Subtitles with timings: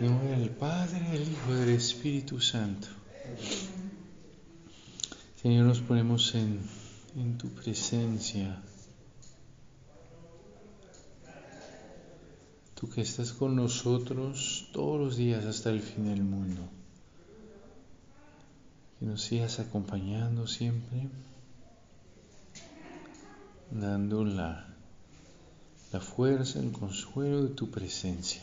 [0.00, 2.88] En nombre del Padre, del Hijo y del Espíritu Santo.
[5.40, 6.60] Señor, nos ponemos en,
[7.14, 8.60] en tu presencia.
[12.74, 16.62] Tú que estás con nosotros todos los días hasta el fin del mundo.
[18.98, 21.08] Que nos sigas acompañando siempre,
[23.70, 24.74] dando la,
[25.92, 28.42] la fuerza, el consuelo de tu presencia.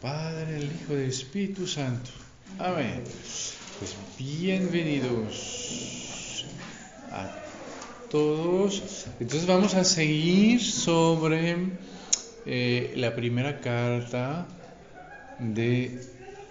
[0.00, 2.10] Padre, el Hijo y el Espíritu Santo.
[2.60, 3.02] Amén.
[3.80, 5.26] Pues bienvenidos
[7.10, 7.28] a
[8.08, 9.06] todos.
[9.18, 11.56] Entonces vamos a seguir sobre
[12.46, 14.46] eh, la primera carta
[15.40, 16.00] de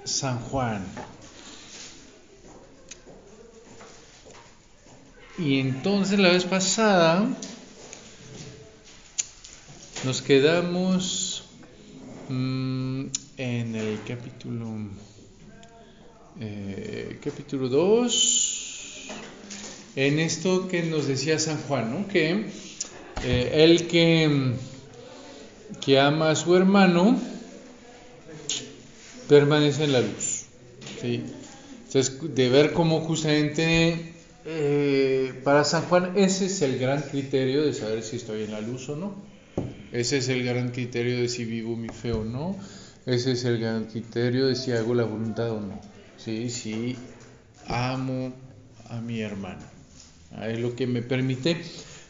[0.04, 0.84] San Juan.
[5.38, 7.26] Y entonces la vez pasada
[10.04, 11.46] nos quedamos
[12.28, 13.06] mm,
[13.38, 14.66] en el capítulo
[16.40, 19.08] eh, capítulo 2
[19.96, 22.08] en esto que nos decía San Juan, ¿no?
[22.08, 22.48] que
[23.24, 24.54] eh, el que,
[25.84, 27.20] que ama a su hermano
[29.28, 30.46] permanece en la luz.
[31.02, 31.24] ¿sí?
[31.86, 34.14] Entonces, de ver cómo justamente
[34.46, 38.62] eh, para San Juan ese es el gran criterio de saber si estoy en la
[38.62, 39.16] luz o no.
[39.92, 42.56] Ese es el gran criterio de si vivo mi fe o no.
[43.08, 45.80] Ese es el gran criterio de si hago la voluntad o no.
[46.18, 46.98] Sí, si
[47.66, 48.34] amo
[48.90, 49.64] a mi hermano.
[50.44, 51.56] Es lo que me permite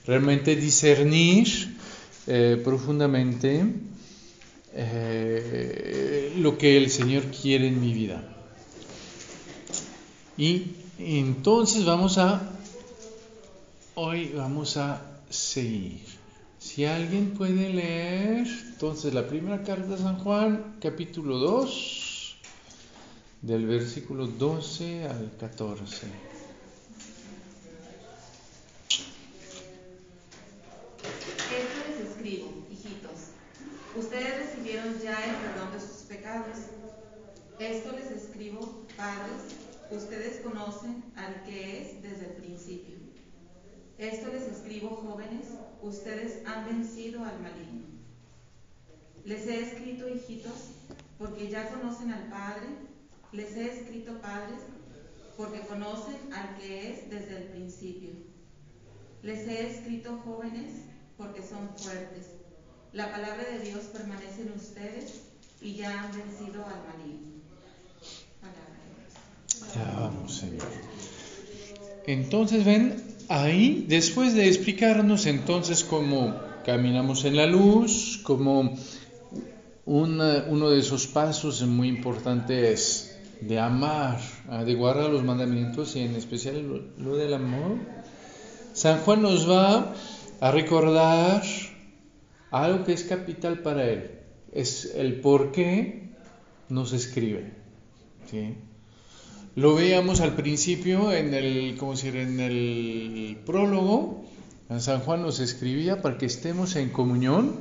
[0.08, 1.78] realmente discernir
[2.26, 3.64] eh, profundamente
[4.74, 8.24] eh, lo que el Señor quiere en mi vida.
[10.36, 12.42] Y entonces vamos a,
[13.94, 15.00] hoy vamos a
[15.30, 16.07] seguir.
[16.78, 22.38] Si alguien puede leer, entonces la primera carta de San Juan, capítulo 2,
[23.42, 26.06] del versículo 12 al 14.
[31.08, 33.32] Esto les escribo, hijitos.
[33.96, 36.58] Ustedes recibieron ya el perdón de sus pecados.
[37.58, 39.56] Esto les escribo, padres.
[39.90, 42.97] Ustedes conocen al que es desde el principio.
[43.98, 45.48] Esto les escribo, jóvenes.
[45.82, 47.86] Ustedes han vencido al maligno.
[49.26, 50.72] Les he escrito, hijitos,
[51.18, 52.68] porque ya conocen al Padre.
[53.32, 54.62] Les he escrito, padres,
[55.36, 58.12] porque conocen al que es desde el principio.
[59.22, 60.72] Les he escrito, jóvenes,
[61.18, 62.28] porque son fuertes.
[62.94, 65.22] La palabra de Dios permanece en ustedes
[65.60, 67.42] y ya han vencido al maligno.
[68.40, 70.38] Palabra de Dios.
[70.40, 70.68] Señor.
[72.06, 78.76] Entonces, ven, ahí, después de explicarnos entonces cómo caminamos en la luz, como
[79.86, 83.14] una- uno de esos pasos muy importantes es
[83.48, 84.20] de amar,
[84.66, 87.78] de guardar los mandamientos y en especial lo, lo del amor,
[88.74, 89.94] San Juan nos va
[90.40, 91.44] a recordar
[92.52, 94.12] algo que es capital para él,
[94.52, 96.10] es el por qué
[96.70, 97.54] nos escribe.
[98.30, 98.56] ¿sí?
[99.58, 102.16] Lo veíamos al principio en el, ¿cómo decir?
[102.16, 104.24] en el prólogo.
[104.78, 107.56] San Juan nos escribía para que estemos en comunión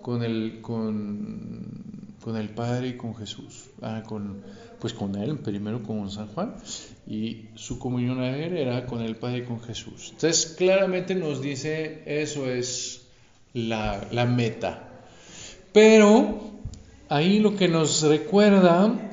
[0.00, 3.66] con el, con, con el Padre y con Jesús.
[3.82, 4.42] Ah, con,
[4.80, 6.56] pues con Él, primero con San Juan,
[7.06, 10.08] y su comunión a Él era con el Padre y con Jesús.
[10.10, 13.06] Entonces, claramente nos dice, eso es
[13.54, 14.88] la, la meta.
[15.72, 16.50] Pero
[17.08, 19.10] ahí lo que nos recuerda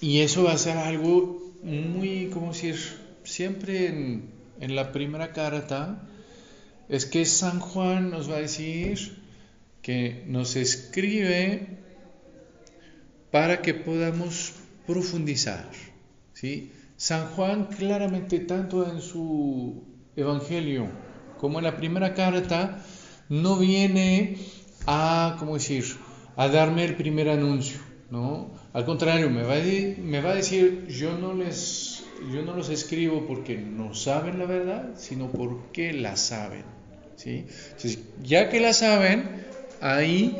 [0.00, 2.76] y eso va a ser algo muy, ¿cómo decir?
[3.24, 6.08] Siempre en, en, la primera carta
[6.88, 9.18] es que San Juan nos va a decir
[9.82, 11.66] que nos escribe
[13.30, 14.52] para que podamos
[14.86, 15.68] profundizar.
[16.32, 16.72] ¿sí?
[16.96, 19.84] San Juan claramente, tanto en su
[20.14, 20.88] Evangelio
[21.38, 22.82] como en la primera carta,
[23.28, 24.38] no viene
[24.86, 25.84] a, ¿cómo decir?,
[26.36, 27.78] a darme el primer anuncio,
[28.10, 28.50] ¿no?
[28.76, 33.94] Al contrario, me va, a, decir, yo no, les, yo no los escribo porque no
[33.94, 36.64] saben la verdad, sino porque la saben.
[37.16, 37.46] ¿sí?
[38.22, 39.46] Ya que la saben,
[39.80, 40.36] ahí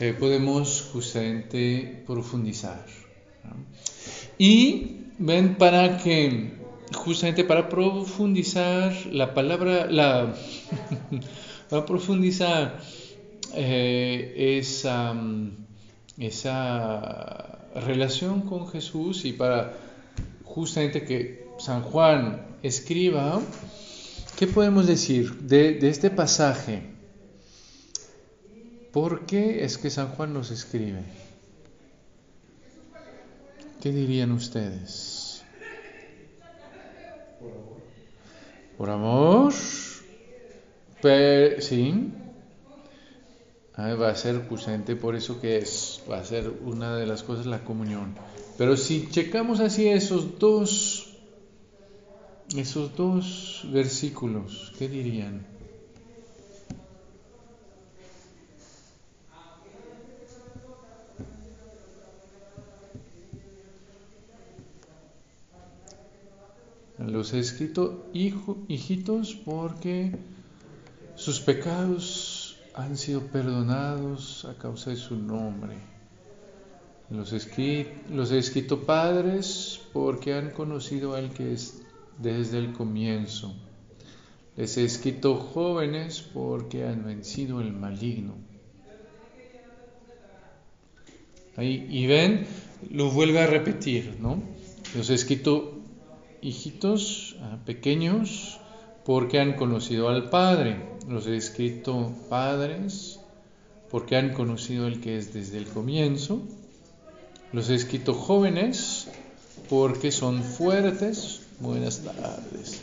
[0.00, 2.84] eh, podemos justamente profundizar.
[4.38, 6.54] Y ven para que,
[6.92, 10.34] justamente para profundizar la palabra, la,
[11.70, 12.80] para profundizar
[13.54, 15.14] eh, esa,
[16.18, 19.72] esa relación con Jesús y para
[20.44, 23.40] justamente que San Juan escriba,
[24.36, 26.82] ¿qué podemos decir de, este pasaje?
[28.92, 31.02] ¿Por qué es que San Juan nos escribe?
[33.80, 35.44] ¿Qué dirían ustedes?
[38.76, 39.52] Por amor.
[41.60, 42.12] sí.
[43.80, 47.22] Ah, va a ser justamente por eso que es, va a ser una de las
[47.22, 48.12] cosas la comunión.
[48.56, 51.14] Pero si checamos así esos dos,
[52.56, 55.46] esos dos versículos, ¿qué dirían?
[66.98, 70.10] Los he escrito hijitos porque
[71.14, 72.37] sus pecados
[72.78, 75.74] han sido perdonados a causa de su nombre.
[77.10, 77.34] Los,
[78.10, 81.82] los he escrito padres porque han conocido al que es
[82.18, 83.52] desde el comienzo.
[84.56, 88.34] Les he escrito jóvenes porque han vencido el maligno.
[91.56, 92.46] Ahí, y ven,
[92.90, 94.40] lo vuelve a repetir, ¿no?
[94.94, 95.80] Los he escrito
[96.40, 98.60] hijitos ah, pequeños,
[99.04, 100.97] porque han conocido al Padre.
[101.08, 103.18] Los he escrito padres,
[103.90, 106.42] porque han conocido al que es desde el comienzo.
[107.52, 109.08] Los he escrito jóvenes,
[109.70, 111.40] porque son fuertes.
[111.60, 112.80] Buenas tardes.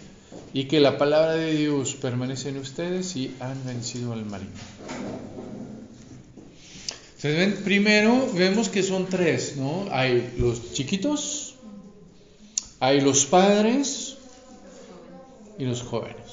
[0.54, 4.54] Y que la palabra de Dios permanece en ustedes y han vencido al maligno.
[7.63, 9.88] Primero vemos que son tres, ¿no?
[9.92, 11.56] Hay los chiquitos,
[12.80, 14.18] hay los padres
[15.57, 16.25] y los jóvenes.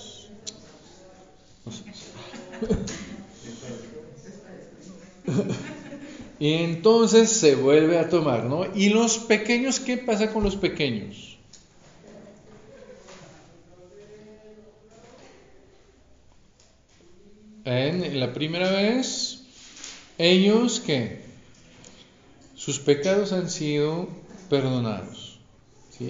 [6.39, 8.65] y entonces se vuelve a tomar, ¿no?
[8.75, 9.81] ¿Y los pequeños?
[9.81, 11.37] ¿Qué pasa con los pequeños?
[17.65, 19.45] En la primera vez,
[20.19, 21.23] ellos que
[22.57, 24.09] sus pecados han sido
[24.51, 25.33] perdonados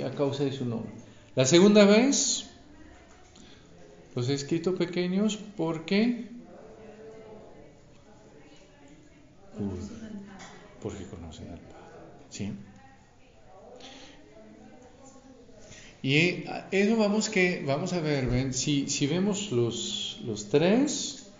[0.01, 0.91] a causa de su nombre.
[1.35, 2.47] La segunda vez,
[4.15, 6.31] los he escrito pequeños porque,
[10.83, 11.83] porque conocen al Padre.
[12.31, 12.53] ¿sí?
[16.03, 21.31] Y eso vamos, que, vamos a ver, ven, si, si vemos los, los tres,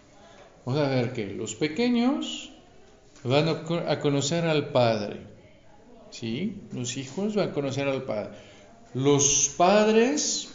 [0.65, 2.53] vamos a ver que los pequeños
[3.25, 5.33] van a conocer al Padre.
[6.11, 6.63] ¿sí?
[6.73, 8.31] Los hijos van a conocer al Padre.
[8.95, 10.49] Los padres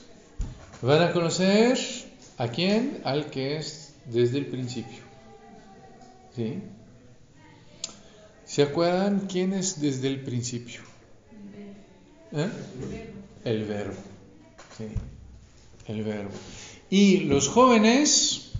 [0.81, 1.77] van a conocer
[2.37, 3.01] a quién?
[3.03, 4.99] Al que es desde el principio.
[6.35, 6.61] ¿Sí?
[8.57, 10.81] ¿Se acuerdan quién es desde el principio?
[12.31, 12.49] ¿Eh?
[13.45, 13.93] El verbo.
[14.75, 14.85] ¿sí?
[15.85, 16.31] El verbo.
[16.89, 18.53] Y los jóvenes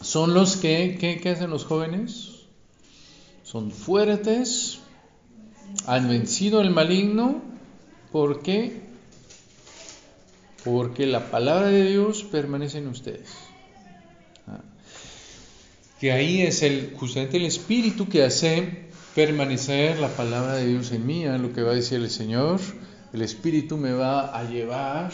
[0.00, 2.40] son los que, ¿qué, ¿qué hacen los jóvenes?
[3.44, 4.80] Son fuertes,
[5.86, 7.40] han vencido el maligno,
[8.10, 8.80] ¿por qué?
[10.64, 13.30] Porque la palabra de Dios permanece en ustedes.
[14.48, 14.60] Ah.
[16.00, 21.06] Que ahí es el, justamente el Espíritu que hace permanecer la palabra de Dios en
[21.06, 22.60] mí, lo que va a decir el Señor.
[23.12, 25.12] El Espíritu me va a llevar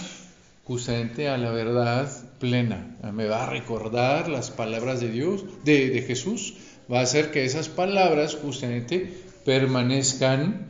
[0.64, 6.02] justamente a la verdad plena, me va a recordar las palabras de Dios, de, de
[6.02, 6.54] Jesús,
[6.90, 9.12] va a hacer que esas palabras justamente
[9.44, 10.68] permanezcan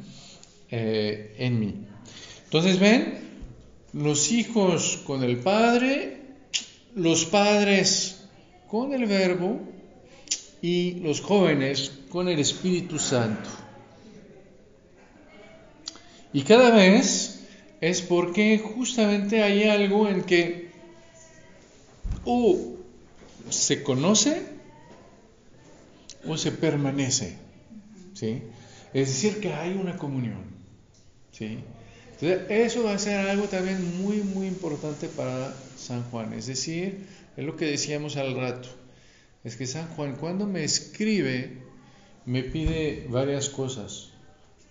[0.71, 1.75] eh, en mí.
[2.45, 3.19] Entonces ven,
[3.93, 6.19] los hijos con el Padre,
[6.95, 8.25] los padres
[8.69, 9.61] con el Verbo
[10.63, 13.51] y los jóvenes con el Espíritu Santo.
[16.33, 17.41] Y cada vez
[17.81, 20.71] es porque justamente hay algo en que
[22.25, 22.77] o
[23.51, 24.47] se conoce
[26.25, 27.37] o se permanece.
[28.13, 28.45] ¿sí?
[28.93, 30.45] Es decir, que hay una comunión.
[31.33, 31.59] ¿sí?
[32.13, 36.33] Entonces, eso va a ser algo también muy, muy importante para San Juan.
[36.33, 37.07] Es decir,
[37.37, 38.69] es lo que decíamos al rato.
[39.43, 41.64] Es que San Juan cuando me escribe
[42.27, 44.11] me pide varias cosas.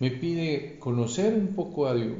[0.00, 2.18] Me pide conocer un poco a Dios,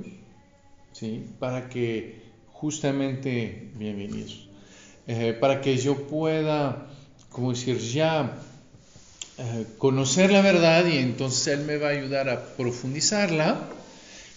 [0.92, 1.26] ¿sí?
[1.38, 2.22] Para que
[2.52, 4.48] justamente, bienvenidos,
[5.06, 6.86] eh, para que yo pueda,
[7.30, 8.38] como decir, ya
[9.36, 13.68] eh, conocer la verdad y entonces Él me va a ayudar a profundizarla.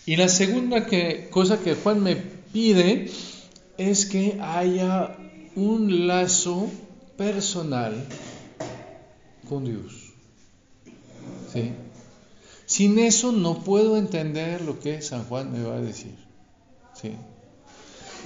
[0.06, 3.12] Y la segunda que, cosa que Juan me pide
[3.78, 5.16] es que haya
[5.56, 6.70] un lazo
[7.18, 8.04] personal
[9.48, 10.07] con Dios.
[12.66, 16.16] Sin eso no puedo entender lo que San Juan me va a decir.
[16.94, 17.14] ¿Sí?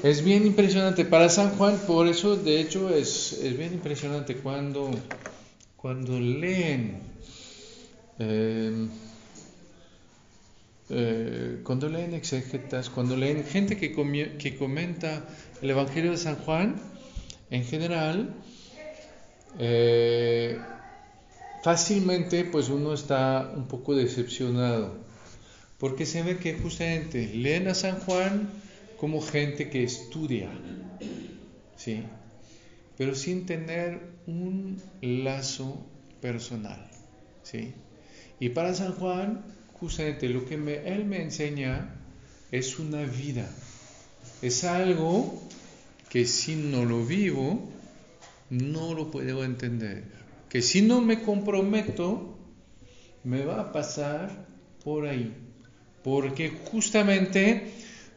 [0.03, 4.89] Es bien impresionante para San Juan, por eso de hecho es, es bien impresionante cuando,
[5.77, 7.01] cuando leen,
[8.17, 8.89] em,
[10.89, 13.91] eh, cuando leen exegetas, cuando leen gente que,
[14.39, 15.23] que comenta
[15.61, 16.81] el Evangelio de San Juan,
[17.51, 18.33] en general,
[19.59, 20.57] eh,
[21.63, 24.95] fácilmente pues uno está un poco decepcionado,
[25.77, 28.49] porque se ve que justamente leen a San Juan,
[28.97, 30.49] como gente que estudia,
[31.75, 32.03] ¿sí?
[32.97, 35.83] pero sin tener un lazo
[36.21, 36.87] personal.
[37.41, 37.73] ¿sí?
[38.39, 41.95] Y para San Juan, justamente lo que él me enseña
[42.51, 43.49] es una vida,
[44.41, 45.41] es algo
[46.09, 47.69] que si no lo vivo,
[48.49, 50.20] no lo puedo entender.
[50.51, 52.37] Que si no me comprometo,
[53.23, 54.47] me va a pasar
[54.83, 55.33] por ahí.
[56.03, 57.71] Porque justamente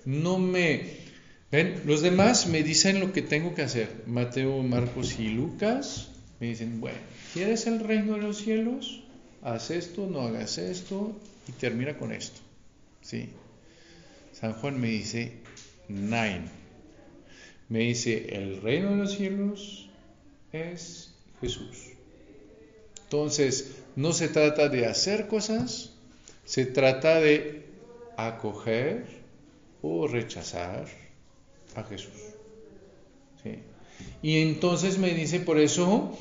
[0.04, 1.04] no me...
[1.52, 1.82] ¿Ven?
[1.86, 4.02] Los demás me dicen lo que tengo que hacer.
[4.08, 6.10] Mateo, Marcos y Lucas
[6.40, 6.98] me dicen, bueno,
[7.32, 9.04] ¿quieres el reino de los cielos?
[9.40, 12.40] Haz esto, no hagas esto y termina con esto.
[13.00, 13.28] ¿Sí?
[14.32, 15.34] San Juan me dice,
[15.86, 16.48] nine.
[17.68, 19.88] Me dice, el reino de los cielos
[20.52, 21.93] es Jesús.
[23.14, 25.90] Entonces, no se trata de hacer cosas,
[26.44, 27.62] se trata de
[28.16, 29.06] acoger
[29.82, 30.86] o rechazar
[31.76, 32.10] a Jesús.
[34.20, 36.18] Y entonces me dice, por eso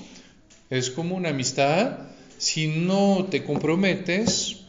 [0.69, 1.97] es como una amistad,
[2.37, 4.61] si no te comprometes,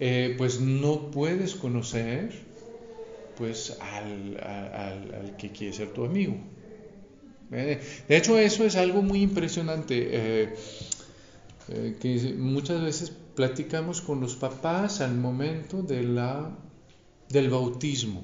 [0.00, 2.30] eh, pues no puedes conocer
[3.36, 6.38] pues al, que quiere ser tu amigo.
[7.50, 10.54] De hecho, eso es algo muy impresionante, eh,
[11.68, 16.50] eh, que muchas veces platicamos con los papás al momento de la
[17.28, 18.22] del bautismo.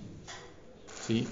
[1.06, 1.26] ¿sí?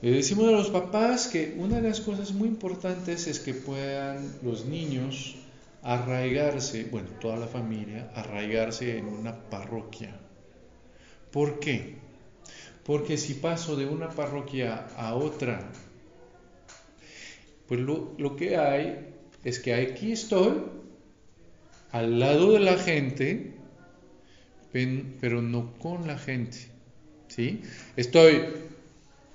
[0.00, 4.34] Le decimos a los papás que una de las cosas muy importantes es que puedan
[4.42, 5.36] los niños
[5.82, 10.16] arraigarse, bueno, toda la familia, arraigarse en una parroquia.
[11.30, 11.96] ¿Por qué?
[12.84, 15.70] Porque si paso de una parroquia a otra,
[17.68, 20.62] pues lo, lo que hay es que aquí estoy,
[21.92, 23.52] al lado de la gente,
[24.72, 26.58] pero no con la gente.
[27.28, 27.60] ¿sí?
[27.96, 28.42] Estoy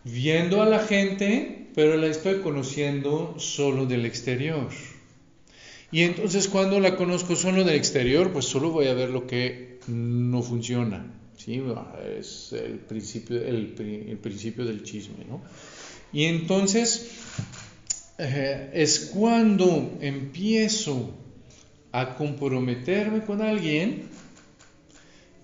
[0.03, 4.69] viendo a la gente, pero la estoy conociendo solo del exterior.
[5.91, 9.79] Y entonces cuando la conozco solo del exterior, pues solo voy a ver lo que
[9.87, 11.13] no funciona.
[11.37, 11.61] ¿sí?
[12.19, 13.67] Es el principio, el,
[14.21, 15.25] principio del chisme.
[15.29, 15.41] ¿no?
[16.11, 17.11] Y entonces
[18.17, 21.13] eh, es cuando empiezo
[21.97, 24.07] a comprometerme con alguien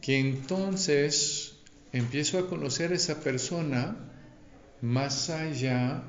[0.01, 1.55] que entonces
[1.91, 3.95] empiezo a conocer a esa persona
[4.79, 6.03] más allá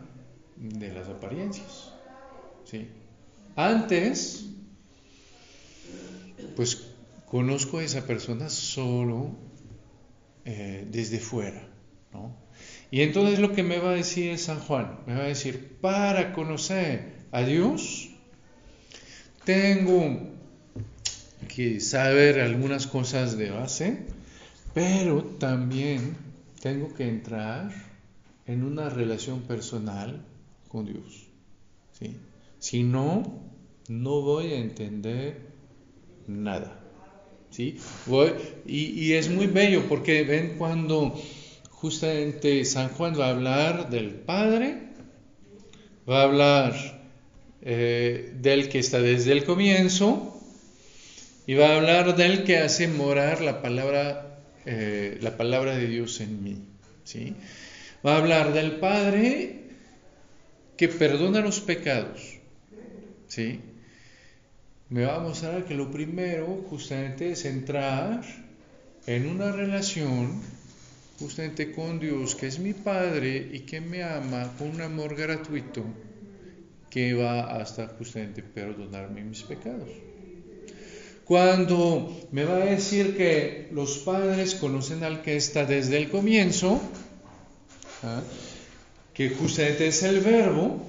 [0.58, 1.92] de las apariencias.
[2.70, 2.88] ¿sí?
[3.56, 4.44] Antes,
[6.56, 6.88] pues
[7.24, 9.30] conozco a esa persona solo
[10.44, 11.66] eh, desde fuera.
[12.12, 12.36] ¿no?
[12.90, 16.34] Y entonces lo que me va a decir San Juan, me va a decir, para
[16.34, 18.10] conocer a Dios,
[19.46, 20.33] tengo
[21.54, 23.98] que saber algunas cosas de base,
[24.72, 26.16] pero también
[26.60, 27.70] tengo que entrar
[28.46, 30.20] en una relación personal
[30.68, 31.26] con Dios.
[31.92, 32.16] ¿sí?
[32.58, 33.40] Si no,
[33.88, 35.42] no voy a entender
[36.26, 36.80] nada.
[37.50, 37.78] ¿sí?
[38.06, 38.32] Voy,
[38.66, 41.14] y, es muy bello porque ven cuando
[41.70, 44.88] justamente San Juan va a hablar del Padre,
[46.08, 47.00] va a hablar
[47.62, 50.33] eh, del que está desde el comienzo
[51.46, 54.34] y va a hablar del que hace morar la palabra
[54.66, 56.58] eh, la palabra de Dios en mí.
[57.04, 57.34] ¿sí?
[58.04, 59.60] Va a hablar del Padre
[60.76, 62.38] que perdona los pecados.
[63.28, 63.60] ¿sí?
[64.88, 68.22] Me va a mostrar que lo primero justamente es entrar
[69.06, 70.40] en una relación
[71.18, 75.84] justamente con Dios, que es mi Padre y que me ama con un amor gratuito
[76.90, 79.90] que va hasta justamente perdonarme mis pecados.
[81.24, 86.80] Cuando me va a decir que los padres conocen al que está desde el comienzo,
[88.02, 88.22] ¿ah?
[89.14, 90.86] que justamente es el verbo,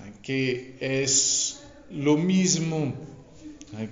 [0.00, 0.10] ¿ah?
[0.22, 2.92] que es lo mismo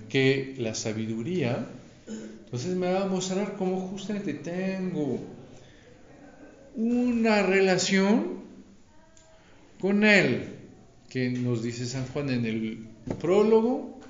[0.08, 1.66] que la sabiduría,
[2.44, 5.18] entonces me va a mostrar cómo justamente tengo
[6.76, 8.42] una relación
[9.80, 10.50] con Él,
[11.08, 12.86] que nos dice San Juan en el
[13.20, 14.00] prólogo,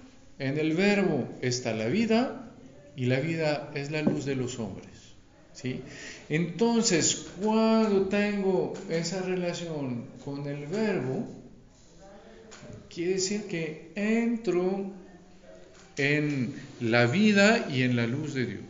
[0.43, 2.53] en el verbo está la vida
[2.97, 4.89] y la vida es la luz de los hombres.
[5.53, 5.81] ¿sí?
[6.29, 11.29] Entonces, cuando tengo esa relación con el verbo,
[12.93, 14.91] quiere decir que entro
[15.97, 18.65] en la vida y en la luz de Dios.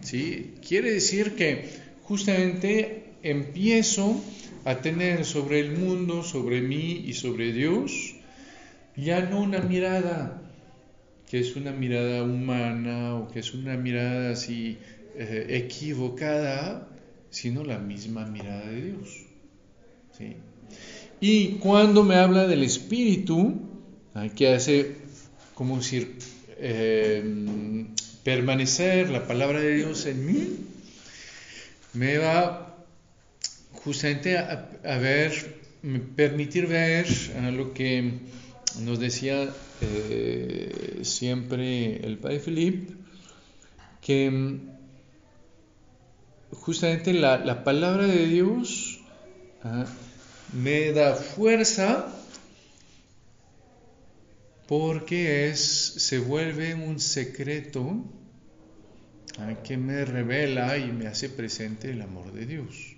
[0.00, 0.54] ¿sí?
[0.66, 1.68] Quiere decir que
[2.04, 4.18] justamente empiezo
[4.64, 8.14] a tener sobre el mundo, sobre mí y sobre Dios,
[8.96, 10.41] ya no una mirada
[11.32, 14.76] que es una mirada humana o que es una mirada así
[15.16, 16.90] eh, equivocada,
[17.30, 19.08] sino la misma mirada de Dios.
[20.18, 20.36] ¿sí?
[21.22, 23.62] Y cuando me habla del Espíritu,
[24.36, 24.96] que hace
[25.54, 26.18] como decir,
[26.58, 27.24] eh,
[28.22, 30.48] permanecer la palabra de Dios en mí,
[31.94, 32.76] me va
[33.72, 35.62] justamente a, ver,
[36.14, 37.06] permitir ver
[37.54, 38.18] lo que
[38.80, 39.48] nos decía
[39.82, 42.94] eh, siempre el Padre Felipe,
[44.00, 44.60] que
[46.52, 49.00] justamente la, palabra de Dios
[49.62, 49.86] ah,
[50.52, 52.06] me da fuerza
[54.68, 58.04] porque es, se vuelve un secreto
[59.38, 62.96] ah, que me revela y me hace presente el amor de Dios.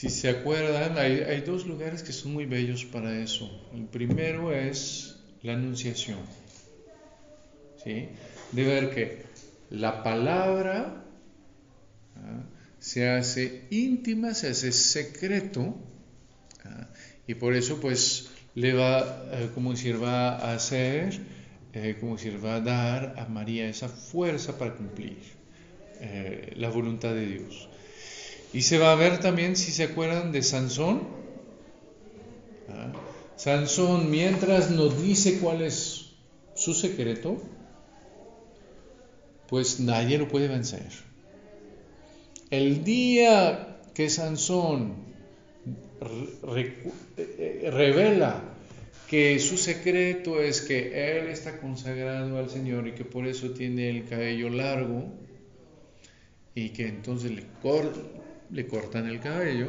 [0.00, 3.50] Si se acuerdan, hay, hay, dos lugares que son muy bellos para eso.
[3.74, 6.20] El primero es la anunciación.
[7.84, 8.08] ¿sí?
[8.52, 9.24] De ver que
[9.68, 11.04] la palabra
[12.16, 12.42] ¿ah?
[12.78, 15.76] se hace íntima, se hace secreto,
[16.64, 16.88] ¿ah?
[17.26, 21.20] y por eso pues le va, eh, como decir, va a hacer,
[21.74, 25.18] eh, como decir, va a dar a María esa fuerza para cumplir
[26.00, 27.69] eh, la voluntad de Dios.
[28.52, 31.02] Y se va a ver también, si se acuerdan, de Sansón.
[32.68, 32.92] ¿ah?
[33.36, 36.12] Sansón, mientras nos dice cuál es
[36.54, 37.40] su secreto,
[39.48, 40.88] pues nadie lo puede vencer.
[42.50, 44.94] El día que Sansón
[47.62, 48.42] revela
[49.08, 53.90] que su secreto es que él está consagrado al Señor y que por eso tiene
[53.90, 55.12] el cabello largo
[56.54, 57.44] y que entonces le,
[58.52, 59.68] le cortan el cabello,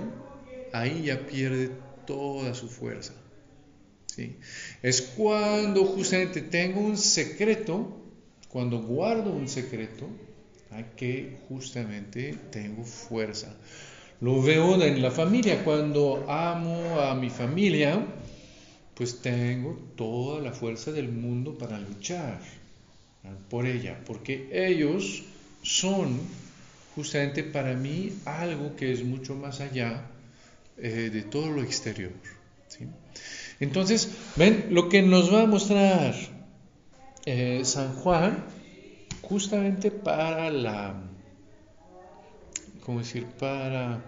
[0.74, 1.72] ahí ya pierde
[2.06, 3.14] toda su fuerza.
[4.08, 4.36] ¿sí?
[4.82, 8.02] Es cuando justamente tengo un secreto
[8.52, 10.08] cuando guardo un secreto,
[10.72, 13.56] a que justamente tengo fuerza.
[14.20, 15.64] Lo veo en la familia.
[15.64, 18.06] Cuando amo a mi familia,
[18.94, 22.42] pues tengo toda la fuerza del mundo para luchar
[23.50, 25.24] por ella, porque ellos
[25.64, 26.20] son
[26.96, 30.06] justamente para mí algo que es mucho más allá
[30.78, 32.12] eh, de todo lo exterior.
[33.60, 36.16] Entonces, ven, lo que nos va a mostrar
[37.26, 38.44] eh, San Juan,
[39.22, 40.96] justamente para la,
[42.84, 43.26] ¿cómo decir?
[43.40, 44.04] Para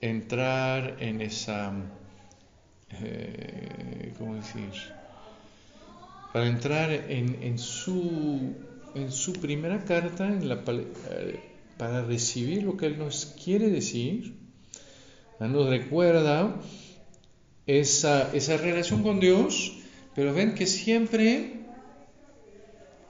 [0.00, 1.72] entrar en esa,
[2.92, 4.70] eh, ¿cómo decir?
[6.32, 8.54] Para entrar en, su,
[8.94, 10.62] en su primera carta, en la,
[11.78, 14.34] para recibir lo que Él nos quiere decir,
[15.38, 16.60] nos recuerda
[17.66, 19.78] esa, esa relación con Dios,
[20.14, 21.60] pero ven que siempre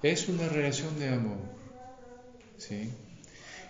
[0.02, 1.38] es una relación de amor.
[2.58, 2.90] ¿sí?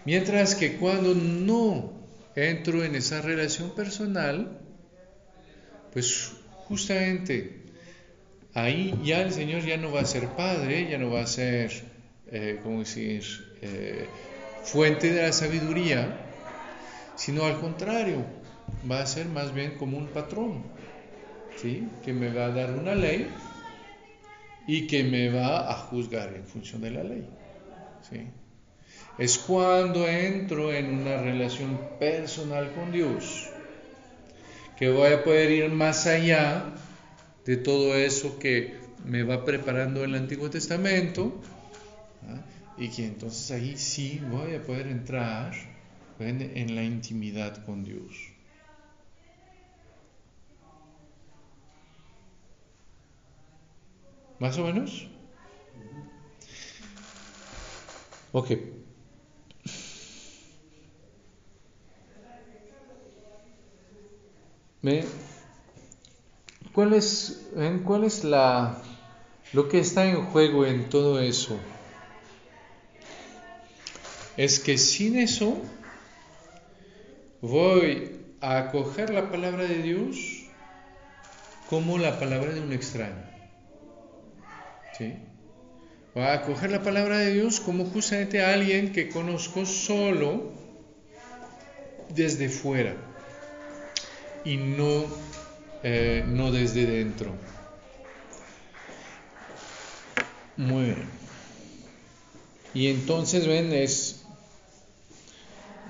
[0.05, 1.93] Mientras que cuando no
[2.35, 4.59] entro en esa relación personal,
[5.93, 6.33] pues
[6.67, 7.63] justamente
[8.55, 11.71] ahí ya el Señor ya no va a ser padre, ya no va a ser,
[12.33, 13.23] eh, ¿cómo decir?,
[13.63, 14.07] eh,
[14.73, 16.17] fuente de la sabiduría,
[17.17, 18.25] sino al contrario,
[18.91, 20.63] va a ser más bien como un patrón,
[21.57, 21.89] ¿sí?
[22.05, 23.29] que me va a dar una ley
[24.67, 27.27] y que me va a juzgar en función de la ley.
[28.09, 28.27] ¿sí?
[29.19, 33.51] Es cuando entro en una relación personal con Dios
[34.79, 36.73] que voy a poder ir más allá
[37.45, 41.41] de todo eso que me va preparando el Antiguo Testamento.
[42.79, 45.53] Y que entonces ahí sí voy a poder entrar
[46.21, 48.15] en la intimidad con Dios.
[54.39, 55.09] ¿Más o menos?
[58.33, 58.53] Ok.
[66.73, 67.51] ¿Cuál es,
[67.85, 68.81] ¿Cuál es la,
[69.53, 71.59] Lo que está en juego en todo eso
[74.39, 75.61] es que sin eso
[77.41, 80.45] voy a acoger la palabra de Dios
[81.69, 83.29] como la palabra de un extraño.
[84.97, 85.15] ¿Sí?
[86.15, 90.53] Voy a acoger la palabra de Dios como justamente alguien que conozco solo
[92.15, 92.95] desde fuera
[94.45, 95.05] y no,
[95.83, 97.35] eh, no desde dentro.
[100.57, 101.19] Muy bien.
[102.75, 104.18] Y entonces, ven, es,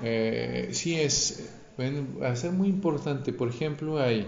[0.03, 3.33] eh, sí es, ven, va a ser muy importante.
[3.33, 4.27] Por ejemplo, hay,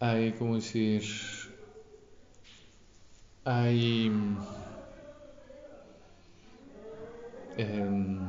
[0.00, 1.02] hay, ¿cómo decir?
[3.44, 4.12] Hay...
[7.56, 8.20] Em,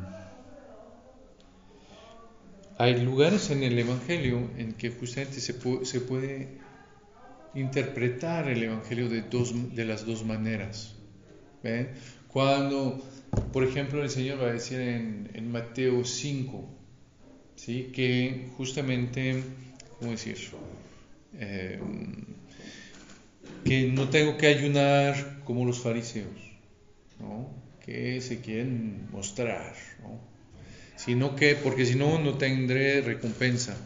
[2.79, 6.59] hay lugares en el Evangelio en que justamente se, se puede
[7.53, 10.95] interpretar el Evangelio de, dos, de las dos maneras.
[12.29, 13.03] Cuando,
[13.51, 16.69] por ejemplo, el Señor va a decir en, Mateo 5,
[17.55, 17.91] ¿sí?
[17.93, 19.43] que justamente,
[19.97, 20.37] ¿cómo decir?
[21.35, 21.79] Eh,
[23.63, 26.39] que no tengo que ayunar como los fariseos,
[27.19, 27.49] ¿no?
[27.85, 30.19] que se quieren mostrar, ¿no?
[30.95, 33.77] sino que, porque si no, no tendré recompensa,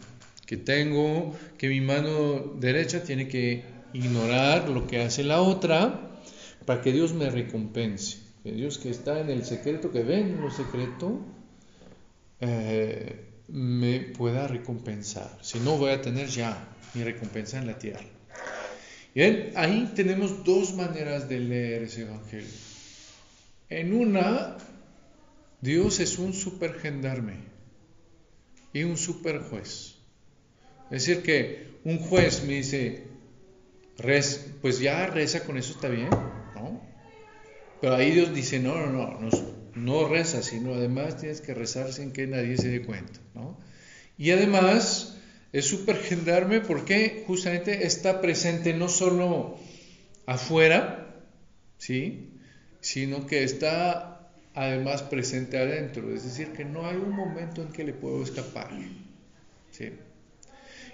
[0.45, 6.09] que tengo, que mi mano derecha tiene que ignorar lo que hace la otra
[6.65, 10.41] para que Dios me recompense, que Dios que está en el secreto, que ve en
[10.41, 11.19] lo secreto,
[12.41, 18.05] eh, me pueda recompensar, si no voy a tener ya mi recompensa en la tierra.
[19.15, 22.49] Bien, ahí tenemos dos maneras de leer ese evangelio.
[23.69, 24.57] En una,
[25.61, 27.37] Dios es un super gendarme
[28.73, 29.95] y un super juez.
[30.91, 33.07] Es decir, que un juez me dice,
[34.61, 36.09] pues ya reza con eso está bien,
[36.55, 36.92] ¿no?
[37.83, 39.29] Pero ahí Dios dice, no, no, no, no,
[39.75, 43.59] no reza, sino además tienes que rezar sin que nadie se dé cuenta, ¿no?
[44.17, 45.17] Y además
[45.51, 49.59] es súper gendarme porque justamente está presente no solo
[50.25, 51.13] afuera,
[51.77, 52.29] ¿sí?
[52.79, 57.83] Sino que está además presente adentro, es decir, que no hay un momento en que
[57.83, 58.69] le puedo escapar.
[59.71, 59.91] ¿sí?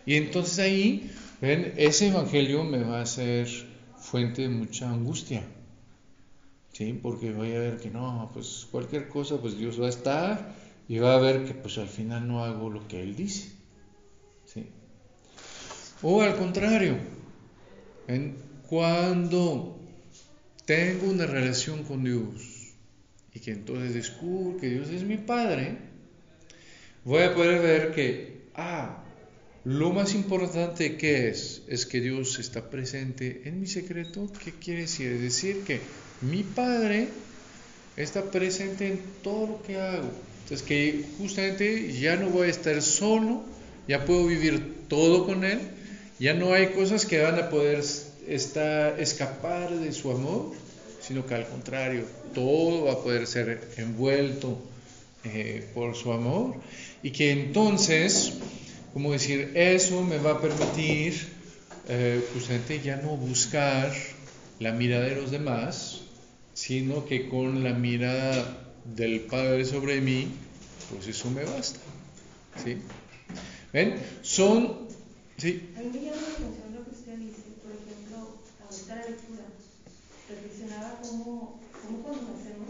[0.07, 3.47] Y entonces ahí, ese evangelio me va a ser
[3.95, 5.43] fuente de mucha angustia.
[6.79, 6.93] ¿Sí?
[6.93, 10.55] Porque voy a ver que no, pues cualquier cosa, pues Dios va a estar
[10.87, 13.51] y va a ver que pues al final no hago lo que Él dice.
[14.45, 14.65] ¿Sí?
[16.01, 16.95] O al contrario,
[18.07, 18.37] ¿ven?
[18.69, 19.77] cuando
[20.63, 22.71] tengo una relación con Dios,
[23.33, 25.79] y que entonces descubro que Dios es mi Padre,
[27.03, 29.03] voy a poder ver que, ah,
[29.65, 34.31] lo más importante que es, es que Dios está presente en mi secreto.
[34.41, 35.11] ¿Qué quiere decir?
[35.11, 35.81] Es decir, que
[36.21, 37.09] mi Padre
[37.95, 40.09] está presente en todo lo que hago.
[40.43, 43.43] Entonces, que justamente ya no voy a estar solo,
[43.87, 45.59] ya puedo vivir todo con Él,
[46.19, 47.83] ya no hay cosas que van a poder
[48.27, 50.53] estar, escapar de su amor,
[51.01, 54.57] sino que al contrario, todo va a poder ser envuelto
[55.23, 56.55] eh, por su amor
[57.03, 58.33] y que entonces,
[58.93, 61.27] como decir, eso me va a permitir
[61.87, 63.93] eh, justamente ya no buscar
[64.59, 66.01] la mirada de los demás,
[66.69, 68.45] sino que con la mirada
[68.85, 70.27] del Padre sobre mí,
[70.91, 71.79] pues eso me basta.
[72.63, 72.77] ¿Sí?
[73.73, 73.97] ¿Ven?
[74.21, 74.85] Son...
[75.35, 75.73] ¿sí?
[75.75, 79.49] A mí me llama la atención lo que usted dice, por ejemplo, ahorita la lectura
[80.29, 82.69] reflexionaba cómo, cómo cuando nacemos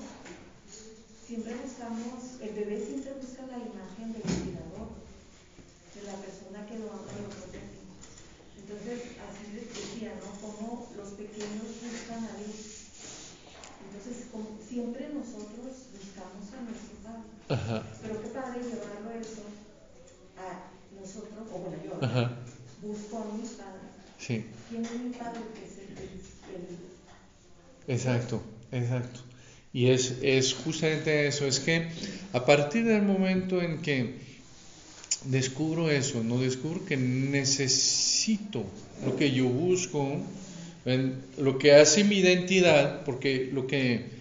[1.27, 6.87] siempre buscamos, el bebé siempre busca la imagen del cuidador, de la persona que lo
[6.87, 7.83] ama y lo protege.
[8.63, 10.31] Entonces, así decía, ¿no?
[10.39, 12.68] Cómo los pequeños buscan a Dios.
[14.69, 17.83] Siempre nosotros buscamos a nuestro Padre.
[18.01, 19.41] Pero qué padre llevarlo eso
[20.37, 23.81] a nosotros, o bueno, yo busco a mi Padre.
[24.19, 24.45] Sí.
[24.69, 25.41] ¿Quién es mi Padre?
[25.55, 25.97] Que es el,
[26.55, 29.21] el Exacto, exacto.
[29.73, 31.89] Y es, es justamente eso, es que
[32.33, 34.15] a partir del momento en que
[35.25, 38.63] descubro eso, no descubro que necesito
[39.05, 40.17] lo que yo busco,
[41.37, 44.18] lo que hace mi identidad, porque lo que,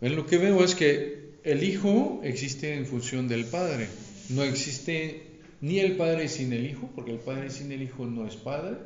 [0.00, 3.88] lo que veo es que el Hijo existe en función del Padre,
[4.30, 5.22] no existe
[5.60, 8.76] ni el Padre sin el Hijo, porque el Padre sin el Hijo no es Padre,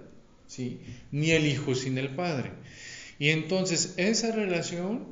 [0.47, 0.81] ¿sí?
[1.11, 2.53] ni el Hijo sin el Padre.
[3.19, 5.07] Y entonces esa relación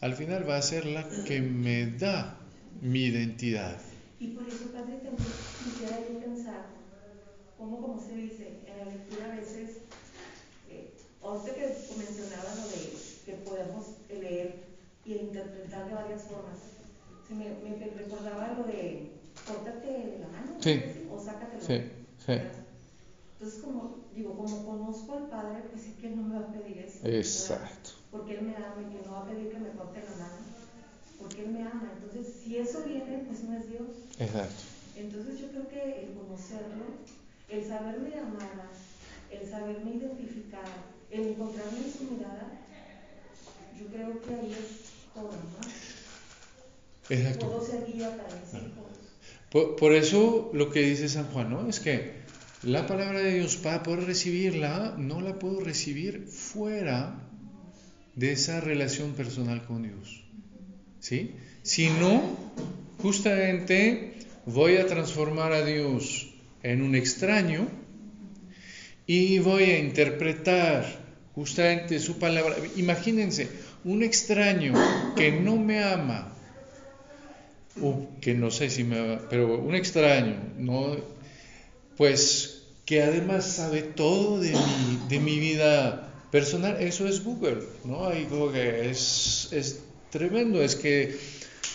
[0.00, 2.38] al final va a ser la que me da
[2.80, 3.80] mi identidad.
[4.20, 5.28] Y por eso, Padre, también
[5.64, 6.66] quisiera yo pensar,
[7.56, 9.78] como, como se dice, en la lectura a veces,
[10.70, 10.90] eh,
[11.22, 11.62] ahorita que
[11.96, 12.92] mencionaba lo de
[13.24, 14.67] que podemos leer
[15.08, 16.58] y interpretar de varias formas,
[17.26, 19.10] se me, me recordaba lo de
[19.46, 20.82] córtate la mano Sí.
[21.10, 21.90] o sácate la Sí, mano.
[22.26, 22.32] sí.
[23.40, 26.78] Entonces, como digo, como conozco al Padre, pues sí que no me va a pedir
[26.78, 26.98] eso.
[27.02, 27.18] ¿verdad?
[27.20, 27.90] Exacto.
[28.10, 30.42] Porque Él me ama y que no va a pedir que me corte la mano.
[31.18, 31.92] Porque Él me ama.
[31.96, 33.88] Entonces, si eso viene, pues no es Dios.
[34.18, 34.62] Exacto.
[34.96, 36.84] Entonces, yo creo que el conocerlo,
[37.48, 38.68] el saberme amada,
[39.30, 40.66] el saberme identificar,
[41.10, 42.50] el encontrarme en su mirada,
[43.78, 44.87] yo creo que ahí es
[45.20, 47.14] todo, ¿no?
[47.14, 47.66] Exacto.
[47.66, 48.84] Ser guía para mis hijos.
[49.50, 51.68] Por, por eso lo que dice San Juan, ¿no?
[51.68, 52.18] Es que
[52.62, 57.28] la palabra de Dios, para poder recibirla, no la puedo recibir fuera
[58.14, 60.24] de esa relación personal con Dios.
[61.00, 61.34] ¿Sí?
[61.62, 62.36] Si no,
[62.98, 67.68] justamente voy a transformar a Dios en un extraño
[69.06, 70.84] y voy a interpretar
[71.34, 72.56] justamente su palabra.
[72.76, 73.48] Imagínense,
[73.84, 74.74] un extraño
[75.16, 76.32] que no me ama,
[77.80, 80.96] o que no sé si me va, pero un extraño, no,
[81.96, 88.06] pues que además sabe todo de mi, de mi vida personal, eso es Google, ¿no?
[88.06, 91.16] Ahí como que es, es tremendo, es que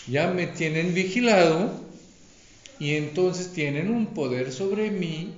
[0.08, 1.72] ya me tienen vigilado
[2.80, 5.34] y entonces tienen un poder sobre mí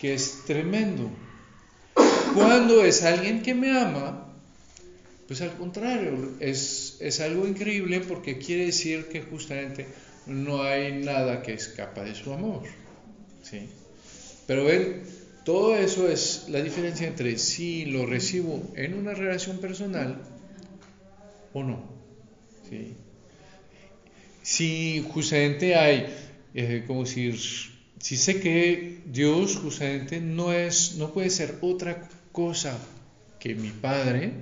[0.00, 1.10] que es tremendo.
[2.34, 4.25] Cuando es alguien que me ama,
[5.26, 9.86] pues al contrario, es, es algo increíble porque quiere decir que justamente
[10.26, 12.62] no hay nada que escapa de su amor.
[13.42, 13.68] ¿sí?
[14.46, 15.02] Pero ven,
[15.44, 20.22] todo eso es la diferencia entre si lo recibo en una relación personal
[21.52, 21.82] o no.
[22.68, 22.94] ¿sí?
[24.42, 26.06] Si justamente hay,
[26.54, 27.36] eh, como decir,
[27.98, 32.78] si sé que Dios justamente no es, no puede ser otra cosa
[33.40, 34.32] que mi Padre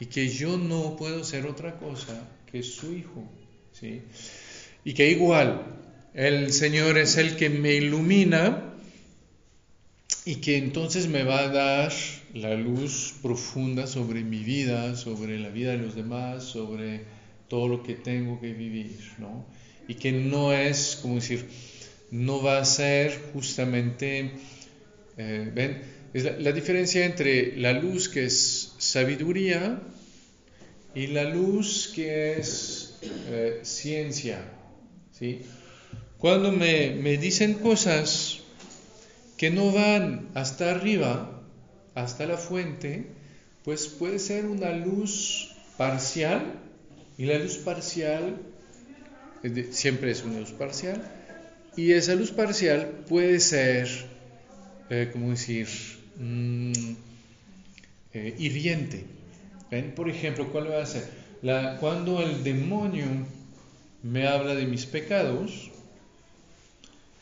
[0.00, 3.24] y que yo no puedo ser otra cosa que su Hijo,
[3.72, 4.02] ¿sí?
[4.84, 5.78] Y que igual
[6.14, 8.74] el Señor es el que me ilumina
[10.24, 11.92] y que entonces me va a dar
[12.34, 17.04] la luz profunda sobre mi vida, sobre la vida de los demás, sobre
[17.48, 19.46] todo lo que tengo que vivir, ¿no?
[19.88, 21.46] Y que no es, como decir,
[22.10, 24.32] no va a ser justamente,
[25.16, 25.82] eh, ven,
[26.12, 29.80] la, la, diferencia entre la luz que es sabiduría
[30.94, 34.40] y la luz que es eh, ciencia,
[35.12, 35.42] ¿sí?
[36.18, 38.40] Cuando me, me dicen cosas
[39.36, 41.42] que no van hasta arriba,
[41.94, 43.06] hasta la fuente,
[43.64, 46.54] pues puede ser una luz parcial,
[47.18, 48.36] y la luz parcial
[49.70, 51.02] siempre es una luz parcial,
[51.76, 53.88] y esa luz parcial puede ser,
[54.90, 55.68] eh, ¿cómo decir?,
[56.16, 57.07] mm,
[58.18, 59.04] eh, hiriente.
[59.70, 59.94] ¿Ven?
[59.94, 61.04] Por ejemplo, ¿cuál va a ser?
[61.42, 63.06] La, cuando el demonio
[64.02, 65.70] me habla de mis pecados,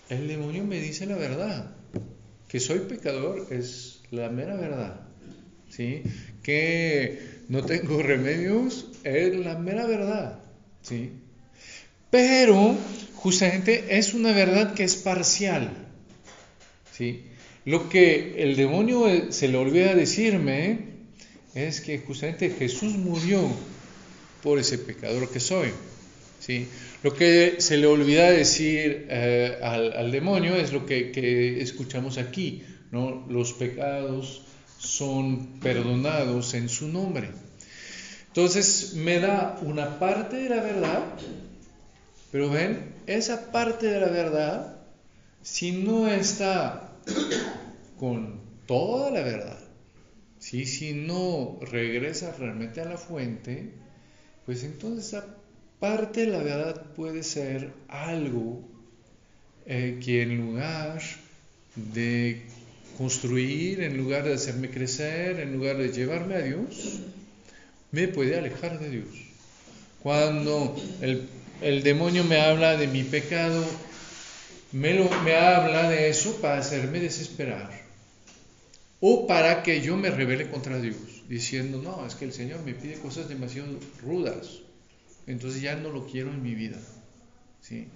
[0.08, 1.72] el demonio me dice la verdad.
[2.48, 5.00] Que soy pecador es la mera verdad.
[5.68, 6.02] ¿sí?
[6.42, 10.38] Que no tengo remedios es la mera verdad.
[10.82, 11.12] ¿sí?
[12.10, 12.76] Pero
[13.14, 15.70] justamente es una verdad que es parcial.
[16.92, 17.24] ¿sí?
[17.66, 20.78] Lo que el demonio se le olvida decirme
[21.52, 23.40] es que justamente Jesús murió
[24.40, 25.70] por ese pecador que soy.
[26.38, 26.68] ¿sí?
[27.02, 32.18] Lo que se le olvida decir eh, al, al, demonio es lo que, que, escuchamos
[32.18, 33.26] aquí, ¿no?
[33.28, 34.42] Los pecados
[34.78, 37.30] son perdonados en su nombre.
[38.28, 41.02] Entonces me da una parte de la verdad,
[42.30, 44.76] pero ven, esa parte de la verdad,
[45.42, 46.85] si no está
[47.98, 49.58] con toda la verdad,
[50.38, 50.66] ¿sí?
[50.66, 53.70] si no regresa realmente a la fuente,
[54.44, 55.36] pues entonces esa
[55.80, 58.62] parte de la verdad puede ser algo
[59.66, 61.00] eh, que en lugar
[61.74, 62.42] de
[62.96, 67.00] construir, en lugar de hacerme crecer, en lugar de llevarme a Dios,
[67.92, 69.08] me puede alejar de Dios.
[70.02, 70.76] Cuando
[71.60, 73.64] el demonio me habla de mi pecado,
[74.72, 77.86] me, lo, me habla de eso para hacerme desesperar
[79.00, 82.74] o para que yo me rebele contra Dios, diciendo, no, es que el Señor me
[82.74, 84.60] pide cosas demasiado rudas,
[85.26, 86.78] entonces ya no lo quiero en mi vida.
[87.60, 87.88] ¿sí?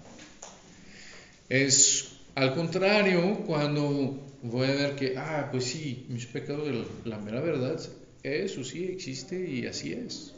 [1.49, 6.69] Es al contrario cuando voy a ver que, ah, pues sí, mis pecados,
[7.05, 7.81] la mera verdad,
[8.23, 10.35] eso sí existe y así es.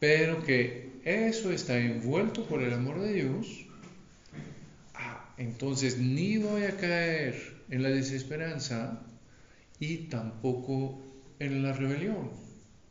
[0.00, 3.66] Pero que eso está envuelto por el amor de Dios,
[5.38, 9.02] entonces ni voy a caer en la desesperanza
[9.78, 11.00] y tampoco
[11.38, 12.30] en la rebelión,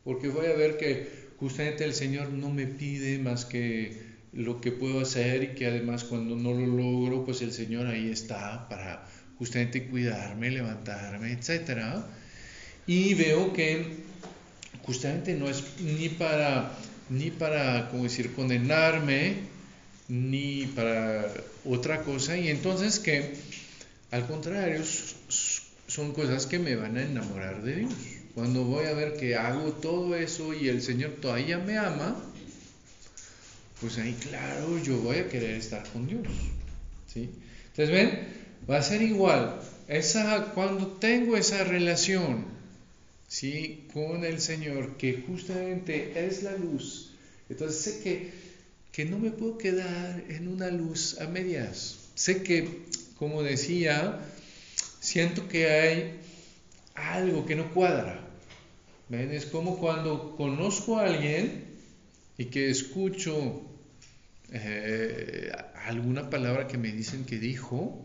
[0.03, 4.71] porque voy a ver que justamente el Señor no me pide más que lo que
[4.71, 9.05] puedo hacer y que además cuando no lo logro, pues el Señor ahí está para
[9.37, 12.03] justamente cuidarme, levantarme, etc.
[12.85, 13.85] Y veo que
[14.83, 16.71] justamente no es ni para,
[17.09, 19.35] ni para, como decir, condenarme,
[20.09, 21.31] ni para
[21.65, 23.33] otra cosa, y entonces que
[24.11, 24.83] al contrario
[25.87, 27.93] son cosas que me van a enamorar de Dios.
[28.35, 32.15] Cuando voy a ver que hago todo eso y el Señor todavía me ama,
[33.81, 36.27] pues ahí claro, yo voy a querer estar con Dios.
[37.11, 37.29] ¿sí?
[37.71, 38.27] Entonces, ven,
[38.69, 39.59] va a ser igual.
[39.87, 42.45] Esa, cuando tengo esa relación
[43.27, 43.87] ¿sí?
[43.93, 47.11] con el Señor, que justamente es la luz,
[47.49, 48.31] entonces sé que,
[48.97, 52.09] que no me puedo quedar en una luz a medias.
[52.15, 52.87] Sé que,
[53.19, 54.17] como decía,
[54.99, 56.19] siento que hay
[56.95, 58.27] algo que no cuadra.
[59.07, 59.31] ¿Ven?
[59.31, 61.65] Es como cuando conozco a alguien
[62.39, 63.61] y que escucho
[64.51, 65.51] eh,
[65.85, 68.03] alguna palabra que me dicen que dijo,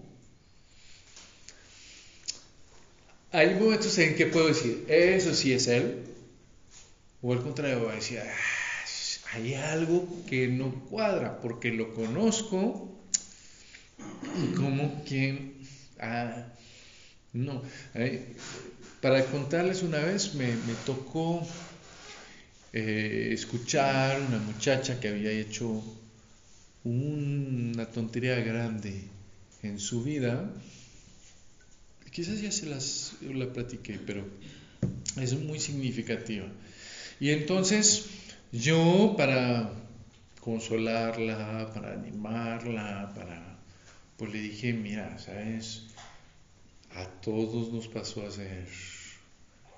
[3.31, 6.05] hay momentos en que puedo decir, eso sí es él,
[7.23, 8.62] o al contrario, voy a decir, ah,
[9.33, 12.93] hay algo que no cuadra, porque lo conozco
[14.37, 15.55] y como que,
[16.01, 16.49] ah,
[17.33, 17.63] no.
[19.01, 21.47] para contarles una vez, me, me tocó
[22.75, 25.83] eh, escuchar una muchacha que había hecho
[26.85, 29.03] una tontería grande
[29.63, 30.51] en su vida.
[32.11, 34.27] Quizás ya se las la platiqué, pero
[35.17, 36.47] es muy significativa.
[37.19, 38.07] Y entonces
[38.53, 39.73] yo para
[40.41, 43.53] consolarla, para animarla, para
[44.17, 45.87] pues le dije, mira, sabes,
[46.95, 48.69] a todos nos pasó a ser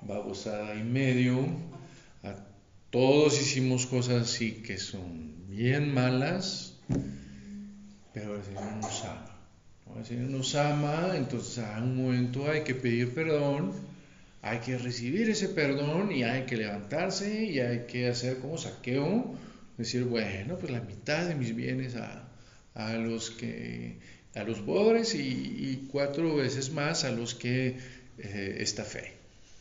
[0.01, 1.39] babosada y medio,
[2.21, 2.35] a
[2.91, 6.77] todos hicimos cosas así que son bien malas,
[8.13, 9.31] pero el Señor nos ama.
[9.97, 13.71] El Señor nos ama, entonces a un momento hay que pedir perdón,
[14.45, 19.33] hay que recibir ese perdón y hay que levantarse y hay que hacer como saqueo,
[19.75, 22.29] decir, bueno, pues la mitad de mis bienes a,
[22.75, 23.97] a los que
[24.35, 27.77] a los pobres y, cuatro veces más a los que
[28.19, 29.13] eh, esta fe,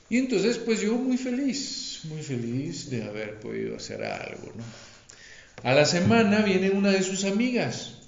[0.10, 4.64] Y entonces, pues yo muy feliz, muy feliz de haber podido hacer algo, ¿no?
[5.64, 8.00] A la semana viene una de sus amigas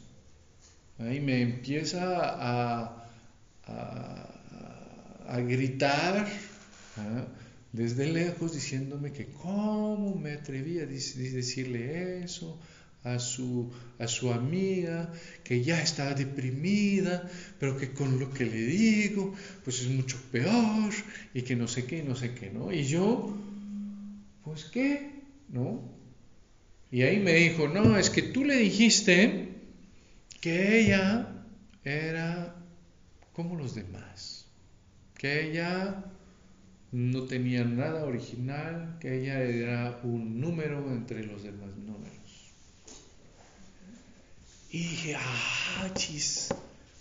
[0.99, 3.07] y me empieza a,
[3.65, 6.27] a, gritar
[6.97, 7.25] ¿ah?
[7.71, 12.59] desde lejos diciéndome que cómo me atrevía a decirle eso
[13.05, 15.13] a su, a su amiga,
[15.43, 20.91] que ya está deprimida, pero que con lo que le digo, pues es mucho peor,
[21.33, 22.73] y que no sé qué, no sé qué, ¿no?
[22.73, 23.37] Y yo,
[24.43, 25.11] pues qué,
[25.49, 25.81] ¿no?
[26.91, 29.49] Y ahí me dijo, no, es que tú le dijiste
[30.41, 31.45] que ella
[31.83, 32.55] era
[33.33, 34.47] como los demás,
[35.15, 36.05] que ella
[36.91, 41.69] no tenía nada original, que ella era un número entre los demás.
[44.75, 46.49] Y dije, ah, chis,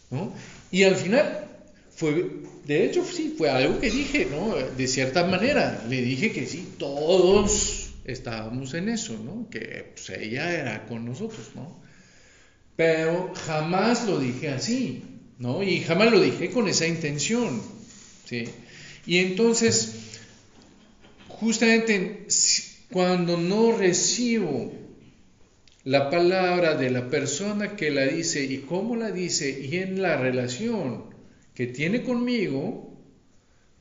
[0.08, 0.32] ¿no?
[0.70, 1.48] Y al final
[1.90, 2.30] fue,
[2.64, 4.54] de hecho, sí, fue algo que dije, ¿no?
[4.54, 9.50] De cierta manera, le dije que sí, todos estábamos en eso, ¿no?
[9.50, 11.82] Que pues, ella era con nosotros, ¿no?
[12.76, 15.02] Pero jamás lo dije así,
[15.40, 15.64] ¿no?
[15.64, 17.60] Y jamás lo dije con esa intención,
[18.24, 18.44] ¿sí?
[19.04, 19.96] Y entonces,
[21.26, 22.28] justamente
[22.92, 24.83] cuando no recibo
[25.84, 30.16] la palabra de la persona que la dice y cómo la dice y en la
[30.16, 31.04] relación
[31.54, 32.98] que tiene conmigo,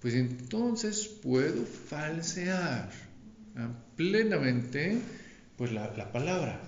[0.01, 2.91] pues entonces puedo falsear
[3.95, 4.97] plenamente
[5.58, 6.60] pues la, palabra.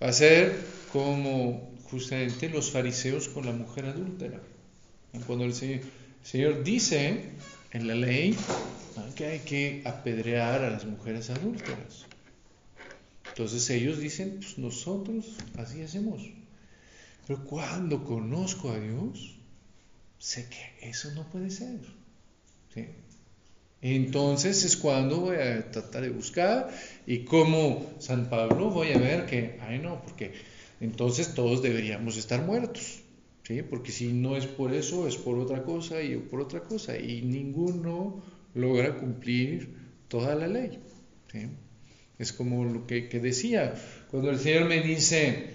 [0.00, 0.56] Va a ser
[0.92, 4.40] como justamente los fariseos con la mujer adúltera.
[5.26, 7.30] Cuando el Señor, dice
[7.72, 8.36] en la ley
[9.16, 12.06] que hay que apedrear a las mujeres adúlteras.
[13.32, 15.24] Entonces ellos dicen, pues nosotros
[15.56, 16.22] así hacemos.
[17.26, 19.36] Pero cuando conozco a Dios,
[20.18, 21.80] sé que eso no puede ser.
[22.74, 22.88] ¿sí?
[23.80, 26.68] Entonces es cuando voy a tratar de buscar
[27.06, 30.32] y como San Pablo voy a ver que, ay no, porque
[30.80, 33.00] entonces todos deberíamos estar muertos.
[33.44, 33.62] ¿sí?
[33.62, 36.98] Porque si no es por eso, es por otra cosa y por otra cosa.
[36.98, 38.22] Y ninguno
[38.52, 39.74] logra cumplir
[40.08, 40.78] toda la ley.
[41.32, 41.48] ¿sí?
[42.18, 43.74] Es como lo que, que decía,
[44.10, 45.50] cuando el Señor me dice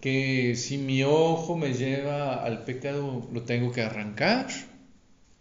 [0.00, 4.48] que si mi ojo me lleva al pecado, lo tengo que arrancar,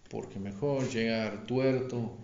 [0.10, 2.18] porque mejor llegar tuerto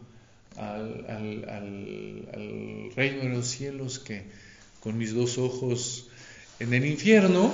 [0.58, 4.24] al, al, al, reino de los cielos que
[4.80, 6.08] con mis dos ojos
[6.60, 7.52] en el infierno,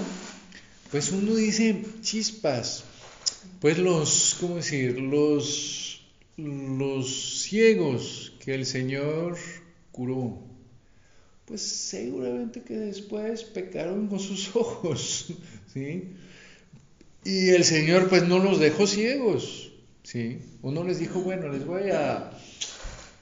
[0.91, 2.84] pues uno dice chispas,
[3.60, 4.99] pues los, ¿cómo decir?
[4.99, 6.01] Los,
[6.38, 9.38] los ciegos que el Señor
[9.91, 10.39] curó,
[11.49, 15.33] pues seguramente que después pecaron con sus ojos,
[15.73, 16.13] ¿sí?
[17.25, 19.71] Y el Señor pues no los dejó ciegos,
[20.03, 20.39] ¿sí?
[20.61, 22.31] Uno les dijo, bueno, les voy a,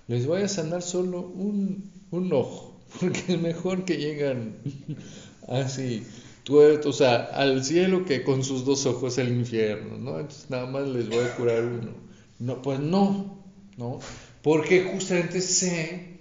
[0.08, 4.58] les voy a sanar solo un, un ojo, porque es mejor que llegan
[5.48, 6.04] así
[6.44, 10.20] tuertos a, al cielo que con sus dos ojos al infierno, ¿no?
[10.20, 11.92] Entonces nada más les voy a curar uno.
[12.40, 13.44] No, pues no,
[13.78, 14.00] ¿no?
[14.44, 16.17] Porque justamente sé,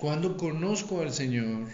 [0.00, 1.68] cuando conozco al Señor,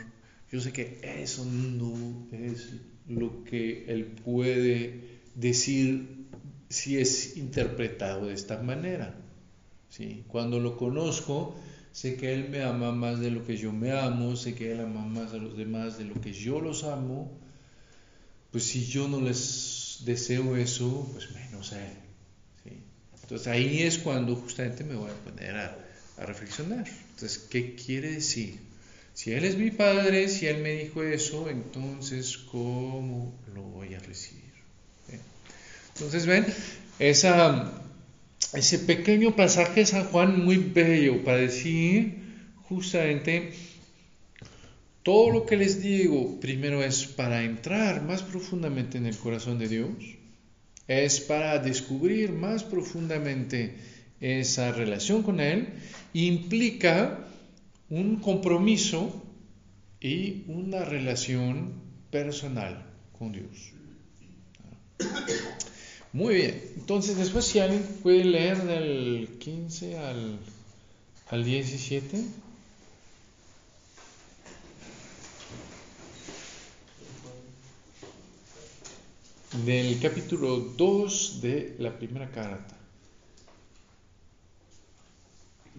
[0.50, 2.72] yo sé que eso no es
[3.08, 6.26] lo que Él puede decir
[6.68, 9.14] si es interpretado de esta manera.
[9.88, 10.24] ¿sí?
[10.26, 11.54] Cuando lo conozco,
[11.92, 14.80] sé que Él me ama más de lo que yo me amo, sé que Él
[14.80, 17.38] ama más a los demás de lo que yo los amo,
[18.50, 21.96] pues si yo no les deseo eso, pues menos a Él.
[22.64, 22.70] ¿sí?
[23.22, 25.78] Entonces ahí es cuando justamente me voy a poner a,
[26.18, 26.86] a reflexionar.
[27.16, 28.58] Entonces, ¿qué quiere decir?
[29.14, 34.00] Si Él es mi Padre, si Él me dijo eso, entonces, ¿cómo lo voy a
[34.00, 34.44] recibir?
[35.94, 36.44] Entonces, ven,
[36.98, 42.18] ese pequeño pasaje de San Juan muy bello para decir
[42.68, 43.54] justamente
[45.02, 49.68] todo lo que les digo, primero es para entrar más profundamente en el corazón de
[49.68, 49.88] Dios,
[50.86, 53.74] es para descubrir más profundamente
[54.20, 55.68] esa relación con Él,
[56.24, 57.18] implica
[57.90, 59.22] un compromiso
[60.00, 61.74] y una relación
[62.10, 62.86] personal
[63.18, 63.72] con Dios.
[66.12, 70.38] Muy bien, entonces después si alguien puede leer del 15 al,
[71.28, 72.24] al 17.
[79.64, 82.75] Del capítulo 2 de la primera carta.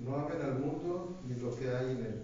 [0.04, 2.22] No amen al mundo ni lo que hay en él.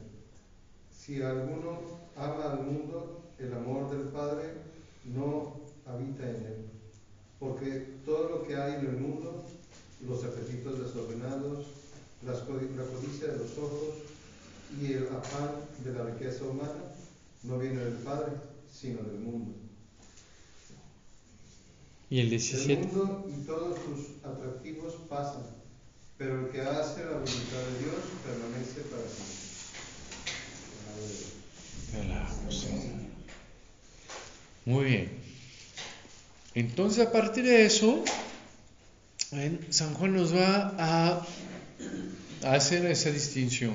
[0.97, 1.79] Si alguno
[2.15, 4.53] ama al mundo, el amor del Padre
[5.05, 5.55] no
[5.85, 6.65] habita en él.
[7.39, 9.43] Porque todo lo que hay en el mundo,
[10.07, 11.67] los apetitos desordenados,
[12.25, 13.95] la codicia de los ojos
[14.79, 15.51] y el afán
[15.83, 16.93] de la riqueza humana,
[17.43, 18.31] no viene del Padre,
[18.71, 19.51] sino del mundo.
[22.09, 22.85] Y el El 17.
[22.87, 25.43] mundo y todos sus atractivos pasan,
[26.17, 27.95] pero el que hace la voluntad de Dios
[28.25, 29.43] permanece para siempre.
[34.65, 35.09] Muy bien.
[36.55, 38.03] Entonces, a partir de eso,
[39.69, 41.27] San Juan nos va a,
[42.43, 43.73] hacer esa distinción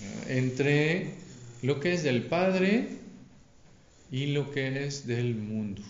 [0.00, 0.38] ¿eh?
[0.38, 1.14] entre
[1.62, 2.88] lo que es del Padre
[4.10, 5.82] y lo que es del mundo.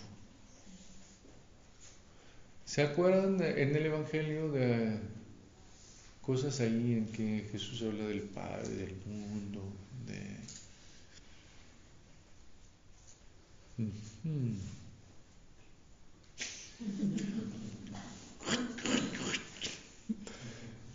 [2.65, 4.99] ¿Se acuerdan en el Evangelio de
[6.25, 9.61] cosas ahí en que Jesús habla del Padre, del mundo,
[10.07, 10.35] de...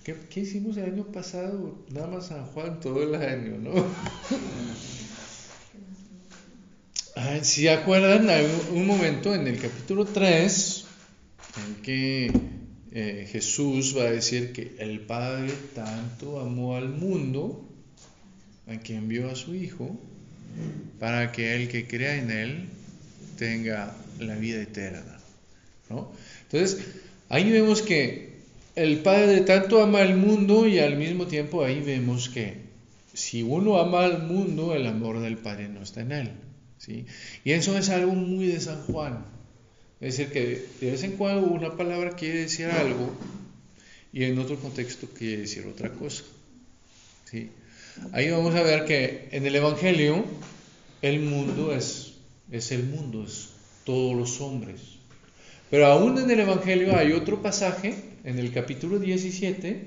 [0.05, 1.75] ¿Qué, hicimos el año pasado?
[1.91, 3.85] Nada más San Juan todo el año, ¿no?
[7.43, 10.85] Si acuerdan, hay un- un momento en el capítulo 3
[11.67, 12.33] en que
[12.93, 17.65] eh, Jesús va a decir que el Padre tanto amó al mundo,
[18.67, 19.99] a que envió a su Hijo,
[20.99, 22.69] para que el que crea en Él
[23.39, 25.19] tenga la vida eterna.
[26.43, 26.85] Entonces,
[27.29, 28.31] ahí vemos que
[28.77, 32.71] el Padre tanto ama al mundo y al mismo tiempo ahí vemos que
[33.13, 36.31] si uno ama al mundo, el amor del Padre no está en él.
[36.79, 37.07] ¿sí?
[37.45, 39.25] Y eso es algo muy de San Juan.
[40.01, 43.13] Es decir, que de vez en cuando una palabra quiere decir algo
[44.13, 46.25] y en otro contexto quiere decir otra cosa.
[47.31, 47.51] ¿sí?
[48.13, 50.25] Ahí vamos a ver que en el Evangelio
[51.03, 52.15] el mundo es,
[52.51, 53.51] es el mundo, es
[53.85, 54.81] todos los hombres.
[55.71, 57.95] Pero aún en el Evangelio hay otro pasaje,
[58.25, 59.87] en el capítulo 17,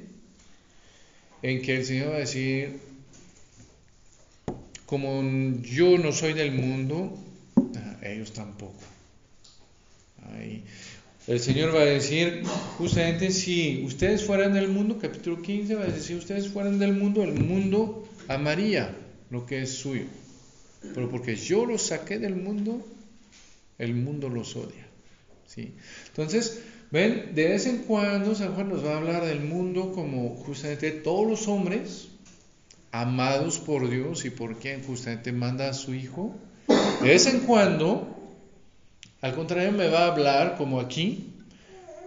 [1.42, 2.80] en que el Señor va a decir,
[4.86, 5.24] como
[5.62, 7.18] yo no soy del mundo,
[7.76, 8.93] ah, ellos tampoco.
[11.26, 12.44] El Señor va a decir,
[12.78, 16.94] justamente si ustedes fueran del mundo, capítulo 15 va a decir, si ustedes fueran del
[16.94, 18.94] mundo, el mundo amaría
[19.30, 20.06] lo que es suyo.
[20.94, 22.86] Pero porque yo los saqué del mundo,
[23.78, 24.86] el mundo los odia.
[25.48, 25.74] ¿sí?
[26.08, 26.62] Entonces,
[26.92, 30.92] ven, de vez en cuando San Juan nos va a hablar del mundo como justamente
[30.92, 32.10] todos los hombres
[32.92, 36.36] amados por Dios y por quien justamente manda a su Hijo.
[37.02, 38.23] De vez en cuando,
[39.24, 41.30] al contrario, me va a hablar como aquí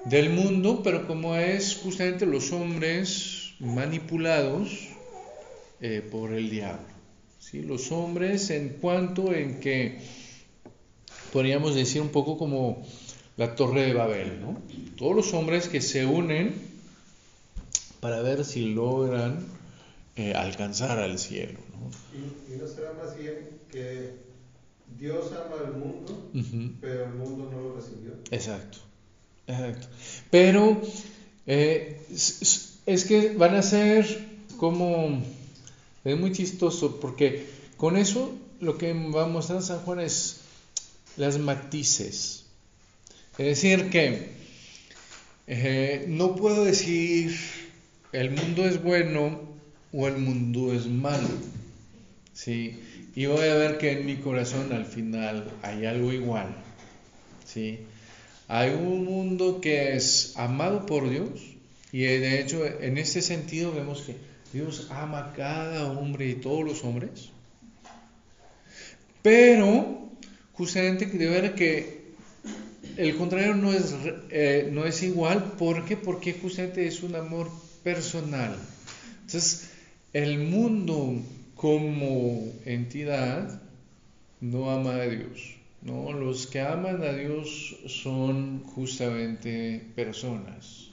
[0.04, 4.88] del mundo, pero como es justamente los hombres manipulados
[5.80, 6.86] eh, por el diablo.
[7.38, 7.62] ¿sí?
[7.62, 9.98] Los hombres en cuanto en que
[11.32, 12.86] podríamos decir un poco como
[13.38, 14.60] la torre de Babel, ¿no?
[14.98, 16.54] Todos los hombres que se unen
[18.00, 19.46] para ver si logran
[20.16, 21.58] eh, alcanzar al cielo.
[21.72, 22.54] ¿no?
[22.54, 24.25] Y, no será más bien que
[24.98, 26.30] Dios ama al mundo,
[26.80, 28.12] pero el mundo no lo recibió.
[28.30, 28.78] Exacto,
[29.46, 29.88] exacto.
[30.30, 30.80] Pero
[31.46, 34.06] eh, es que van a ser
[34.56, 35.22] como
[36.04, 40.40] es muy chistoso porque con eso lo que va a mostrar San Juan es
[41.16, 42.44] las matices.
[43.38, 44.30] Es decir, que
[45.46, 47.36] eh, no puedo decir
[48.12, 49.40] el mundo es bueno
[49.92, 51.28] o el mundo es malo.
[52.36, 52.78] ¿Sí?
[53.14, 56.54] Y voy a ver que en mi corazón al final hay algo igual.
[57.44, 57.80] ¿sí?
[58.46, 61.40] Hay un mundo que es amado por Dios
[61.92, 64.16] y de hecho en este sentido vemos que
[64.52, 67.30] Dios ama a cada hombre y todos los hombres.
[69.22, 70.10] Pero,
[70.52, 72.12] justamente de ver que
[72.96, 73.94] el contrario no es,
[74.30, 75.54] eh, no es igual.
[75.58, 75.96] ¿Por qué?
[75.96, 77.50] Porque justamente es un amor
[77.82, 78.54] personal.
[79.22, 79.70] Entonces,
[80.12, 81.20] el mundo
[81.56, 83.60] como entidad
[84.40, 85.56] no ama a Dios.
[85.82, 86.12] ¿no?
[86.12, 90.90] Los que aman a Dios son justamente personas,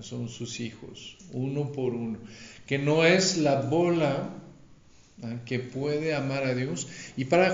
[0.00, 2.18] son sus hijos, uno por uno
[2.70, 4.30] que no es la bola
[5.44, 6.86] que puede amar a Dios.
[7.16, 7.50] Y para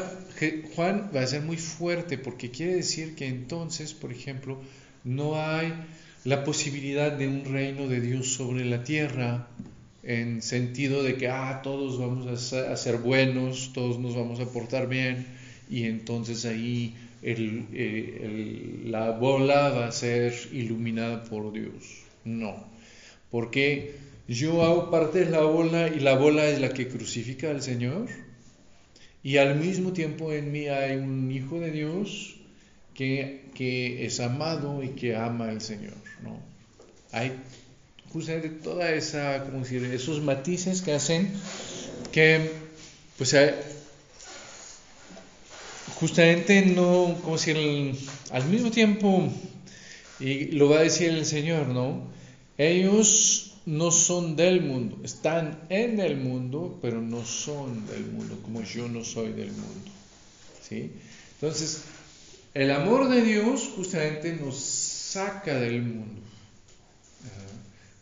[0.74, 4.61] Juan va a ser muy fuerte porque quiere decir que entonces, por ejemplo,
[5.05, 5.72] no hay
[6.24, 9.49] la posibilidad de un reino de Dios sobre la tierra
[10.07, 14.88] en sentido de que ah, todos vamos a ser, buenos, todos nos vamos a portar
[14.88, 15.26] bien
[15.68, 22.04] y entonces ahí eh, la bola va a ser iluminada por Dios.
[22.24, 22.54] No,
[23.32, 23.96] porque
[24.28, 28.07] yo hago parte de la bola y la bola es la que crucifica al Señor.
[29.24, 32.36] Y al mismo tiempo en mí hay un Hijo de Dios
[32.94, 33.50] que,
[34.07, 35.94] es amado y que ama al Señor.
[36.22, 36.40] ¿no?
[37.11, 37.32] Hay
[38.12, 41.32] justamente toda esa, como decir, esos matices que hacen
[42.12, 42.50] que,
[43.18, 43.34] pues,
[45.94, 47.98] justamente no, como si
[48.30, 49.28] al mismo tiempo,
[50.20, 52.02] y lo va a decir el Señor, ¿no?
[52.59, 58.62] Ellos no son del mundo, están en el mundo, pero no son del mundo, como
[58.62, 59.90] yo no soy del mundo.
[60.66, 60.92] ¿sí?
[61.34, 61.82] Entonces,
[62.54, 66.22] el amor de Dios justamente nos saca del mundo,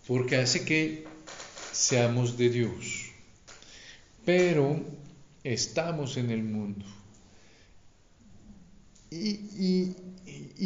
[0.06, 1.04] porque hace que
[1.72, 3.10] seamos de Dios,
[4.24, 4.80] pero
[5.42, 6.84] estamos en el mundo.
[9.10, 9.94] Y,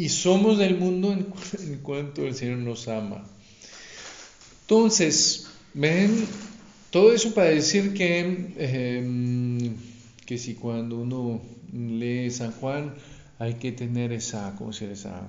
[0.09, 3.23] somos del mundo en, cuanto el Señor nos ama.
[4.61, 6.25] Entonces, ven,
[6.89, 8.19] todo eso para decir que,
[8.57, 9.75] em,
[10.25, 12.95] que si cuando uno lee San Juan
[13.37, 14.89] hay que tener esa, ¿cómo decir?
[14.89, 15.27] esa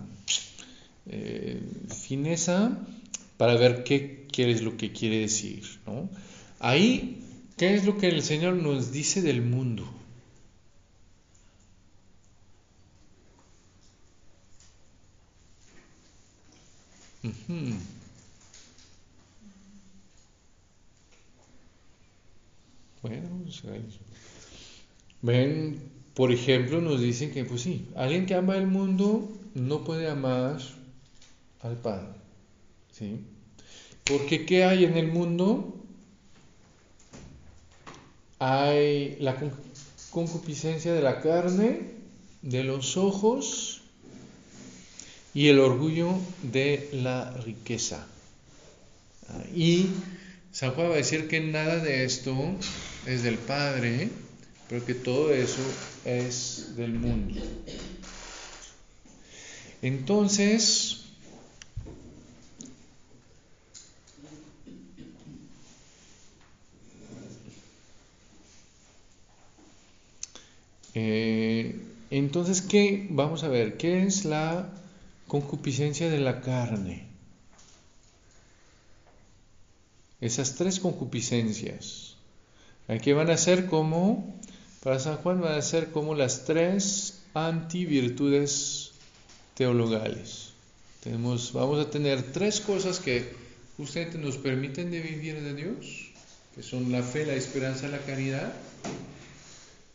[1.06, 2.78] eh, fineza
[3.40, 5.64] para ver qué, qué, es lo que quiere decir.
[5.86, 6.10] ¿no?
[6.58, 7.24] Ahí,
[7.56, 9.90] ¿qué es lo que el Señor nos dice del mundo?
[23.00, 23.30] Bueno,
[25.22, 25.80] ven,
[26.12, 30.58] por ejemplo, nos dicen que, pues sí, alguien que ama el mundo no puede amar
[31.62, 32.19] al Padre.
[33.00, 33.18] ¿Sí?
[34.04, 35.74] Porque ¿qué hay en el mundo?
[38.38, 39.38] Hay la
[40.10, 41.80] concupiscencia de la carne,
[42.42, 43.80] de los ojos
[45.32, 48.06] y el orgullo de la riqueza.
[49.54, 49.86] Y
[50.52, 52.36] San Juan va a decir que nada de esto
[53.06, 54.10] es del Padre,
[54.68, 55.62] pero que todo eso
[56.04, 57.40] es del mundo.
[59.80, 60.89] Entonces,
[70.94, 71.80] eh,
[72.10, 73.06] entonces, ¿qué?
[73.10, 74.70] Vamos a ver, ¿qué es la
[75.30, 77.06] concupiscencia de la carne.
[80.20, 82.16] Esas tres concupiscencias.
[82.88, 84.36] Aquí van a ser como,
[84.82, 88.90] para San Juan van a ser como las tres antivirtudes
[89.54, 90.50] teologales.
[91.00, 93.32] Tenemos, vamos a tener tres cosas que
[93.76, 96.10] justamente nos permiten de vivir de Dios,
[96.56, 98.52] que son la fe, la esperanza, la caridad.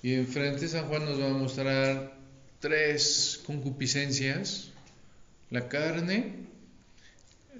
[0.05, 2.15] Y enfrente San Juan nos va a mostrar
[2.59, 4.69] tres concupiscencias,
[5.49, 6.45] la carne,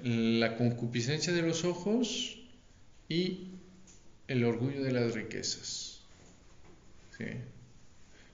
[0.04, 2.38] la concupiscencia de los ojos
[3.10, 3.48] y
[4.28, 6.02] el orgullo de las riquezas.
[7.18, 7.26] ¿Sí?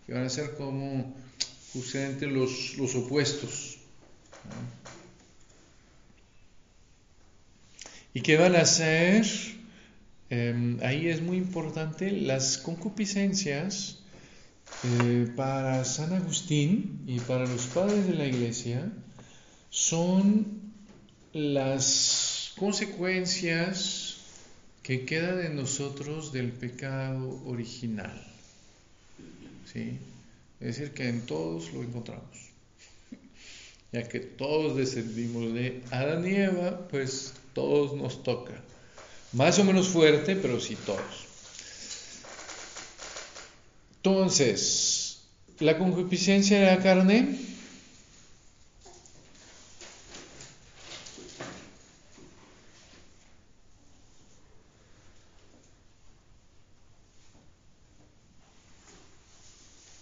[0.05, 1.16] Que van a ser como
[1.72, 3.78] justamente los, los opuestos.
[8.14, 9.26] ¿Y qué van a hacer?
[10.30, 14.01] Em, ahí es muy importante las concupiscencias
[14.84, 18.92] eh, para San Agustín y para los padres de la iglesia
[19.70, 20.46] son
[21.34, 24.18] las consecuencias
[24.82, 28.28] que quedan de nosotros del pecado original.
[29.72, 30.00] ¿Sí?
[30.60, 32.26] Es decir, que en todos lo encontramos.
[33.94, 38.54] Ya que todos descendimos de Adán y Eva, pues todos nos toca.
[39.34, 41.31] Más o menos fuerte, pero sí todos.
[44.04, 45.22] Entonces,
[45.60, 47.38] la concupiscencia de la carne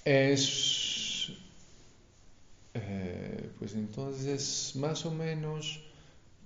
[0.05, 1.33] es,
[2.73, 5.81] eh, pues entonces, más o menos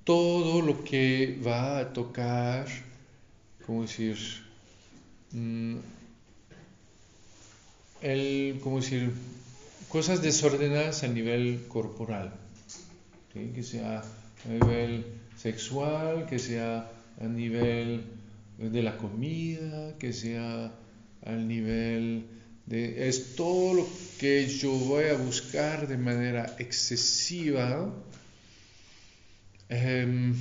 [0.03, 2.65] todo lo que va a tocar,
[3.63, 4.17] ¿cómo decir?
[5.33, 5.77] Mm,
[8.03, 9.11] el, ¿cómo decir?
[9.89, 12.33] Cosas desordenadas a nivel corporal,
[13.33, 15.05] que sea a nivel
[15.37, 18.03] sexual, que sea a nivel
[18.59, 20.71] de la comida, que sea
[21.25, 22.25] al nivel
[22.65, 23.07] de...
[23.07, 23.87] Es todo lo
[24.19, 27.93] que yo voy a buscar de manera excesiva
[29.69, 30.35] Em,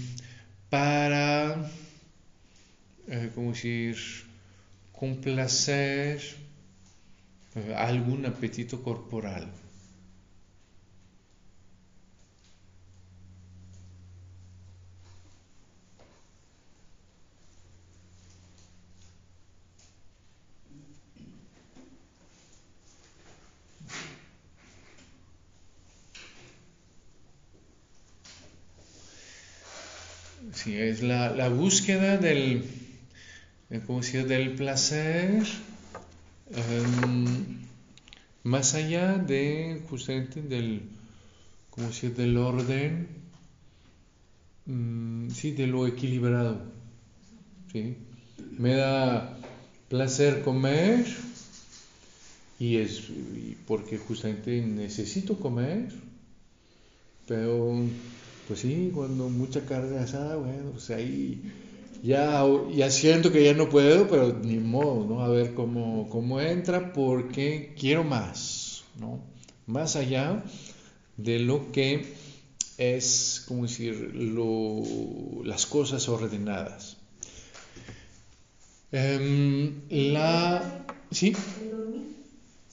[0.69, 1.71] para,
[3.09, 3.97] eh, como decir,
[4.93, 6.21] complacer
[7.77, 9.49] algún apetito corporal.
[30.55, 32.65] Sí, es la, búsqueda del,
[33.71, 35.43] eh, del placer
[36.55, 37.59] em,
[38.45, 40.83] más allá de justamente del,
[41.71, 43.09] como del orden,
[44.67, 46.61] mm, sí, de lo equilibrado.
[47.73, 47.97] ¿sí?
[48.59, 49.39] Me da
[49.89, 51.07] placer comer
[52.59, 53.09] y es
[53.67, 55.93] porque justamente necesito comer,
[57.27, 57.75] pero
[58.47, 61.43] pues sí, cuando mucha carne asada, bueno, pues ahí
[62.03, 62.45] ya,
[62.75, 65.23] ya siento que ya no puedo, pero ni modo, ¿no?
[65.23, 69.21] A ver cómo, cómo entra, porque quiero más, ¿no?
[69.67, 70.43] Más allá
[71.17, 72.15] de lo que
[72.77, 74.83] es, como decir, lo,
[75.45, 76.97] las cosas ordenadas.
[78.91, 80.85] Em, la...
[81.11, 81.35] ¿Sí?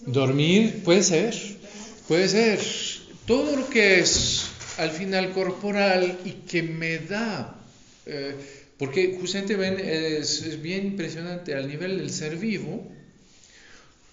[0.06, 1.36] Dormir puede ser,
[2.08, 2.60] puede ser.
[3.28, 7.56] Todo lo que es al final corporal y que me da,
[8.06, 12.90] eh, porque justamente ven, es, bien impresionante al nivel del ser vivo,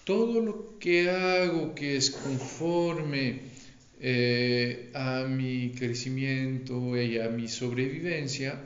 [0.03, 3.39] todo lo que hago que es conforme
[3.99, 8.61] eh, a mi crecimiento y a mi sobrevivencia,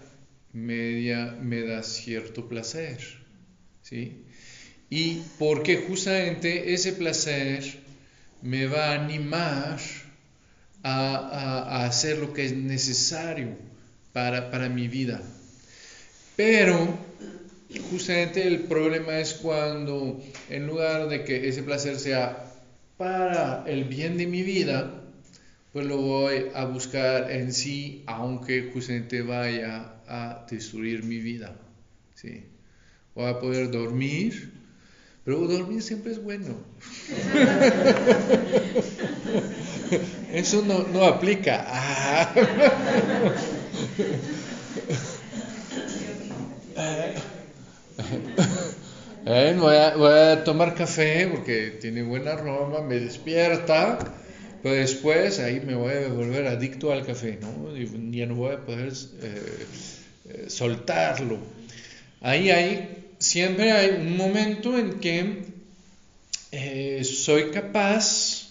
[0.54, 3.00] me da cierto placer.
[3.84, 4.26] ¿sí?
[4.90, 7.64] Y porque justamente ese placer
[8.42, 9.80] me va a animar
[10.84, 13.56] a, hacer lo que es necesario
[14.14, 15.22] para, para mi vida.
[16.36, 16.98] Pero
[17.90, 22.46] justamente el problema es cuando en lugar de que ese placer sea
[22.98, 24.92] para el bien de mi vida,
[25.74, 31.56] pues lo voy a buscar en sí, aunque justamente vaya a destruir mi vida.
[32.16, 32.44] ¿sí?
[33.16, 34.52] Voy a poder dormir,
[35.24, 36.54] pero dormir siempre es bueno.
[40.34, 41.66] Eso no, no aplica.
[41.68, 42.34] Ah.
[49.24, 54.00] Eh, voy, a, tomar café porque tiene buena aroma, me despierta,
[54.64, 57.78] Pero después ahí me voy a volver adicto al café, ¿no?
[57.78, 58.92] Y ya no voy a poder
[59.22, 59.66] eh,
[60.28, 61.38] eh, soltarlo.
[62.20, 65.44] Ahí hay, siempre hay un momento en que
[67.04, 68.50] soy capaz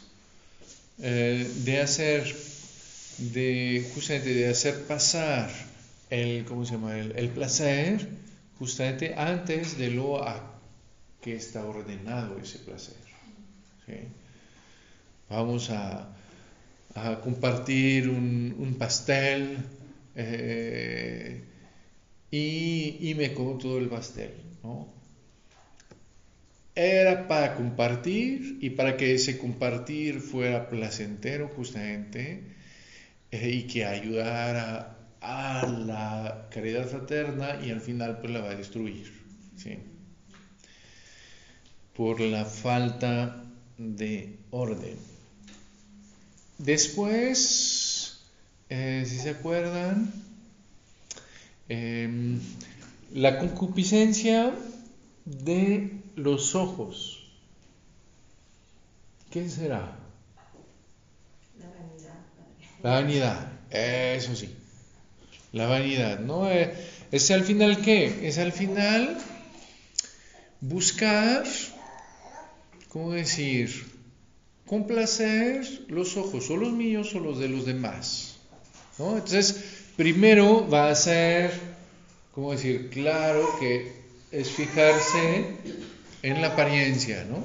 [0.98, 2.32] de hacer,
[3.18, 5.50] de justamente de hacer pasar
[6.10, 6.96] el, ¿cómo se llama?
[6.96, 8.19] El placer
[8.60, 10.60] justamente antes de lo a
[11.22, 12.94] que está ordenado ese placer.
[15.30, 16.14] Vamos a,
[17.24, 19.56] compartir un, pastel
[20.14, 21.42] eh,
[22.30, 24.32] y, me como todo el pastel.
[26.74, 32.42] Era para compartir y para que ese compartir fuera placentero justamente
[33.30, 38.54] eh, y que ayudara a la caridad fraterna y al final pues la va a
[38.56, 39.12] destruir.
[39.56, 39.78] ¿sí?
[41.94, 43.44] Por la falta
[43.76, 44.96] de orden.
[46.58, 48.20] Después,
[48.68, 50.12] eh, si se acuerdan,
[51.68, 52.38] em,
[53.12, 54.54] la concupiscencia
[55.24, 57.30] de los ojos.
[59.30, 59.96] ¿Qué será?
[61.58, 62.20] La vanidad.
[62.82, 64.59] La vanidad, eso sí.
[65.52, 66.50] La vanidad, ¿no?
[66.50, 66.72] Eh,
[67.10, 68.28] es al final qué?
[68.28, 69.18] Es al final
[70.60, 71.44] buscar,
[72.88, 73.90] ¿cómo decir?
[74.70, 78.36] complacer los ojos, o los míos o los de los demás.
[78.98, 79.16] ¿no?
[79.16, 79.64] Entonces,
[79.96, 81.50] primero va a ser,
[82.30, 82.88] ¿cómo decir?
[82.88, 83.90] Claro que
[84.30, 85.56] es fijarse
[86.22, 87.42] en la apariencia, ¿no?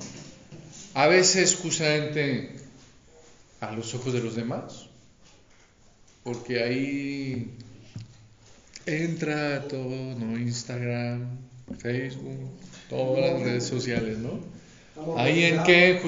[0.94, 2.58] A veces justamente
[3.60, 4.86] a los ojos de los demás,
[6.24, 7.58] porque ahí
[8.86, 10.38] entra todo, ¿no?
[10.38, 11.40] Instagram,
[11.78, 12.52] Facebook,
[12.90, 14.40] todas las redes sociales, ¿no?
[15.18, 16.00] Ahí en que ¿eh?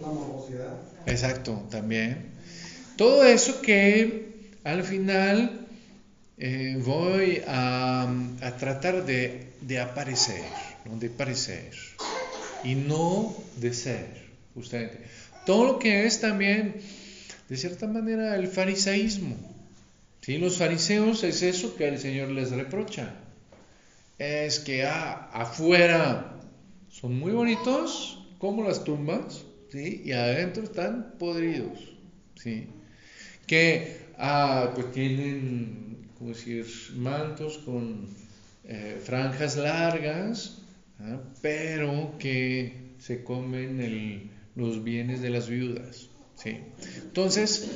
[0.00, 0.74] La morbosidad.
[1.06, 2.32] Exacto, también.
[2.96, 5.66] Todo eso que al final
[6.38, 8.02] eh, voy a,
[8.40, 10.42] a, tratar de, de aparecer,
[10.84, 10.98] ¿no?
[10.98, 11.70] de parecer,
[12.64, 14.08] y no de ser,
[14.54, 14.98] justamente.
[15.46, 16.76] Todo lo que es también,
[17.48, 19.36] de cierta manera, el farisaísmo.
[20.22, 20.38] ¿Sí?
[20.38, 23.14] Los fariseos es eso que el Señor les reprocha.
[24.18, 26.40] Es que ah, afuera
[26.88, 30.02] son muy bonitos, como las tumbas, ¿sí?
[30.04, 31.78] y adentro están podridos.
[32.36, 32.66] ¿sí?
[33.46, 36.66] Que ah, pues tienen, como decir,
[36.96, 38.06] mantos con
[38.64, 40.62] eh, franjas largas,
[41.00, 41.20] ¿ah?
[41.40, 46.08] pero que se comen los bienes de las viudas.
[46.36, 46.58] ¿sí?
[47.02, 47.70] Entonces,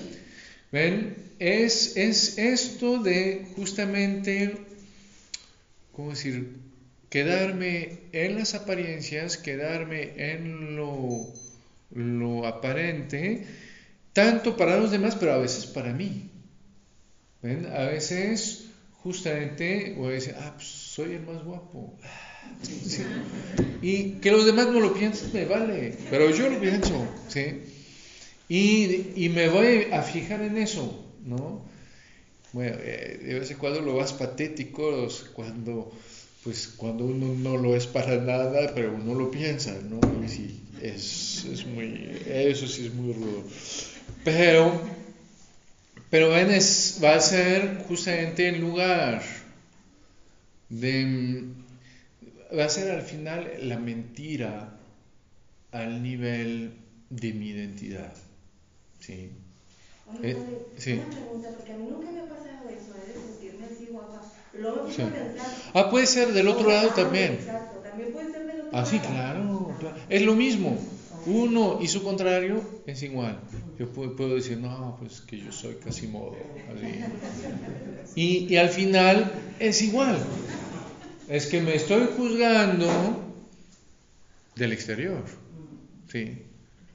[0.72, 4.56] ven, es, es esto de justamente,
[5.92, 6.66] ¿cómo decir?
[7.08, 13.46] quedarme en las apariencias, quedarme en lo, aparente,
[14.12, 16.30] tanto para los demás, pero a veces para mí.
[17.42, 17.66] ¿Ven?
[17.66, 18.66] A veces
[19.02, 21.96] justamente voy a decir, ah, pues soy el más guapo.
[23.82, 27.62] Y que los demás no lo piensen, me vale, pero yo lo pienso, ¿sí?
[28.48, 31.64] Y, me voy a fijar en eso, ¿no?
[32.52, 35.92] Bueno, eh, de vez en cuando lo vas patético, cuando
[36.46, 39.98] pues cuando uno no lo es para nada, pero uno lo piensa, ¿no?
[40.24, 43.42] Y sí, es, es muy, eso sí es muy rudo.
[44.22, 44.80] Pero,
[46.08, 49.24] pero va a ser justamente en lugar
[50.68, 51.46] de,
[52.56, 54.78] va a ser al final la mentira
[55.72, 56.74] al nivel
[57.10, 58.14] de mi identidad,
[59.06, 59.30] ¿sí?
[60.22, 60.36] Eh,
[60.76, 60.92] sí.
[60.94, 63.12] Una pregunta, porque a mí nunca me ha pasado eso, ¿eh?
[63.12, 64.32] de sentirme así guapa.
[64.58, 65.02] Luego sí.
[65.02, 65.70] pensar.
[65.74, 67.34] Ah, puede ser del otro lado también.
[67.34, 69.78] Exacto, también puede ser del otro ah, sí, claro.
[70.08, 70.76] Es lo mismo.
[71.26, 73.38] Uno y su contrario es igual.
[73.78, 76.36] Yo puedo, decir, no, pues que yo soy casi modo.
[76.72, 77.04] Así.
[78.14, 80.18] Y, y al final es igual.
[81.28, 82.88] Es que me estoy juzgando
[84.54, 85.24] del exterior.
[86.10, 86.45] Sí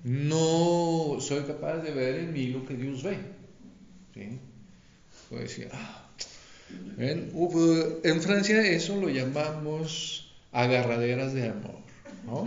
[0.04, 3.18] no soy capaz de ver en mí lo que Dios ve.
[5.30, 6.10] Puedo decir, ah,
[6.98, 11.80] en Francia eso lo llamamos agarraderas de amor.
[12.26, 12.46] ¿no?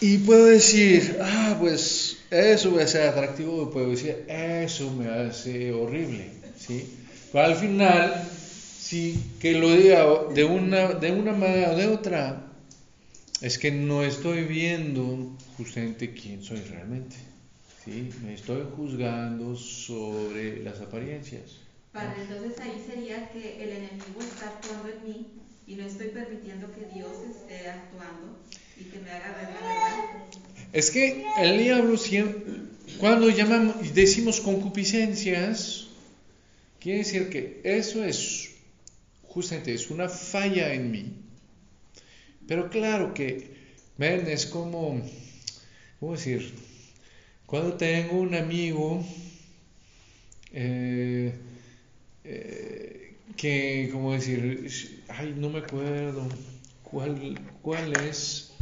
[0.00, 6.28] Y puedo decir, ah, pues eso me hace atractivo, puedo decir, eso me hace horrible.
[6.58, 6.98] ¿sí?
[7.30, 8.28] Pero al final,
[8.80, 10.04] sí, que lo diga
[10.34, 12.51] de una, de una manera o de otra,
[13.42, 17.16] es que no estoy viendo justamente quién soy realmente.
[17.84, 18.08] ¿sí?
[18.24, 21.58] Me estoy juzgando sobre las apariencias.
[21.92, 25.26] Padre, entonces ahí sería que el enemigo está actuando en mí
[25.66, 28.38] y no estoy permitiendo que Dios esté actuando
[28.80, 30.24] y que me haga ver la verdad.
[30.72, 32.62] Es que el diablo siempre,
[32.98, 35.88] cuando llamamos y decimos concupiscencias,
[36.80, 38.50] quiere decir que eso es
[39.24, 41.21] justamente es una falla en mí.
[42.46, 43.54] Pero claro que,
[43.98, 45.00] ven, es como,
[46.00, 46.52] ¿cómo decir?
[47.46, 49.04] Cuando tengo un amigo
[50.52, 51.34] eh,
[52.24, 55.02] eh, que, ¿cómo decir?
[55.08, 56.28] Ay, no me acuerdo
[56.82, 58.52] cuál, cuál es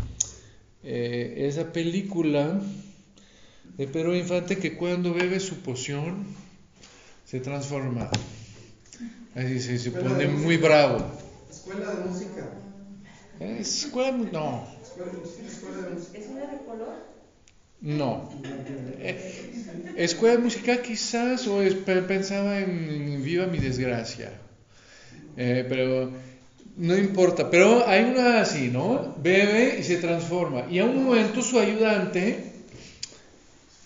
[0.83, 2.61] eh, esa película
[3.77, 6.25] de Pedro Infante que cuando bebe su poción
[7.25, 8.11] se transforma.
[9.35, 11.05] Así se, se pone muy bravo.
[11.51, 12.51] Escuela de música.
[13.41, 14.67] Escuela, no.
[14.87, 16.19] Escuela de música.
[16.19, 16.95] ¿Es una de color?
[17.81, 18.35] No.
[19.01, 19.19] Eh,
[19.97, 24.31] escuela de música quizás, o es- pensaba en, Viva mi desgracia.
[25.37, 26.13] Eh, pero
[26.77, 27.51] no importa.
[27.51, 29.15] Pero hay una así, ¿no?
[29.19, 30.67] Bebe y se transforma.
[30.71, 32.53] Y a un momento su ayudante,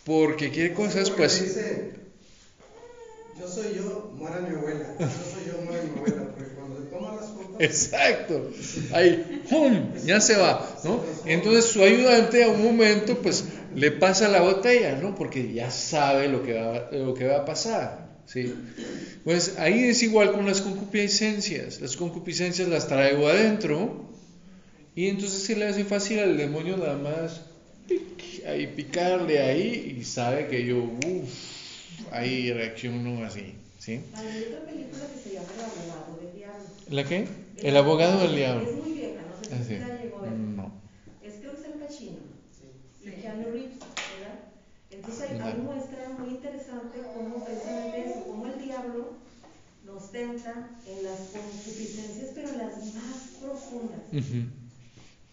[0.05, 1.40] porque quiere cosas, pues...
[1.42, 1.92] Dice,
[3.38, 4.96] yo soy yo, muera mi abuela.
[4.98, 6.22] Yo soy yo, muera mi abuela.
[6.36, 8.50] Porque cuando se toma las copas, Exacto.
[8.92, 9.92] Ahí, ¡pum!
[10.05, 11.02] Ya se va, ¿no?
[11.26, 13.44] Entonces su ayudante a un momento, pues,
[13.74, 15.14] le pasa la botella, ¿no?
[15.14, 18.55] Porque ya sabe lo que va, lo que va a pasar, ¿sí?
[19.24, 21.80] Pues ahí es igual con las concupiscencias.
[21.80, 24.11] Las concupiscencias las traigo adentro
[24.94, 27.40] y entonces se le hace fácil al demonio nada más
[27.88, 34.00] pic, ahí picarle ahí y sabe que yo, uff, ahí reacciono así, ¿sí?
[34.14, 36.64] Hay otra película que se llama El abogado del diablo.
[36.90, 37.26] ¿La qué?
[37.62, 38.68] El abogado del diablo.
[38.68, 40.32] Es muy vieja, no sé Ah, si usted la llegó a ver.
[40.32, 40.72] No.
[41.22, 42.16] Es creo que es el Pacino.
[42.52, 43.09] Sí.
[43.09, 44.38] Y Keanu Reeves, ¿verdad?
[44.90, 45.44] Entonces ahí, No.
[45.46, 49.12] ahí muestra muy interesante cómo precisamente eso, cómo el diablo
[49.84, 54.00] nos tenta en las concupiscencias, pero en las más profundas.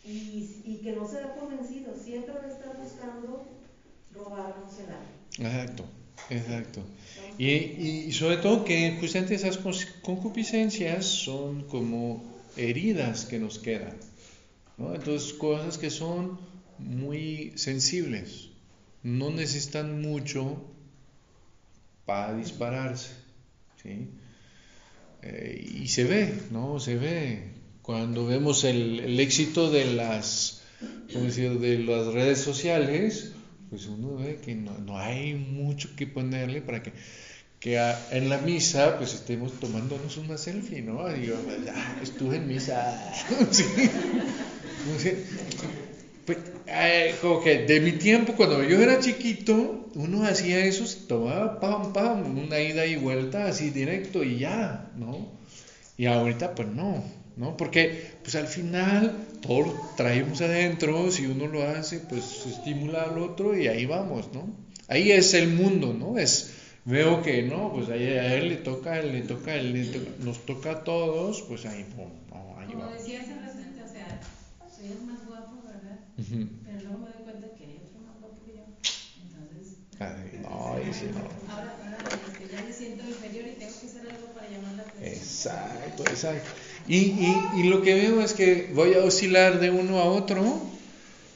[0.04, 3.46] Y, y que no se da por vencido, siempre va a estar buscando
[4.14, 5.50] robarnos el alma.
[5.56, 5.86] Exacto,
[6.30, 6.82] exacto.
[7.42, 7.48] Y,
[8.08, 12.24] y- sobre todo que justamente esas cons- concupiscencias son como
[12.56, 13.98] heridas que nos quedan,
[14.78, 14.94] ¿no?
[14.94, 16.40] Entonces cosas que son
[16.78, 18.50] muy sensibles,
[19.02, 20.62] no necesitan mucho
[22.06, 23.10] para dispararse,
[23.82, 24.10] ¿sí?
[25.24, 26.80] Eh, y se ve, ¿no?
[26.80, 27.44] Se ve
[27.82, 30.62] cuando vemos el, éxito de las,
[31.12, 31.60] ¿cómo decir?
[31.60, 33.32] de las redes sociales,
[33.70, 36.94] pues uno ve que no hay mucho que ponerle para que,
[37.62, 41.08] que a- en la misa pues estemos tomándonos una selfie, ¿no?
[41.10, 41.38] Digo,
[41.74, 42.78] "Ah, estuve en misa,
[43.52, 43.66] sí.
[46.26, 46.38] Pues,
[46.68, 51.60] eh, como que de mi tiempo, cuando yo era chiquito, uno hacía eso, se tomaba
[51.60, 55.28] pam, pam, una ida y vuelta así directo y ya, ¿no?
[55.98, 57.04] Y ahorita pues no,
[57.36, 57.58] ¿no?
[57.58, 63.18] Porque pues al final todo lo traemos adentro, si uno lo hace, pues estimula al
[63.20, 64.54] otro y ahí vamos, ¿no?
[64.88, 66.18] Ahí es el mundo, ¿no?
[66.18, 66.50] Es,
[66.86, 70.46] veo que no, pues a él le toca, él le toca, él le toca, nos
[70.46, 72.98] toca a todos, pues ahí, pum, no, ahí Como vamos.
[72.98, 74.20] decía hace rato, o sea,
[74.76, 76.00] soy el más guapo, ¿verdad?
[76.64, 78.64] Pero luego me doy cuenta que hay otro más guapo que yo.
[79.22, 81.22] Entonces, Ay, no, ahí sí no.
[81.48, 84.84] ahora, ahora este, ya me siento inferior y tengo que hacer algo para llamar la
[84.84, 85.14] atención.
[85.14, 86.52] Exacto, exacto.
[86.86, 90.72] Y, y, y lo que veo es que voy a oscilar de uno a otro,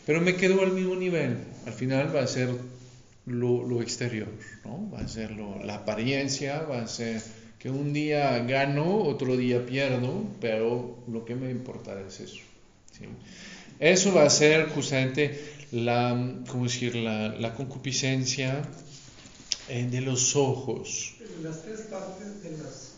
[0.06, 1.48] pero me quedo al mismo nivel.
[1.66, 2.50] Al final va a ser
[3.26, 4.28] lo, lo exterior,
[4.63, 4.89] ¿no?
[4.91, 7.21] Va a ser lo- la apariencia, va a ser
[7.59, 12.41] que un día gano, otro día pierdo, pero lo que me importa es eso.
[12.91, 13.05] ¿sí?
[13.80, 15.39] Eso va a ser justamente
[15.71, 16.95] la, ¿cómo decir?
[16.95, 18.61] la, la concupiscencia
[19.69, 21.15] eh, de los ojos.
[21.41, 22.93] las tres partes, de las,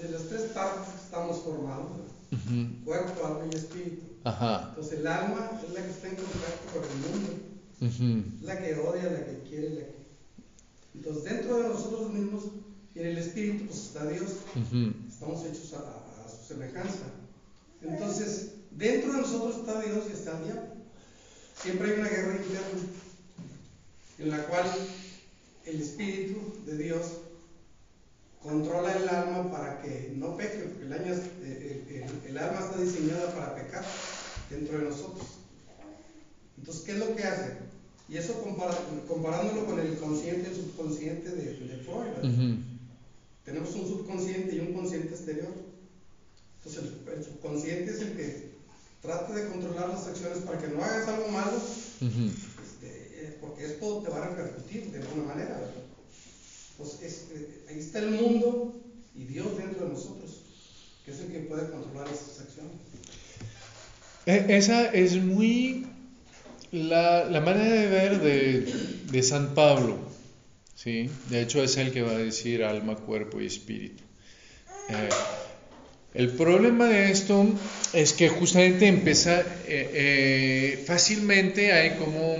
[0.00, 1.92] de las tres partes que estamos formados,
[2.32, 2.84] Ujú.
[2.84, 4.02] cuerpo, alma y espíritu.
[4.24, 4.66] Ajá.
[4.70, 7.32] Entonces el alma es la que está en contacto con el mundo,
[8.42, 9.94] la que odia, la que quiere, la que...
[10.94, 12.44] Entonces dentro de nosotros mismos
[12.94, 14.30] y en el espíritu pues está Dios,
[15.08, 17.06] estamos hechos a, a su semejanza.
[17.82, 20.62] Entonces dentro de nosotros está Dios y está el diablo.
[21.60, 22.80] Siempre hay una guerra interna
[24.18, 24.66] en la cual
[25.66, 27.06] el espíritu de Dios
[28.42, 31.12] controla el alma para que no peque, porque el, año
[31.42, 33.84] el- el alma está diseñada para pecar
[34.50, 35.26] dentro de nosotros.
[36.58, 37.63] Entonces, ¿qué es lo que hace?
[38.08, 38.78] Y eso compara-
[39.08, 42.56] comparándolo con el consciente y el subconsciente de, de Freud.
[43.44, 45.52] Tenemos un subconsciente y un consciente exterior.
[46.58, 48.54] Entonces, el, el subconsciente es el que
[49.02, 52.30] trata de controlar las acciones para que no hagas algo malo, Ujú.
[52.64, 52.86] este,
[53.26, 55.50] eh, porque esto te va a repercutir de alguna manera.
[55.58, 55.72] ¿verdad?
[56.78, 58.74] Pues es- eh, ahí está el mundo
[59.14, 60.40] y Dios dentro de nosotros,
[61.04, 62.72] que es el que puede controlar esas acciones.
[64.26, 65.86] E- Esa es muy
[66.74, 69.96] la, la manera de ver de, San Pablo,
[70.74, 71.08] ¿sí?
[71.30, 74.02] de hecho es el que va a decir alma, cuerpo y espíritu.
[74.88, 75.08] Eh,
[76.14, 77.46] el problema de esto
[77.92, 82.36] es que justamente empieza, eh, eh, fácilmente hay como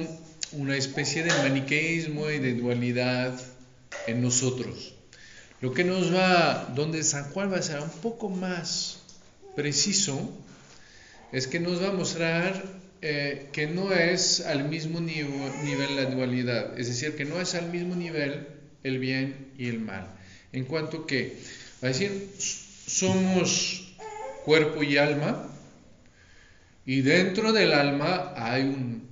[0.53, 3.41] una especie de maniqueísmo y de dualidad
[4.09, 4.95] en nosotros.
[5.61, 8.99] Lo que nos va, donde San Juan va a ser un poco más
[9.55, 10.29] preciso,
[11.31, 16.79] es que nos va a mostrar eh, que no es al mismo nivel la dualidad,
[16.79, 18.49] es decir, que no es al mismo nivel
[18.83, 20.09] el bien y el mal.
[20.53, 21.37] En cuanto que,
[21.83, 23.95] va a decir, somos
[24.47, 25.51] cuerpo y alma,
[26.87, 29.03] y dentro del alma hay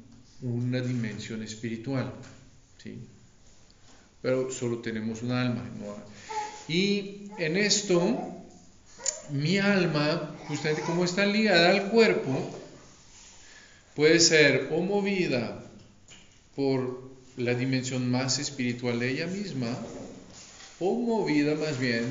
[0.41, 2.15] una dimensión espiritual,
[2.83, 2.99] ¿sí?
[4.23, 5.65] pero solo tenemos un alma.
[6.67, 8.43] Y en esto,
[9.33, 12.61] mi alma, justamente como está ligada al cuerpo,
[13.95, 15.63] puede ser o movida
[16.57, 19.77] por la dimensión más espiritual de ella misma
[20.81, 22.05] o movida más bien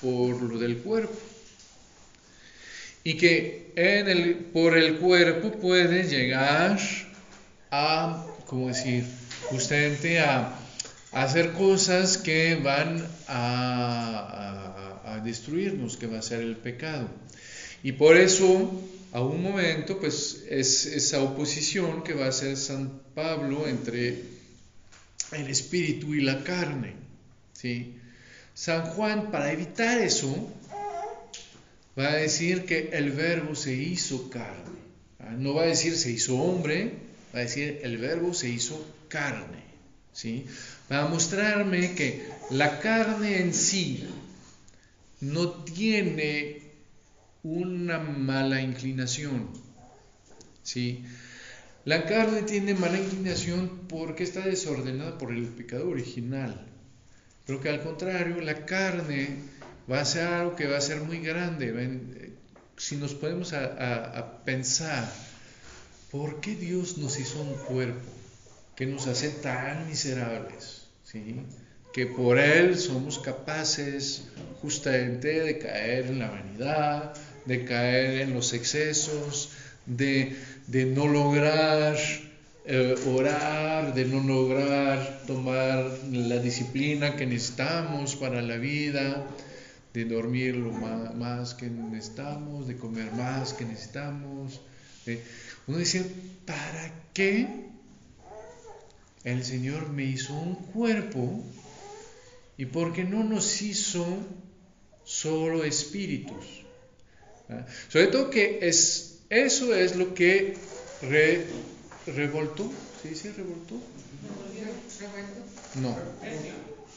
[0.00, 1.18] por lo del cuerpo.
[3.04, 3.72] Y que
[4.52, 6.78] por el cuerpo puede llegar
[7.70, 9.04] a, ¿cómo decir?
[9.50, 10.54] Justamente a,
[11.12, 17.08] hacer cosas que van a, a destruirnos, que va a ser el pecado.
[17.82, 18.70] Y por eso
[19.12, 24.22] a un momento, pues es esa oposición que va a hacer San Pablo entre
[25.32, 26.94] el espíritu y la carne.
[27.52, 27.94] ¿sí?
[28.54, 30.52] San Juan, para evitar eso,
[31.98, 34.78] va a decir que el verbo se hizo carne.
[35.20, 35.34] ¿ah?
[35.38, 36.92] No va a decir se hizo hombre,
[37.34, 39.62] va a decir el verbo se hizo carne.
[40.12, 40.44] ¿sí?
[40.92, 44.04] Va a mostrarme que la carne en sí
[45.20, 46.57] no tiene
[47.42, 49.48] una mala inclinación.
[50.62, 51.04] ¿sí?
[51.84, 56.66] La carne tiene mala inclinación porque está desordenada por el pecado original.
[57.46, 59.36] Pero que al contrario, la carne
[59.90, 62.32] va a ser algo que va a ser muy grande.
[62.76, 65.10] Si nos podemos a, pensar,
[66.10, 68.10] ¿por qué Dios nos hizo un cuerpo
[68.76, 70.88] que nos hace tan miserables?
[71.04, 71.40] ¿Sí?
[71.92, 74.24] que por Él somos capaces
[74.60, 77.14] justamente de caer en la vanidad,
[77.48, 79.52] de caer en los excesos,
[79.86, 80.36] de,
[80.94, 81.96] no lograr
[82.66, 89.26] eh, orar, de no lograr tomar la disciplina que necesitamos para la vida,
[89.94, 94.60] de dormir lo más, que necesitamos, de comer más que necesitamos.
[95.66, 96.04] Uno dice,
[96.44, 97.48] ¿para qué
[99.24, 101.42] el Señor me hizo un cuerpo
[102.58, 104.06] y por qué no nos hizo
[105.02, 106.67] solo espíritus?
[107.88, 110.56] Sobre todo que es, eso es lo que
[112.06, 112.70] revoltó,
[113.02, 113.80] ¿se dice revoltó?
[115.80, 115.96] No,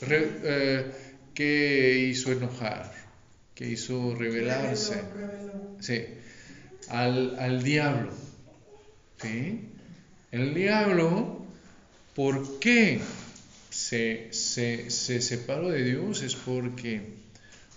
[0.09, 0.91] eh,
[1.33, 2.91] que hizo enojar,
[3.55, 5.01] que hizo rebelarse,
[5.79, 6.03] sí,
[6.89, 8.11] al, al diablo.
[10.31, 11.45] El diablo,
[12.15, 12.99] ¿por qué
[13.69, 16.23] se, se, se separó de Dios?
[16.23, 17.01] Es porque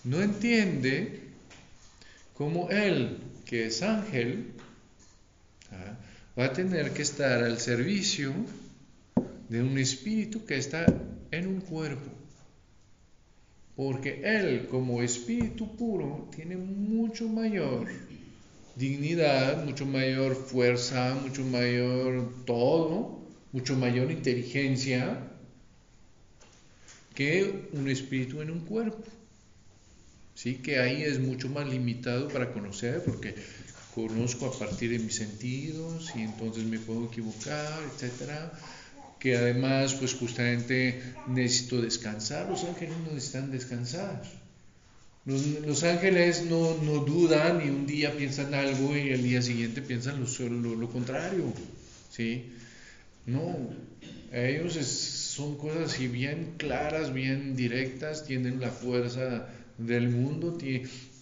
[0.04, 1.23] no entiende
[2.34, 4.52] como Él, que es ángel,
[5.70, 5.96] ¿ah?
[6.38, 8.32] va a tener que estar al servicio
[9.48, 10.84] de un espíritu que está
[11.30, 12.10] en un cuerpo.
[13.76, 17.88] Porque Él, como espíritu puro, tiene mucho mayor
[18.76, 23.20] dignidad, mucho mayor fuerza, mucho mayor todo,
[23.52, 25.18] mucho mayor inteligencia
[27.14, 29.04] que un espíritu en un cuerpo.
[30.44, 33.34] Sí, que ahí es mucho más limitado para conocer porque
[33.94, 38.52] conozco a partir de mis sentidos y entonces me puedo equivocar, etcétera.
[39.18, 42.46] Que además, pues justamente necesito descansar.
[42.50, 44.22] Los ángeles no necesitan descansar.
[45.24, 50.20] Los, ángeles no, no, dudan y un día piensan algo y el día siguiente piensan
[50.20, 51.54] lo, lo, contrario.
[52.10, 52.52] ¿sí?
[53.24, 53.70] No,
[54.30, 59.48] ellos son cosas así bien claras, bien directas, tienen la fuerza
[59.78, 60.56] del mundo,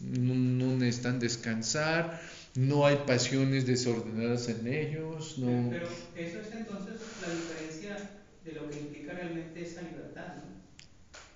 [0.01, 2.21] no, necesitan descansar,
[2.55, 5.39] no hay pasiones desordenadas en ellos.
[5.39, 5.71] No...
[5.71, 5.87] Pero,
[6.29, 8.11] eso es entonces la diferencia
[8.45, 10.43] de lo que implica realmente esa libertad, ¿no?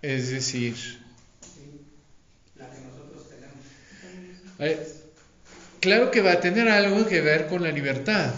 [0.03, 0.75] Es decir,
[2.57, 3.57] la que nosotros tenemos.
[4.59, 4.87] Eh,
[5.81, 8.35] claro que va a tener algo que ver con la libertad.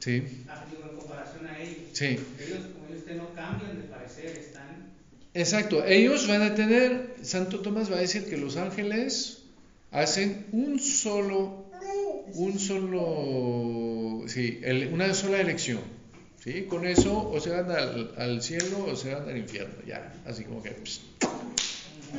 [0.00, 0.20] Sí.
[0.20, 0.44] sí.
[0.48, 1.76] Ah, en comparación a ellos.
[1.92, 2.06] Sí.
[2.06, 3.81] Ellos, como ellos no cambian de.
[5.34, 5.84] Exacto.
[5.84, 9.44] Ellos van a tener Santo Tomás va a decir que los ángeles
[9.90, 11.62] hacen un solo
[12.34, 14.60] un solo, sí,
[14.90, 15.80] una sola elección.
[16.42, 16.62] ¿sí?
[16.62, 19.74] Con eso o se van al, cielo o se van al infierno.
[19.86, 20.74] Ya, así como que...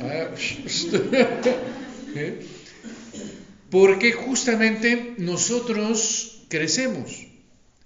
[0.00, 0.28] Ah.
[3.70, 7.26] Porque justamente nosotros crecemos.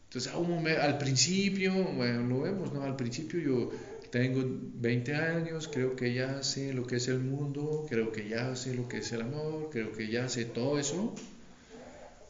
[0.05, 0.33] Entonces,
[0.81, 2.83] al principio, bueno, lo vemos, ¿no?
[2.83, 3.71] Al principio yo
[4.11, 8.57] tengo 20 años, creo que ya sé lo que es el mundo, creo que ya
[8.57, 11.15] sé lo que es el amor, creo que ya sé todo eso.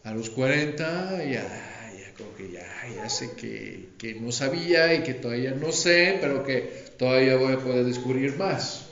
[0.05, 5.03] A los 40 ya, ya creo que ya, ya sé que, que no sabía y
[5.03, 8.87] que todavía no sé, pero que todavía voy a poder descubrir más.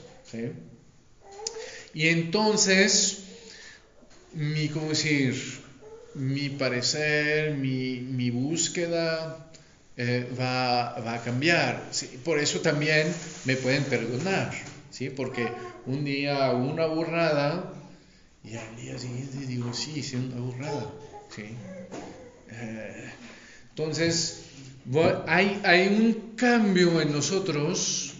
[1.93, 3.23] Y entonces,
[4.33, 5.35] mi, ¿cómo decir?
[6.13, 9.46] Mi parecer, mi, mi búsqueda
[9.97, 11.89] eh, va, va a cambiar.
[11.91, 12.07] ¿sí?
[12.23, 13.07] Por eso también
[13.45, 14.51] me pueden perdonar,
[14.91, 15.09] ¿sí?
[15.09, 15.51] Porque
[15.85, 17.73] un día una burrada
[18.43, 20.91] y al día siguiente digo, sí, hice una burrada,
[21.35, 21.43] ¿sí?
[22.51, 23.09] Eh,
[23.69, 24.43] entonces,
[25.27, 28.13] hay, hay un cambio en nosotros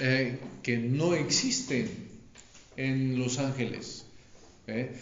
[0.00, 1.88] eh, que no existe
[2.76, 4.04] en los ángeles.
[4.66, 4.92] ¿eh?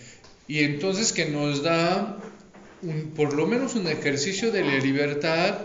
[0.46, 2.16] Y entonces que nos da
[2.82, 5.58] un- por lo menos un ejercicio de la libertad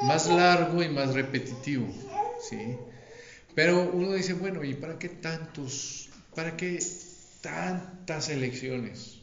[0.00, 1.86] más largo y más repetitivo.
[2.38, 2.78] ¿sí?
[3.54, 6.08] Pero uno dice, bueno, ¿y para qué tantos?
[6.34, 6.82] ¿Para qué
[7.40, 9.18] tantas elecciones?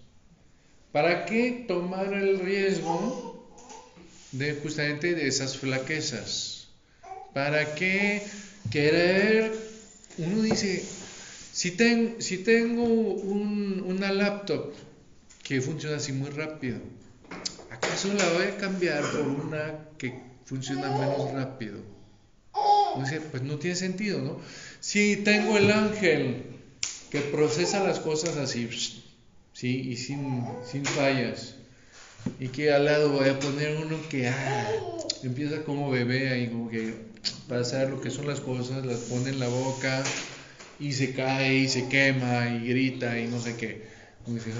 [0.92, 3.48] ¿Para qué tomar el riesgo
[4.32, 6.68] de justamente de esas flaquezas?
[7.34, 8.24] ¿Para qué
[8.72, 9.56] querer?
[10.18, 10.84] Uno dice,
[11.52, 11.76] si,
[12.20, 14.74] si tengo un- una laptop
[15.44, 16.78] que funciona así muy rápido,
[17.70, 21.80] ¿acaso la voy a cambiar por una que funciona menos rápido?
[22.96, 24.40] Uno dice, pues no tiene sentido, ¿no?
[24.80, 26.44] Si tengo el ángel
[27.10, 28.70] que procesa las cosas así,
[29.54, 29.90] ¿sí?
[29.90, 31.56] Y sin, sin fallas.
[32.40, 34.72] Y que al lado voy a poner uno que ah,
[35.24, 36.94] empieza como bebé ahí, como que
[37.48, 40.04] para saber lo que son las cosas, las pone en la boca
[40.80, 43.84] y se cae y se quema y grita y no sé qué.
[44.26, 44.52] Dice,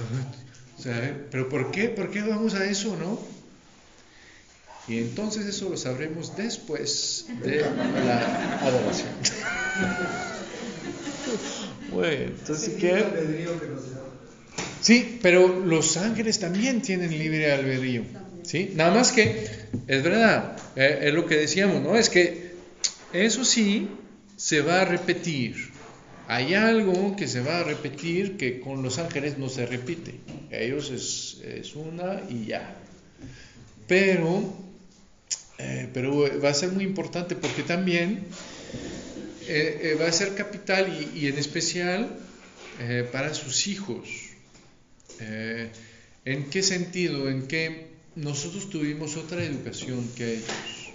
[0.78, 1.88] o sea, pero ¿por qué?
[1.88, 3.18] ¿Por qué vamos a eso, no?
[4.86, 9.08] Y entonces eso lo sabremos después de la adoración.
[11.92, 13.04] bueno, entonces ¿qué?
[14.80, 18.02] Sí, pero los ángeles también tienen libre albedrío.
[18.42, 18.72] ¿sí?
[18.74, 19.48] Nada más que,
[19.86, 21.96] es verdad, eh, es lo que decíamos, ¿no?
[21.96, 22.52] Es que
[23.12, 23.88] eso sí
[24.36, 25.72] se va a repetir.
[26.28, 30.14] Hay algo que se va a repetir que con los ángeles no se repite.
[30.50, 32.76] Ellos es, es una y ya.
[33.86, 34.54] Pero,
[35.58, 38.24] eh, pero va a ser muy importante porque también
[39.46, 42.18] eh, eh, va a ser capital y, en especial
[43.12, 44.08] para sus hijos.
[46.24, 47.28] ¿En qué sentido?
[47.30, 47.86] En que
[48.16, 50.92] nosotros tuvimos otra educación que ellos.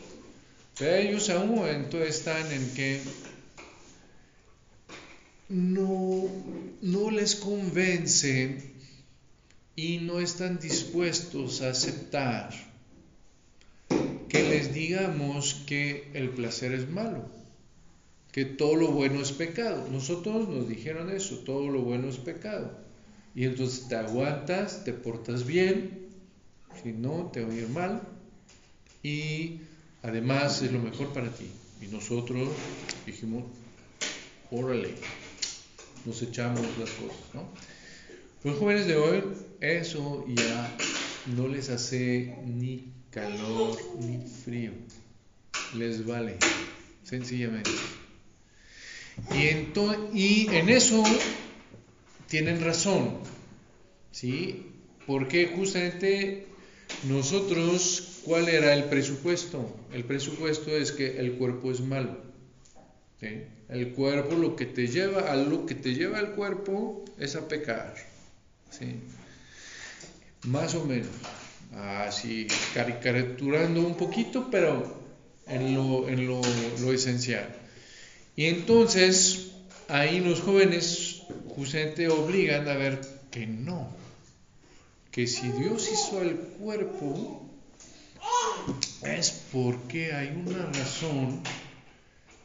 [0.74, 3.00] O sea, ellos a un momento están en que
[5.48, 6.28] no,
[6.82, 8.58] no les convence
[9.78, 12.69] y no están dispuestos a aceptar
[14.30, 17.26] que les digamos que el placer es malo,
[18.32, 19.88] que todo lo bueno es pecado.
[19.92, 22.72] Nosotros nos dijeron eso, todo lo bueno es pecado.
[23.36, 26.08] Y entonces te aguantas, te portas bien,
[26.82, 28.02] si no, te va a ir mal.
[29.02, 29.62] Y
[30.04, 31.50] además es lo mejor para ti.
[31.82, 32.50] Y nosotros
[33.06, 33.46] dijimos,
[34.52, 34.94] órale,
[36.06, 37.44] nos echamos las cosas, ¿no?
[38.44, 39.24] Los jóvenes de hoy,
[39.60, 40.78] eso ya
[41.36, 44.72] no les hace ni calor ni frío.
[45.76, 46.38] Les vale,
[47.04, 47.72] sencillamente.
[49.34, 51.04] Y, en eso
[52.28, 53.20] tienen razón,
[54.12, 54.66] ¿sí?
[55.06, 56.48] Porque justamente
[57.08, 59.76] nosotros, ¿cuál era el presupuesto?
[59.94, 62.18] El presupuesto es que el cuerpo es malo.
[63.22, 67.48] El cuerpo, lo que te lleva, a lo que te lleva el cuerpo es a
[67.48, 67.96] pecar.
[68.72, 68.96] ¿sí?
[70.44, 71.10] Más o menos.
[71.76, 75.00] Así, caricaturando un poquito, pero
[75.48, 76.42] en lo, en lo,
[76.82, 77.48] lo esencial.
[78.36, 79.52] Y entonces,
[79.88, 83.02] ahí los jóvenes justamente obligan a ver
[83.32, 83.90] que no,
[85.12, 87.46] que si Dios hizo el cuerpo,
[89.04, 91.42] es porque hay una razón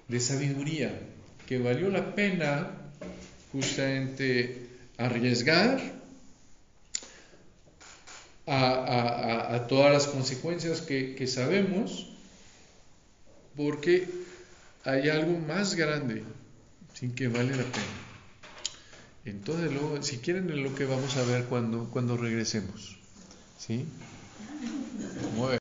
[0.09, 0.99] de sabiduría
[1.47, 2.71] que valió la pena
[3.53, 4.69] justamente
[4.99, 5.94] arriesgar
[8.47, 12.09] a, a- a- todas las consecuencias que, que sabemos,
[13.57, 14.09] porque
[14.85, 16.25] hay algo más grande
[16.93, 17.95] sin que vale la pena.
[19.25, 22.99] Entonces, luego, si quieren, es lo que vamos a ver cuando, cuando regresemos.
[23.59, 23.87] ¿Sí?
[25.37, 25.59] Bien.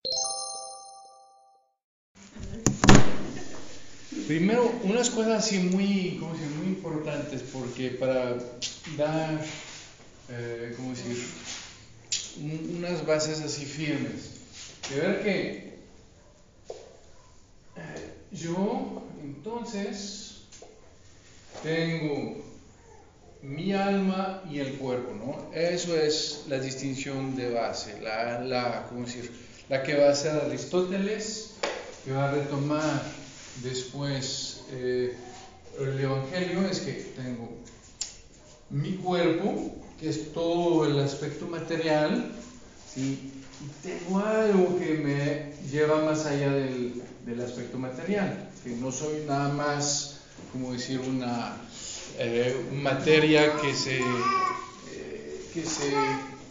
[4.28, 6.48] Primero, unas cosas así muy, ¿cómo decir?
[6.58, 8.36] muy importantes, porque para
[8.98, 9.46] dar,
[10.30, 11.18] eh, ¿cómo decir?
[12.40, 14.32] Un- unas bases así firmes.
[14.90, 15.74] De ver que
[17.76, 20.42] eh, yo, entonces,
[21.62, 22.44] tengo
[23.42, 25.54] mi alma y el cuerpo, ¿no?
[25.58, 29.32] Eso es la distinción de base, la, la, ¿cómo decir?
[29.70, 31.52] la que va a hacer Aristóteles,
[32.04, 33.02] que va a retomar
[33.64, 35.16] después eh,
[35.80, 37.50] el Evangelio, es que tengo
[38.70, 39.76] mi cuerpo,
[40.08, 42.32] es todo el aspecto material,
[42.94, 43.32] ¿sí?
[43.62, 49.24] y tengo algo que me lleva más allá del, del aspecto material, que no soy
[49.28, 50.20] nada más,
[50.52, 51.56] como decir, una
[52.18, 55.94] eh, materia que se, eh, que se,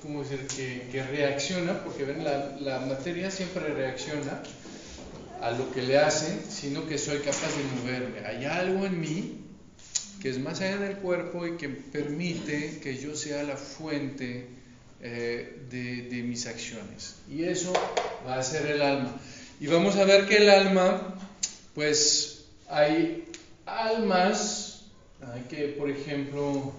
[0.03, 4.43] ¿cómo decir?, que, que reacciona, porque ven, la, la materia siempre reacciona
[5.43, 8.27] a lo que le hacen, sino que soy capaz de moverme.
[8.27, 9.42] Hay algo en mí
[10.23, 14.47] que es más allá del cuerpo y que permite que yo sea la fuente
[15.01, 17.17] eh, de, de mis acciones.
[17.29, 17.73] Y eso
[18.25, 19.21] va a ser el alma.
[19.59, 21.17] Y vamos a ver que el alma,
[21.75, 23.25] pues hay
[23.67, 24.85] almas,
[25.33, 26.73] hay que, por ejemplo,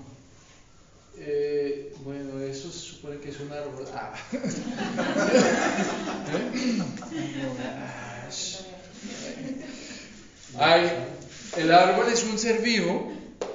[1.17, 3.85] eh, bueno, eso se supone que es un árbol.
[3.93, 4.13] Ah.
[11.57, 13.12] El árbol es un ser vivo,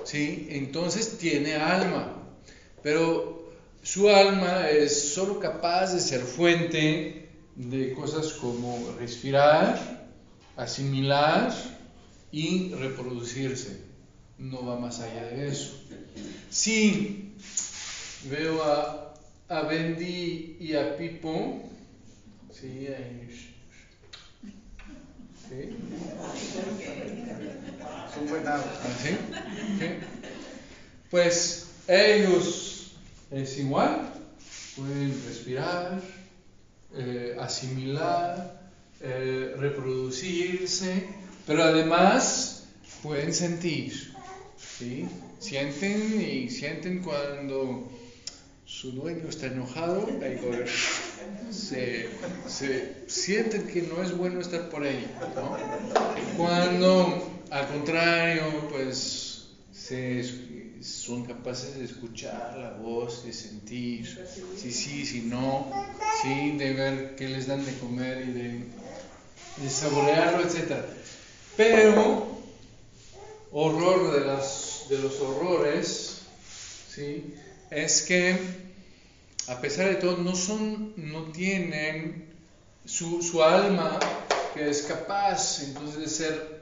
[0.09, 0.47] ¿sí?
[0.51, 2.15] Entonces tiene alma,
[2.83, 3.53] pero
[3.83, 10.09] su alma es solo capaz de ser fuente de cosas como respirar,
[10.57, 11.55] asimilar
[12.33, 13.83] y reproducirse.
[14.39, 15.75] No va más allá de eso.
[16.51, 17.35] Si
[18.31, 19.15] veo a,
[19.49, 21.69] a Bendy y a Pipo,
[22.51, 23.29] sí, ahí,
[25.49, 25.77] ¿sí?
[28.27, 29.17] ¿Así?
[29.79, 29.87] ¿Sí?
[31.11, 32.93] Pues ellos
[33.31, 34.13] es igual,
[34.77, 36.01] pueden respirar,
[36.95, 38.61] eh, asimilar,
[39.01, 41.07] eh, reproducirse,
[41.47, 42.65] pero además
[43.03, 44.15] pueden sentir.
[44.79, 45.09] ¿sí?
[45.39, 47.89] Sienten y sienten cuando
[48.65, 50.07] su dueño está enojado,
[51.51, 52.09] se,
[52.47, 55.07] se sienten que no es bueno estar por ahí.
[56.37, 59.39] Cuando al contrario, pues
[60.81, 64.07] son capaces de escuchar la voz, de sentir,
[64.57, 65.71] si sí, si no,
[66.23, 68.65] sí, de ver qué les dan de comer y de,
[69.63, 70.77] de saborearlo, etc.
[71.57, 72.27] Pero,
[73.53, 76.19] horror de, las, de los horrores,
[76.95, 77.35] ¿sí?
[77.71, 78.39] es que
[79.49, 82.27] a pesar de todo no son, no tienen
[82.85, 83.99] su, su alma
[84.55, 86.58] que es capaz entonces de ser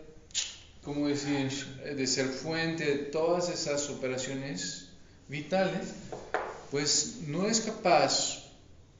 [0.86, 1.50] como decir,
[1.96, 4.90] de ser fuente de todas esas operaciones
[5.28, 5.94] vitales,
[6.70, 8.52] pues no es capaz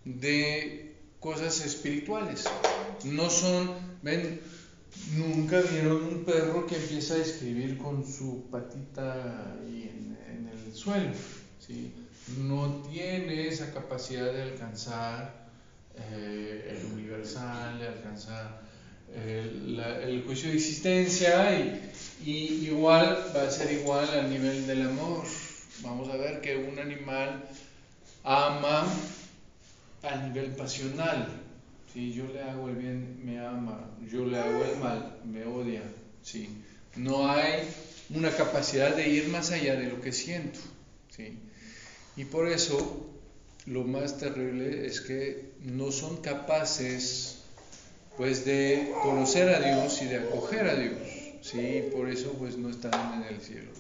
[0.04, 2.44] de cosas espirituales.
[3.04, 3.70] No son,
[4.02, 4.40] ven,
[5.14, 9.88] nunca vieron un perro que empieza a escribir con su patita ahí
[10.28, 11.12] en, el suelo,
[11.64, 11.92] ¿sí?
[12.36, 15.46] No tiene esa capacidad de alcanzar
[15.94, 18.65] eh, el universal, de alcanzar
[19.14, 21.90] el, juicio de existencia y,
[22.24, 25.24] y, igual va a ser igual al nivel del amor.
[25.82, 27.44] Vamos a ver que un animal
[28.24, 28.86] ama
[30.02, 31.28] a nivel pasional.
[31.92, 33.90] Si yo le hago el bien, me ama.
[34.10, 35.82] Yo le hago el mal, me odia.
[36.22, 36.48] ¿sí?
[36.96, 37.62] No hay
[38.10, 40.58] una capacidad de ir más allá de lo que siento.
[41.10, 41.38] ¿sí?
[42.16, 43.06] Y por eso
[43.66, 47.35] lo más terrible es que no son capaces
[48.16, 50.98] pues de conocer a Dios y de acoger a Dios,
[51.42, 51.84] ¿sí?
[51.94, 53.70] Por eso pues no están en el cielo.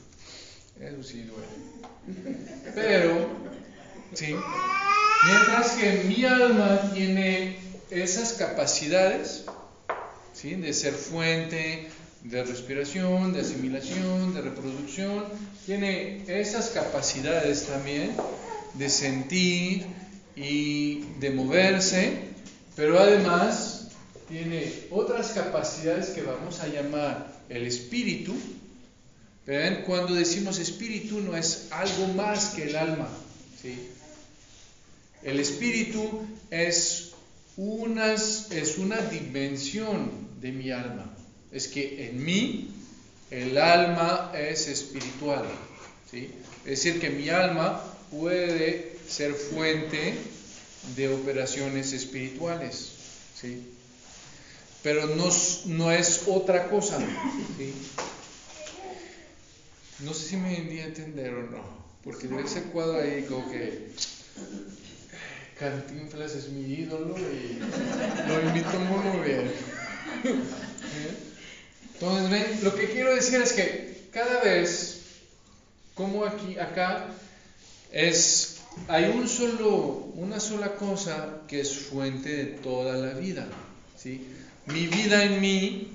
[0.80, 2.38] Eso sí duele.
[2.74, 3.28] Pero,
[4.12, 4.34] ¿sí?
[5.24, 7.56] Mientras que mi alma tiene
[7.90, 9.44] esas capacidades,
[10.34, 10.54] ¿sí?
[10.54, 11.88] De ser fuente
[12.24, 15.24] de respiración, de asimilación, de reproducción,
[15.64, 18.12] tiene esas capacidades también
[18.74, 19.86] de sentir
[20.34, 22.18] y de moverse,
[22.74, 23.75] pero además
[24.28, 28.34] tiene otras capacidades que vamos a llamar el espíritu.
[29.46, 29.82] ¿Ven?
[29.86, 33.08] Cuando decimos espíritu no es algo más que el alma.
[33.60, 33.78] ¿sí?
[35.22, 37.12] El espíritu es,
[38.50, 41.14] es una dimensión de mi alma.
[41.52, 42.70] Es que en mí
[43.30, 45.44] el alma es espiritual.
[46.10, 46.30] ¿sí?
[46.64, 50.14] Es decir, que mi alma puede ser fuente
[50.94, 52.90] de operaciones espirituales,
[53.40, 53.75] ¿sí?
[54.82, 55.28] Pero no,
[55.66, 56.98] no es otra cosa.
[60.00, 61.62] No sé si me di a entender o no,
[62.04, 63.92] porque de ese cuadro ahí como que
[65.58, 67.58] Cantinflas es mi ídolo y
[68.28, 69.50] lo invito muy bien.
[71.94, 75.00] Entonces, ven, lo que quiero decir es que cada vez,
[75.94, 77.06] como aquí, acá,
[77.90, 78.58] es,
[78.88, 83.46] hay un solo, una sola cosa que es fuente de toda la vida,
[83.96, 84.26] ¿sí?
[84.66, 85.88] Mi vida en mí,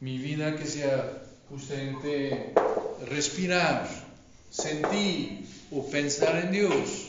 [0.00, 2.52] mi vida que sea justamente
[3.08, 3.88] respirar,
[4.50, 7.08] sentir o pensar en Dios,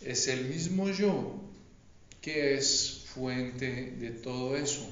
[0.00, 1.34] es el mismo yo
[2.20, 4.86] que es fuente de todo eso.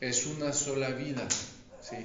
[0.00, 1.28] Es una sola vida.
[1.80, 1.96] ¿sí?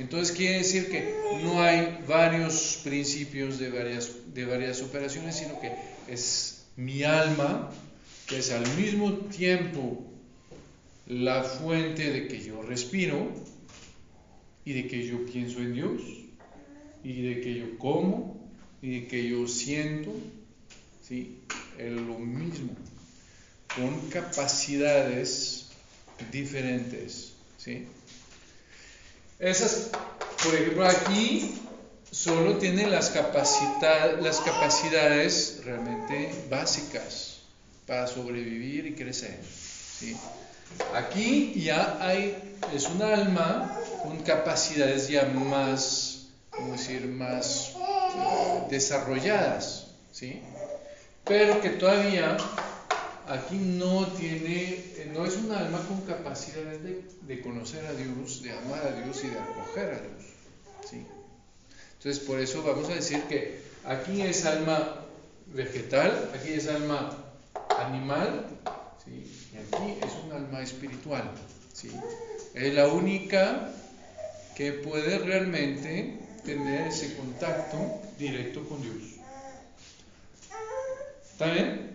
[0.00, 5.72] Entonces quiere decir que no hay varios principios de varias, de varias operaciones, sino que
[6.08, 7.70] es mi alma,
[8.26, 10.07] que es al mismo tiempo
[11.08, 13.32] la fuente de que yo respiro
[14.64, 16.02] y de que yo pienso en Dios
[17.02, 18.50] y de que yo como
[18.82, 20.12] y de que yo siento,
[21.06, 21.38] ¿sí?
[21.78, 22.76] Es lo mismo,
[23.74, 25.66] con capacidades
[26.30, 27.86] diferentes, ¿sí?
[29.38, 29.90] Esas,
[30.42, 31.54] por ejemplo, aquí
[32.10, 37.38] solo tiene las, capacita- las capacidades realmente básicas
[37.86, 39.38] para sobrevivir y crecer,
[39.98, 40.14] ¿sí?
[40.94, 49.88] Aquí ya hay, es un alma con capacidades ya más, ¿cómo decir?, más eh, desarrolladas,
[50.12, 50.42] ¿sí?
[51.24, 52.36] Pero que todavía
[53.28, 58.42] aquí no tiene, eh, no es un alma con capacidades de, de conocer a Dios,
[58.42, 60.24] de amar a Dios y de acoger a Dios,
[60.88, 61.06] ¿sí?
[61.98, 65.00] Entonces, por eso vamos a decir que aquí es alma
[65.46, 67.10] vegetal, aquí es alma
[67.78, 68.46] animal,
[69.04, 69.37] ¿sí?
[69.58, 71.30] Aquí es un alma espiritual.
[71.72, 71.90] ¿sí?
[72.54, 73.70] Es la única
[74.56, 78.96] que puede realmente tener ese contacto directo con Dios.
[81.30, 81.90] ¿Está bien?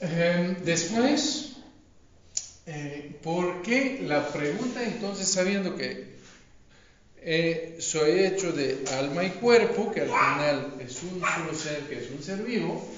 [0.00, 1.56] Eh, después,
[2.66, 6.18] eh, ¿por qué la pregunta entonces, sabiendo que
[7.20, 11.98] eh, soy hecho de alma y cuerpo, que al final es un solo ser, que
[11.98, 12.88] es un ser vivo,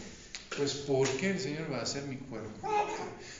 [0.57, 2.69] pues ¿por qué el Señor va a ser mi cuerpo?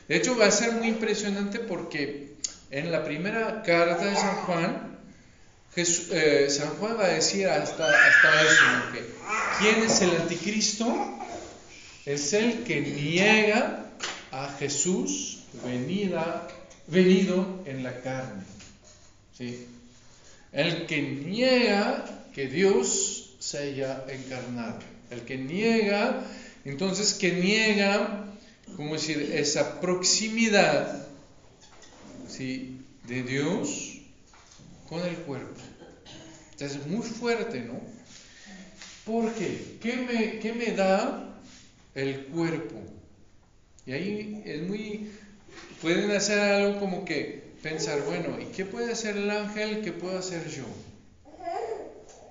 [0.09, 2.35] De hecho, va a ser muy impresionante porque
[2.71, 4.99] en la primera carta de San Juan,
[5.77, 8.93] eh, San Juan va a decir hasta, hasta eso, ¿no?
[8.93, 9.05] que
[9.59, 11.19] ¿quién es el anticristo?
[12.07, 13.87] Es el que niega
[14.33, 16.49] a Jesús venida,
[16.87, 18.45] venido en la carne.
[19.37, 19.67] ¿sí?
[20.53, 22.05] El que niega
[22.35, 24.79] que Dios se haya encarnado.
[25.11, 26.23] El que niega,
[26.65, 28.27] entonces que niega,
[28.77, 31.07] ¿cómo decir?, esa proximidad
[32.29, 32.81] ¿sí?
[33.07, 33.99] de Dios
[34.89, 35.61] con el cuerpo.
[36.53, 37.81] Entonces es muy fuerte, ¿no?
[39.05, 39.79] ¿Por qué?
[39.81, 41.39] ¿Qué me, qué me da
[41.95, 42.77] el cuerpo?
[43.87, 45.11] Y ahí es muy...
[45.81, 49.81] Pueden hacer algo como que pensar, bueno, ¿y qué puede hacer el ángel?
[49.83, 50.65] ¿Qué puedo hacer yo?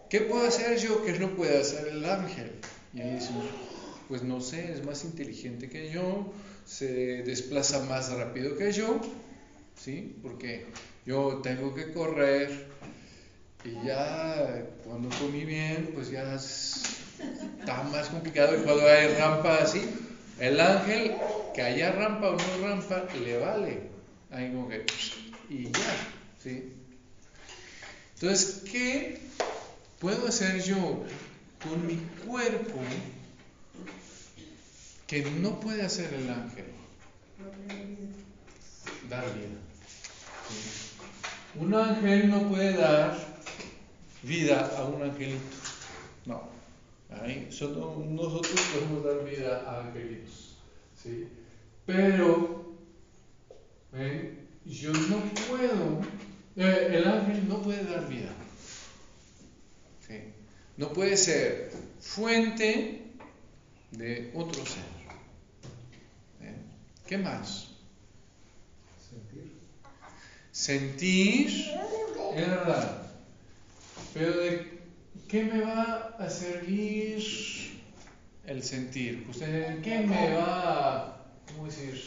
[0.10, 2.52] ¿Qué puedo hacer yo que no puede hacer el ángel?
[2.94, 3.36] Y ahí dicen,
[4.10, 6.34] pues no sé, es más inteligente que yo,
[6.66, 9.00] se desplaza más rápido que yo,
[9.82, 10.18] ¿sí?
[10.22, 10.66] Porque
[11.06, 12.68] yo tengo que correr
[13.64, 16.82] y ya cuando comí bien, pues ya es-
[17.60, 19.82] está más complicado y cuando hay rampa así,
[20.40, 21.14] el ángel,
[21.54, 23.82] que haya rampa o no rampa, le vale.
[24.32, 24.86] Ahí como que,
[25.50, 25.98] y ya,
[26.44, 26.74] ¿sí?
[28.16, 29.20] Entonces, ¿qué
[30.00, 31.04] puedo hacer yo
[31.64, 31.96] con mi
[32.26, 32.80] cuerpo
[35.10, 36.66] que no puede hacer el ángel?
[39.10, 39.58] Dar vida.
[41.56, 43.18] Un ángel no puede dar
[44.22, 45.40] vida a un angelito.
[46.28, 46.44] No.
[47.10, 50.58] Ahí nosotros podemos dar vida a angelitos.
[51.02, 51.28] ¿sí?
[51.88, 52.76] Pero,
[53.92, 54.48] ¿ven?
[54.64, 56.02] yo no puedo,
[56.56, 58.30] eh, el ángel no puede dar vida.
[60.78, 63.02] No puede ser fuente
[63.92, 64.99] de otro ser.
[67.10, 67.70] ¿Qué más?
[69.10, 69.52] Sentir.
[70.52, 71.48] Sentir,
[72.36, 73.02] es verdad.
[74.14, 74.80] Pero ¿de
[75.28, 77.18] qué me va a servir
[78.46, 79.26] el sentir?
[79.28, 82.00] ¿Usted qué me va a, cómo decir?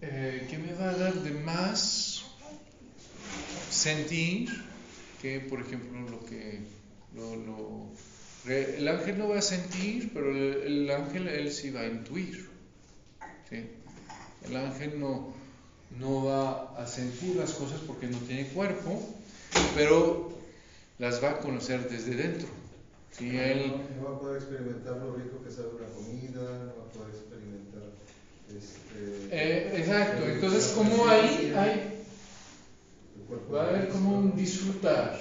[0.00, 2.24] Eh, ¿Qué me va a dar de más
[3.70, 4.50] sentir
[5.22, 6.64] que, por ejemplo, lo que
[7.14, 8.13] Porque
[8.46, 12.48] El ángel no va a sentir, pero el, el ángel él sí va a intuir.
[13.48, 13.70] ¿sí?
[14.46, 15.32] El ángel no,
[15.98, 19.02] no va a sentir las cosas porque no tiene cuerpo,
[19.74, 20.38] pero
[20.98, 22.48] las va a conocer desde dentro.
[23.12, 23.36] ¿sí?
[23.36, 26.84] Él, No, no va a poder experimentar lo rico que sabe una comida, no va
[26.84, 27.82] a poder experimentar.
[28.54, 31.94] Este, eh, exacto, entonces como hay, presencia, hay
[33.52, 35.18] Va a haber como un disfrutar,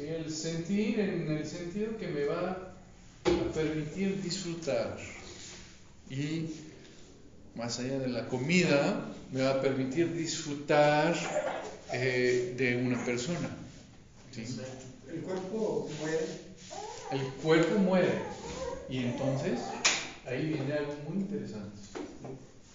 [0.00, 0.08] ¿sí?
[0.08, 2.74] el sentir en el sentido que me va
[3.24, 4.98] a permitir disfrutar.
[6.08, 6.46] Y
[7.54, 11.14] más allá de la comida, me va a permitir disfrutar
[11.92, 13.50] eh, de una persona.
[14.32, 14.44] ¿sí?
[15.08, 16.26] El cuerpo muere,
[17.12, 18.12] El cuerpo muere
[18.88, 19.60] y entonces
[20.26, 21.76] ahí viene algo muy interesante.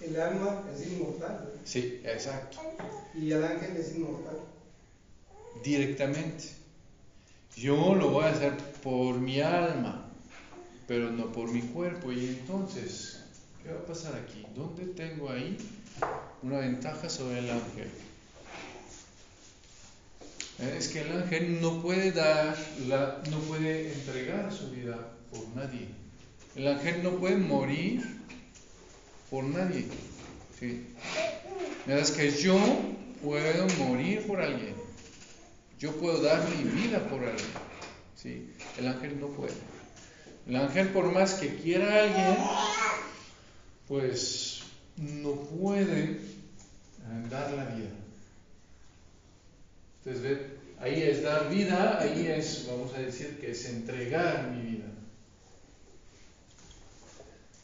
[0.01, 2.59] el alma es inmortal Sí, exacto.
[3.13, 4.37] y el ángel es inmortal.
[5.63, 6.43] directamente.
[7.55, 10.05] Yo lo voy a hacer por mi alma,
[10.87, 12.11] pero no por mi cuerpo.
[12.11, 13.23] Y entonces,
[13.63, 14.45] ¿qué va a pasar aquí?
[14.53, 15.57] ¿Dónde tengo ahí
[16.41, 17.89] una ventaja sobre el ángel?
[20.77, 22.57] Es que el ángel no puede dar,
[22.87, 25.87] la, no puede entregar su vida por nadie.
[26.55, 28.01] El ángel no puede morir
[29.29, 29.85] por nadie.
[31.85, 32.57] Mientras que yo
[33.21, 34.84] puedo morir por alguien.
[35.79, 37.47] Yo puedo dar mi vida por alguien.
[38.15, 38.49] ¿sí?
[38.77, 39.53] El ángel no puede.
[40.47, 42.37] El ángel, por más que quiera a alguien,
[43.87, 44.61] pues
[44.97, 46.19] no puede eh,
[47.29, 47.89] dar la vida.
[49.99, 54.71] Entonces, ve, ahí es dar vida, ahí es, vamos a decir, que es entregar mi
[54.71, 54.85] vida.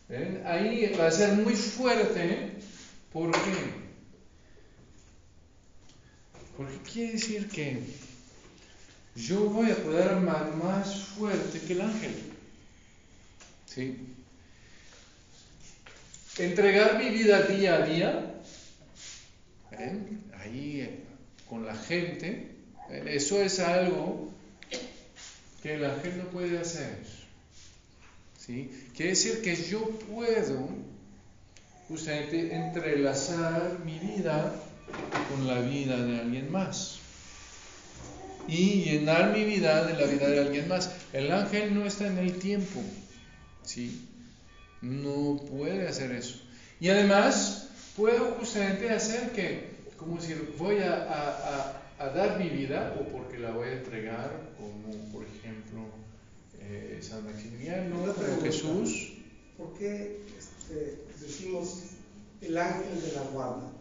[0.09, 0.43] ¿Ven?
[0.45, 2.53] Ahí va a ser muy fuerte.
[3.13, 3.80] ¿Por qué?
[6.61, 7.79] Porque quiere decir que
[9.15, 12.13] yo voy a poder amar más fuerte que el ángel.
[13.65, 13.97] ¿Sí?
[16.37, 18.41] Entregar mi vida día a día,
[20.37, 20.99] ahí eh,
[21.49, 22.51] con la gente,
[23.07, 24.31] eso es algo
[25.63, 26.99] que el ángel no puede hacer.
[28.37, 28.69] ¿Sí?
[28.95, 30.69] Quiere decir que yo puedo
[31.87, 34.53] justamente entrelazar mi vida
[35.29, 36.99] con la vida de alguien más
[38.47, 40.91] y llenar mi vida de la vida de alguien más.
[41.13, 42.81] El ángel no está en el tiempo,
[43.63, 44.07] ¿sí?
[44.81, 46.41] No puede hacer eso.
[46.79, 51.29] Y además, puedo justamente hacer que, como decir, voy a, a-
[51.99, 55.81] a- a dar mi vida o porque la voy a entregar, como por ejemplo
[56.59, 58.45] eh, San Maximiliano, pregunta.
[58.45, 59.13] Jesús.
[59.55, 61.81] ¿Por qué este, decimos
[62.41, 63.71] el ángel de la guarda?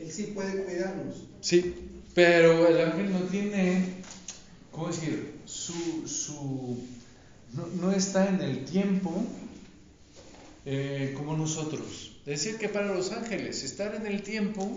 [0.00, 1.24] Él sí puede cuidarnos.
[1.40, 1.74] Sí,
[2.14, 3.94] pero el ángel no tiene,
[4.70, 5.34] ¿cómo decir?
[5.44, 6.78] Su, su,
[7.54, 9.24] no, no está en el tiempo
[10.64, 12.16] eh, como nosotros.
[12.26, 14.76] Es decir, que para los ángeles estar en el tiempo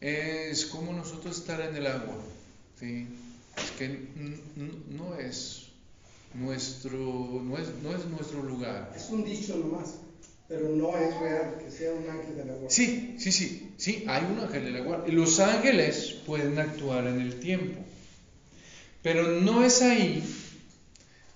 [0.00, 2.16] es como nosotros estar en el agua.
[2.78, 3.06] ¿sí?
[3.56, 4.08] Es que
[4.88, 5.68] no es
[6.34, 6.98] nuestro,
[7.44, 8.92] no es, no es nuestro lugar.
[8.96, 9.94] Es un dicho nomás,
[10.48, 12.70] pero no es real que sea un ángel de la guarda.
[12.70, 15.12] Sí, sí, sí, sí, hay un ángel de la guardia.
[15.12, 17.80] Los ángeles pueden actuar en el tiempo,
[19.02, 20.22] pero no es ahí,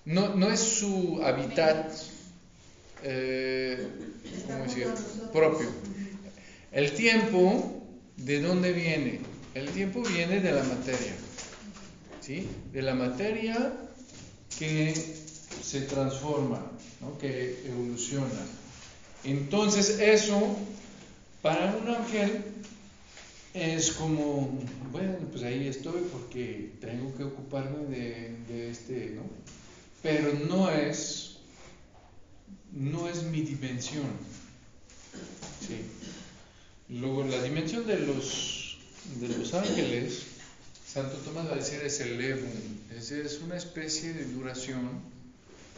[0.05, 1.91] no, no es su hábitat,
[3.03, 3.87] eh,
[5.33, 5.67] propio.
[6.71, 7.83] El tiempo,
[8.17, 9.19] ¿de dónde viene?
[9.53, 11.13] El tiempo viene de la materia,
[12.21, 12.47] ¿sí?
[12.71, 13.73] De la materia
[14.57, 14.93] que
[15.61, 16.61] se transforma,
[17.01, 17.17] ¿no?
[17.17, 18.60] que evoluciona.
[19.23, 20.57] Entonces eso
[21.41, 22.43] para un ángel
[23.53, 24.59] es como,
[24.91, 29.23] bueno, pues ahí estoy porque tengo que ocuparme de, este, ¿no?
[30.01, 31.37] Pero no es,
[32.71, 34.05] no es mi dimensión.
[35.67, 35.81] Sí.
[36.89, 38.79] Luego la dimensión de los,
[39.19, 40.23] de los ángeles,
[40.87, 42.49] Santo Tomás va a decir es el levum,
[42.95, 44.89] es es una especie de duración,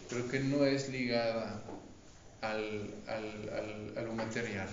[0.09, 1.63] pero que no es ligada
[2.43, 4.67] al, al, al- a lo material.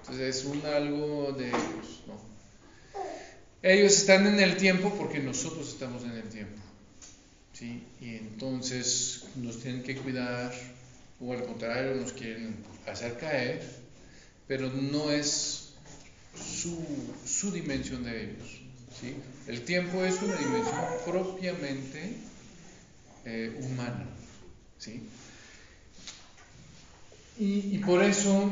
[0.00, 2.16] Entonces es un algo de ellos, ¿no?
[3.62, 6.62] Ellos están en el tiempo porque nosotros estamos en el tiempo,
[7.52, 7.82] ¿sí?
[8.00, 10.52] Y entonces nos tienen que cuidar,
[11.20, 12.56] o al contrario, nos quieren
[12.86, 13.62] hacer caer,
[14.46, 15.70] pero no es
[16.34, 16.78] su,
[17.26, 18.62] su dimensión de ellos,
[19.00, 19.16] ¿sí?
[19.48, 22.12] El tiempo es una dimensión propiamente
[23.24, 24.06] eh, humana,
[24.78, 25.02] ¿sí?
[27.38, 28.50] Y, por eso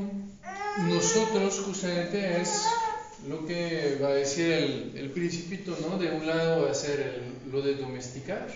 [0.86, 2.66] nosotros justamente es
[3.28, 5.97] lo que va a decir el, el principito, ¿no?
[5.98, 8.47] De un lado va a ser el- lo de domesticar,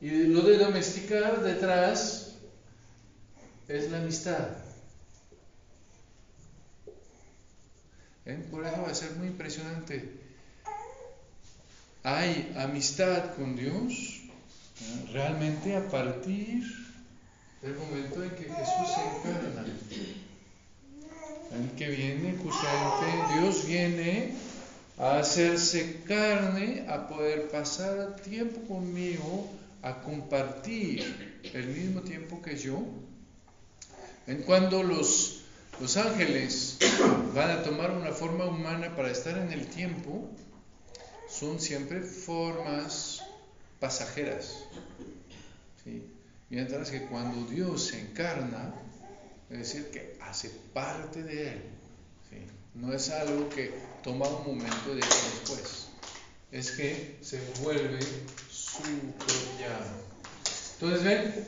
[0.00, 2.32] Y lo de domesticar detrás
[3.68, 4.48] es la amistad.
[8.24, 8.38] ¿Eh?
[8.50, 10.08] Por eso va a ser muy impresionante.
[12.02, 14.19] Hay amistad con Dios.
[15.12, 16.62] Realmente a partir
[17.62, 19.66] del momento en que Jesús se encarna.
[21.52, 24.34] En que viene justamente, Dios viene
[24.98, 29.50] a hacerse carne, a poder pasar tiempo conmigo,
[29.82, 32.80] a compartir el mismo tiempo que yo.
[34.26, 35.40] En cuando los,
[35.80, 36.78] los ángeles
[37.34, 40.28] van a tomar una forma humana para estar en el tiempo,
[41.28, 43.19] son siempre formas
[43.80, 44.64] pasajeras.
[45.82, 46.04] ¿sí?
[46.50, 48.74] Mientras que cuando Dios se encarna,
[49.50, 51.62] es decir, que hace parte de Él.
[52.74, 55.88] No es algo que toma un momento de después.
[56.52, 57.98] Es que se vuelve
[58.50, 59.76] su propia.
[60.74, 61.46] Entonces, ven,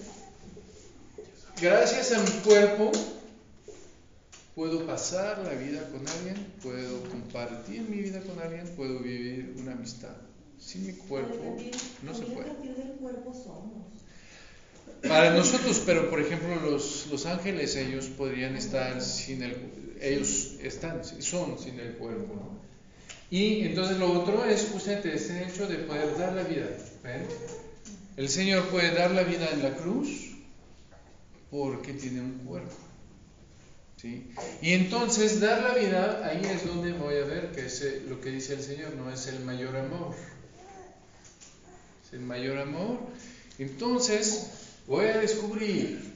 [1.60, 2.90] gracias a mi cuerpo,
[4.54, 9.72] puedo pasar la vida con alguien, puedo compartir mi vida con alguien, puedo vivir una
[9.72, 10.16] amistad.
[10.64, 11.56] Sin mi cuerpo
[12.02, 12.50] no se puede.
[15.08, 19.56] Para nosotros, pero por ejemplo los, los ángeles, ellos podrían estar sin el,
[20.00, 22.34] ellos están, son sin el cuerpo.
[22.34, 22.62] ¿no?
[23.30, 26.66] Y entonces lo otro es justamente ese hecho de poder dar la vida.
[27.02, 27.26] ¿ven?
[28.16, 30.36] El Señor puede dar la vida en la cruz
[31.50, 32.76] porque tiene un cuerpo.
[33.96, 34.30] ¿sí?
[34.60, 38.30] Y entonces dar la vida, ahí es donde voy a ver que es lo que
[38.30, 40.14] dice el Señor, no es el mayor amor.
[42.12, 42.98] El mayor amor.
[43.58, 44.50] Entonces
[44.86, 46.14] voy a descubrir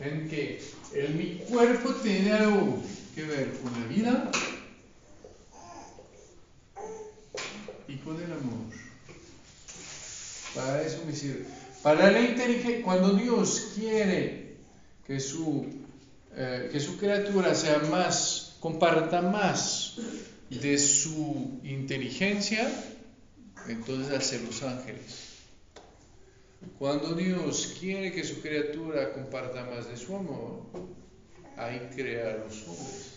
[0.00, 0.62] en que
[0.94, 2.82] el, mi cuerpo tiene algo
[3.14, 4.30] que ver con la vida
[7.88, 8.66] y con el amor.
[10.54, 11.44] Para eso me sirve.
[11.82, 14.56] Para la inteligencia, cuando Dios quiere
[15.06, 15.66] que su,
[16.34, 19.96] eh, que su criatura sea más, comparta más
[20.50, 22.68] de su inteligencia,
[23.72, 25.26] entonces hace los ángeles.
[26.78, 30.62] Cuando Dios quiere que su criatura comparta más de su amor,
[31.56, 33.12] ahí crea a los hombres.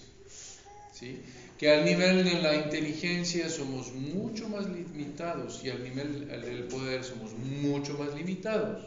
[0.93, 1.21] ¿sí?
[1.57, 7.03] Que al nivel de la inteligencia somos mucho más limitados y al nivel del poder
[7.03, 8.85] somos mucho más limitados.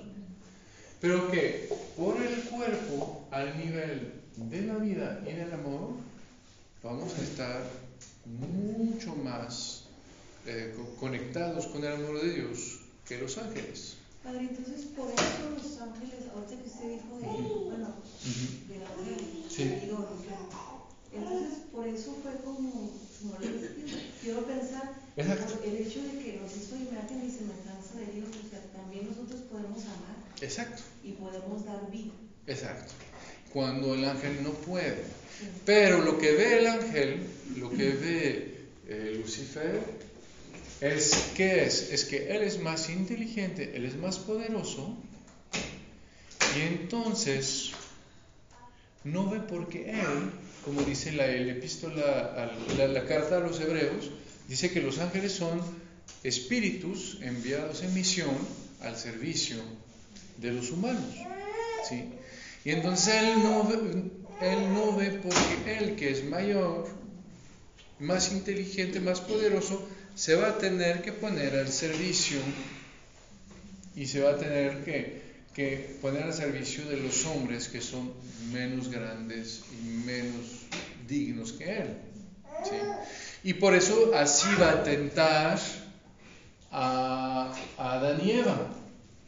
[1.00, 5.94] Pero que por el cuerpo, al nivel de la vida y del amor,
[6.82, 7.62] vamos a estar
[8.24, 9.71] mucho más
[10.46, 13.94] eh, conectados con el amor de Dios que los ángeles.
[14.22, 17.26] Padre, entonces por eso los ángeles, ahorita que usted dijo de,
[17.64, 17.94] bueno,
[18.68, 19.18] de la mujer,
[19.50, 19.64] Sí.
[19.84, 20.08] digo,
[21.12, 22.90] entonces por eso fue como,
[23.20, 23.68] como dije,
[24.22, 25.60] quiero pensar, Exacto.
[25.64, 29.40] el hecho de que nos hizo imagen y semejanza de Dios, o sea, también nosotros
[29.50, 32.12] podemos amar Exacto, y podemos dar vida.
[32.46, 32.92] exacto.
[33.52, 35.02] Cuando el ángel no puede.
[35.66, 39.80] Pero lo que ve el ángel, lo que ve eh, Lucifer,
[40.82, 44.96] es que es, es que él es más inteligente, él es más poderoso,
[46.56, 47.70] y entonces
[49.04, 50.32] no ve porque él,
[50.64, 54.10] como dice la, el epístola, la carta a los hebreos,
[54.48, 55.60] dice que los ángeles son
[56.24, 58.36] espíritus enviados en misión
[58.80, 59.58] al servicio
[60.38, 61.14] de los humanos.
[61.88, 62.06] ¿sí?
[62.64, 64.10] Y entonces él no, ve,
[64.40, 66.88] él no ve porque él, que es mayor,
[68.00, 72.38] más inteligente, más poderoso, se va a tener que poner al servicio
[73.94, 75.22] y se va a tener que,
[75.54, 78.12] que poner al servicio de los hombres que son
[78.52, 80.66] menos grandes y menos
[81.08, 81.96] dignos que él.
[83.42, 85.58] Y por eso así va a tentar
[86.70, 88.20] a, a Adán.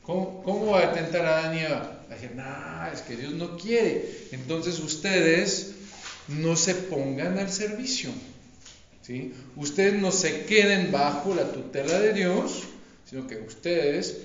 [0.02, 2.00] ¿Cómo, ¿Cómo va a tentar a Adán y Eva?
[2.08, 4.28] Va a decir, no, es que Dios no quiere.
[4.32, 5.74] Entonces ustedes
[6.28, 8.10] no se pongan al servicio.
[9.06, 9.32] ¿Sí?
[9.56, 12.64] Ustedes no se queden bajo la tutela de Dios,
[13.08, 14.18] sino que ustedes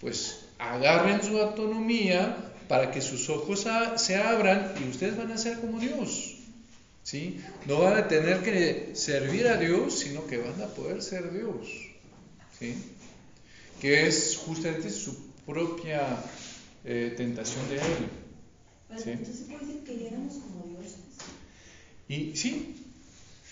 [0.00, 2.36] pues agarren su autonomía
[2.68, 6.34] para que sus ojos a- se abran y ustedes van a ser como Dios.
[7.02, 7.40] ¿sí?
[7.66, 11.68] No van a tener que servir a Dios, sino que van a poder ser Dios.
[12.58, 12.74] ¿sí?
[13.80, 15.16] Que es justamente su
[15.46, 16.02] propia
[16.84, 17.82] eh, tentación de Él.
[19.02, 19.10] Sí.
[19.10, 20.96] entonces puede decir que ya éramos como dioses.
[22.08, 22.85] Y sí,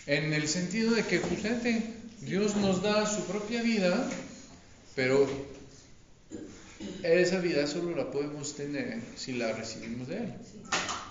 [0.07, 1.83] en el sentido de que justamente
[2.21, 4.09] Dios nos da su propia vida,
[4.95, 5.27] pero
[7.03, 10.35] esa vida solo la podemos tener si la recibimos de Él.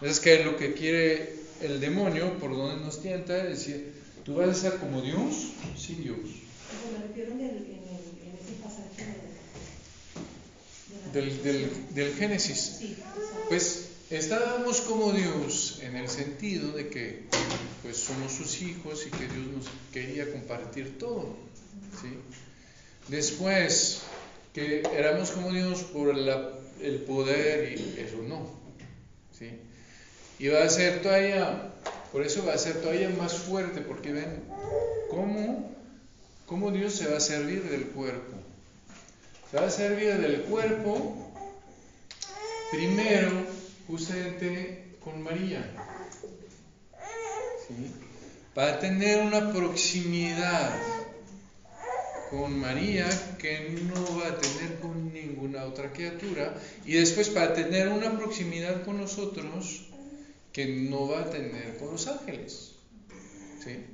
[0.02, 3.94] Es que lo que quiere el demonio, por donde nos tienta, es decir,
[4.26, 6.18] tú vas a ser como Dios sin Dios.
[11.14, 12.78] Del, del, del Génesis.
[12.80, 12.98] Sí,
[13.48, 17.24] Pues estábamos como Dios en el sentido de que
[17.82, 21.36] pues somos sus hijos y que Dios nos quería compartir todo.
[22.00, 22.10] ¿sí?
[23.08, 24.04] Después
[24.54, 28.48] que éramos como Dios por el poder y eso no.
[29.38, 29.50] ¿sí?
[30.38, 31.74] Y va a ser todavía,
[32.12, 34.44] por eso va a ser todavía más fuerte porque ven
[35.10, 35.76] cómo,
[36.46, 38.38] cómo Dios se va a servir del cuerpo.
[39.50, 41.32] Se va a servir del cuerpo
[42.72, 43.53] primero
[43.88, 45.70] justamente con María.
[47.68, 47.92] ¿sí?
[48.54, 50.80] Para tener una proximidad
[52.30, 53.08] con María
[53.38, 56.56] que no va a tener con ninguna otra criatura
[56.86, 59.88] y después para tener una proximidad con nosotros
[60.52, 62.72] que no va a tener con los ángeles.
[63.64, 63.86] ¿sí?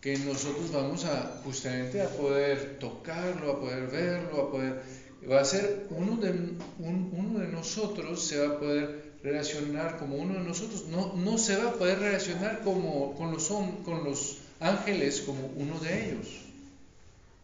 [0.00, 4.82] Que nosotros vamos a justamente a poder tocarlo, a poder verlo, a poder
[5.28, 10.16] va a ser uno de, un- uno de nosotros se va a poder relacionar como
[10.16, 13.48] uno de nosotros, no, no se va a poder relacionar como, con, los,
[13.84, 16.26] con los ángeles como uno de ellos.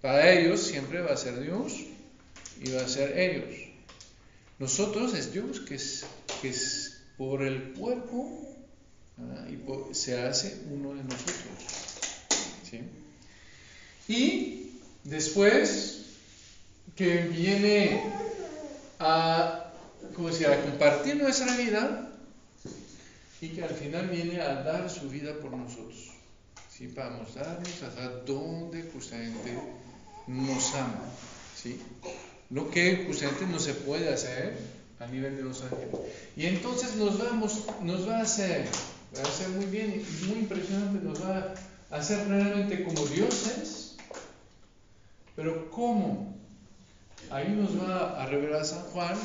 [0.01, 1.73] Para ellos siempre va a ser Dios
[2.63, 3.55] y va a ser ellos.
[4.59, 6.05] Nosotros es Dios que es,
[6.41, 8.43] que es por el cuerpo
[9.51, 11.37] y se hace uno de nosotros.
[12.71, 12.81] ¿sí?
[14.09, 14.71] Y
[15.05, 16.06] después
[16.95, 18.03] que viene
[18.99, 19.73] a,
[20.15, 20.47] ¿cómo decir?
[20.47, 22.09] a compartir nuestra vida
[23.41, 26.13] y que al final viene a dar su vida por nosotros.
[26.71, 26.89] ¿sí?
[26.89, 29.59] Para mostrarnos hasta dónde justamente
[30.27, 31.03] nos ama.
[31.55, 31.81] ¿sí?
[32.51, 34.57] Lo que justamente no se puede hacer
[34.99, 35.89] a nivel de los ángeles.
[36.37, 38.67] Y entonces nos, vamos, nos va a hacer,
[39.15, 41.55] va a hacer muy bien, muy impresionante, nos va
[41.91, 43.97] a hacer realmente como dioses,
[45.35, 46.36] pero ¿cómo?
[47.31, 49.17] Ahí nos va a revelar San Juan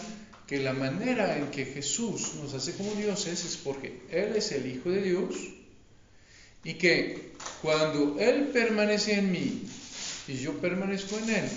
[0.48, 4.66] que la manera en que Jesús nos hace como dioses es porque Él es el
[4.66, 5.36] Hijo de Dios
[6.64, 9.64] y que cuando Él permanece en mí
[10.28, 11.50] y yo permanezco en Él,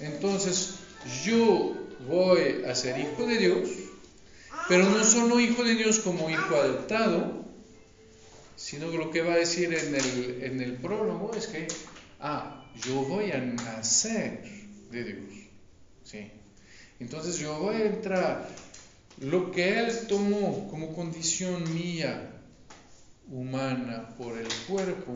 [0.00, 0.74] entonces
[1.24, 1.74] yo
[2.06, 3.68] voy a ser hijo de Dios,
[4.68, 7.42] pero no solo hijo de Dios como hijo adoptado,
[8.56, 11.66] sino que lo que va a decir en el, en el prólogo es que,
[12.20, 14.51] ah, yo voy a nacer
[14.92, 15.34] de Dios.
[16.04, 16.30] ¿sí?
[17.00, 18.48] Entonces yo voy a entrar,
[19.18, 22.30] lo que Él tomó como condición mía,
[23.30, 25.12] humana, por el cuerpo,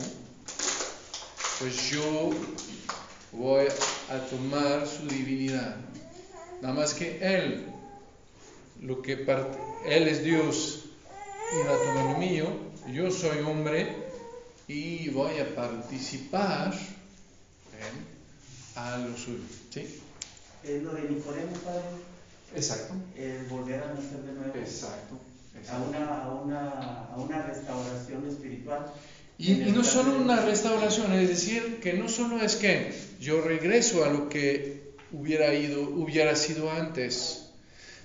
[1.59, 2.31] pues yo
[3.31, 3.67] voy
[4.09, 5.77] a tomar su divinidad.
[6.61, 7.65] Nada más que Él,
[8.81, 9.25] lo que
[9.85, 10.85] Él es Dios
[11.53, 12.47] y va a tomar lo mío,
[12.91, 13.95] yo soy hombre
[14.67, 16.73] y voy a participar
[18.75, 19.56] a lo suyo.
[19.69, 20.01] ¿Sí?
[20.63, 21.81] Es lo de Nicodemo, Padre,
[22.55, 22.93] Exacto.
[23.15, 24.53] el volver a nacer de nuevo.
[24.55, 25.19] Exacto.
[25.69, 26.69] A una, a, una,
[27.13, 28.85] a una restauración espiritual.
[29.39, 34.03] Y, y no solo una restauración, es decir, que no solo es que yo regreso
[34.05, 37.45] a lo que hubiera ido, hubiera sido antes,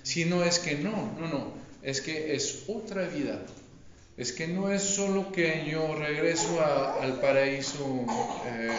[0.03, 3.39] sino es que no, no, no, es que es otra vida.
[4.15, 8.05] Es que no es solo que yo regreso a- al paraíso,
[8.47, 8.71] eh,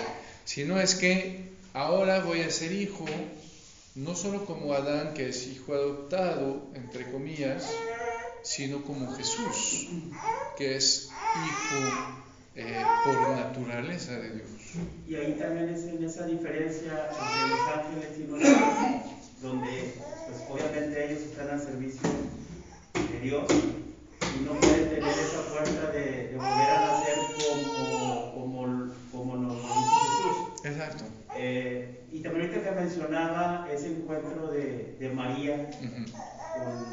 [0.45, 3.05] sino es que ahora voy a ser hijo,
[3.97, 7.71] no solo como Adán, que es hijo adoptado, entre comillas,
[8.43, 9.89] sino como Jesús,
[10.57, 12.15] que es hijo
[12.55, 14.49] eh, por naturaleza de Dios.
[15.09, 19.95] Y ahí también es en esa diferencia entre los ángeles y nosotros, donde
[20.27, 22.09] pues obviamente ellos están al servicio
[23.13, 28.95] de Dios y no pueden tener esa fuerza de, de volver a nacer como, como,
[29.13, 30.65] como nos lo dice Jesús.
[30.65, 31.05] Exacto.
[31.47, 35.69] Eh, y también ahorita que mencionaba ese encuentro de, de María
[36.55, 36.87] con,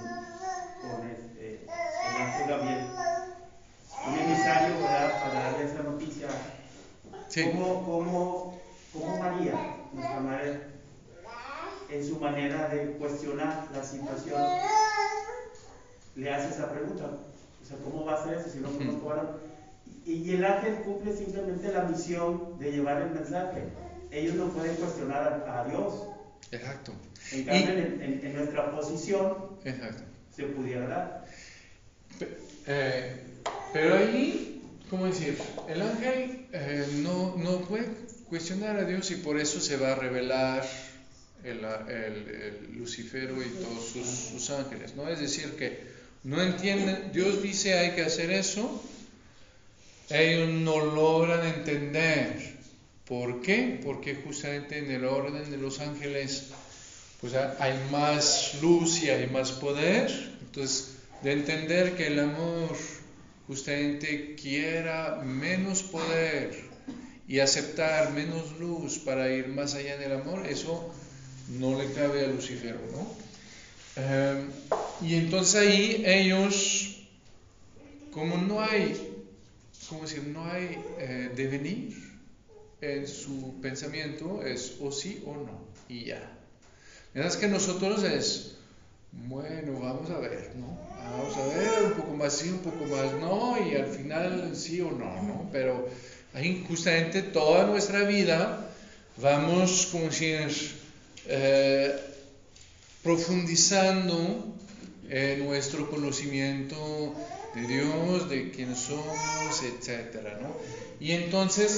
[0.81, 1.69] con este,
[2.09, 2.89] el ángel Gabriel,
[4.05, 5.23] un emisario ¿verdad?
[5.23, 6.27] para darle esa noticia.
[7.29, 7.49] Sí.
[7.49, 8.61] ¿Cómo, cómo,
[8.91, 9.53] cómo María,
[9.93, 10.59] nuestra madre,
[11.89, 14.43] en su manera de cuestionar la situación,
[16.17, 17.05] le hace esa pregunta?
[17.05, 19.13] O sea, ¿cómo va a ser eso si no conozco
[20.05, 23.90] y el ángel cumple simplemente la misión de llevar el mensaje.
[24.11, 25.93] Ellos no pueden cuestionar a, Dios.
[26.51, 26.93] Exacto.
[27.31, 30.03] En Y- cambio, en, en- en nuestra posición Exacto.
[30.35, 31.25] se pudiera dar.
[32.19, 33.15] Pe- eh,
[33.73, 35.37] pero ahí, ¿cómo decir?
[35.69, 37.87] El ángel eh, no, no puede
[38.27, 40.65] cuestionar a Dios y por eso se va a revelar
[41.43, 42.29] el, el-
[42.67, 45.07] el Lucifero y todos sus, sus ángeles, ¿no?
[45.09, 45.89] Es decir, que
[46.23, 48.83] no entienden, Dios dice hay que hacer eso,
[50.09, 52.59] ellos no logran entender.
[53.11, 53.77] ¿Por qué?
[53.83, 56.45] Porque justamente en el orden de los ángeles
[57.19, 60.09] pues ha- hay más luz y hay más poder.
[60.39, 62.69] Entonces, de entender que el amor
[63.47, 66.55] justamente quiera menos poder
[67.27, 70.89] y aceptar menos luz para ir más allá del amor, eso
[71.59, 73.13] no le cabe a Lucifer, ¿no?
[73.97, 74.45] Eh,
[75.01, 76.95] y entonces ahí ellos,
[78.11, 78.95] como no hay,
[79.89, 80.23] ¿cómo decir?
[80.27, 82.10] No hay eh, devenir
[82.81, 86.37] en su pensamiento, es o sí o no, y ya.
[87.13, 88.55] Mientras que nosotros es,
[89.11, 90.79] bueno, vamos a ver, ¿no?
[90.97, 94.81] Vamos a ver, un poco más sí, un poco más no, y al final sí
[94.81, 95.49] o no, ¿no?
[95.51, 95.89] Pero
[96.33, 98.67] ahí justamente toda nuestra vida
[99.17, 100.49] vamos, como decir,
[101.27, 101.95] eh,
[103.03, 104.55] profundizando
[105.09, 107.13] en nuestro conocimiento
[107.53, 110.55] de Dios, de quién somos, etcétera, ¿no?
[110.99, 111.77] Y entonces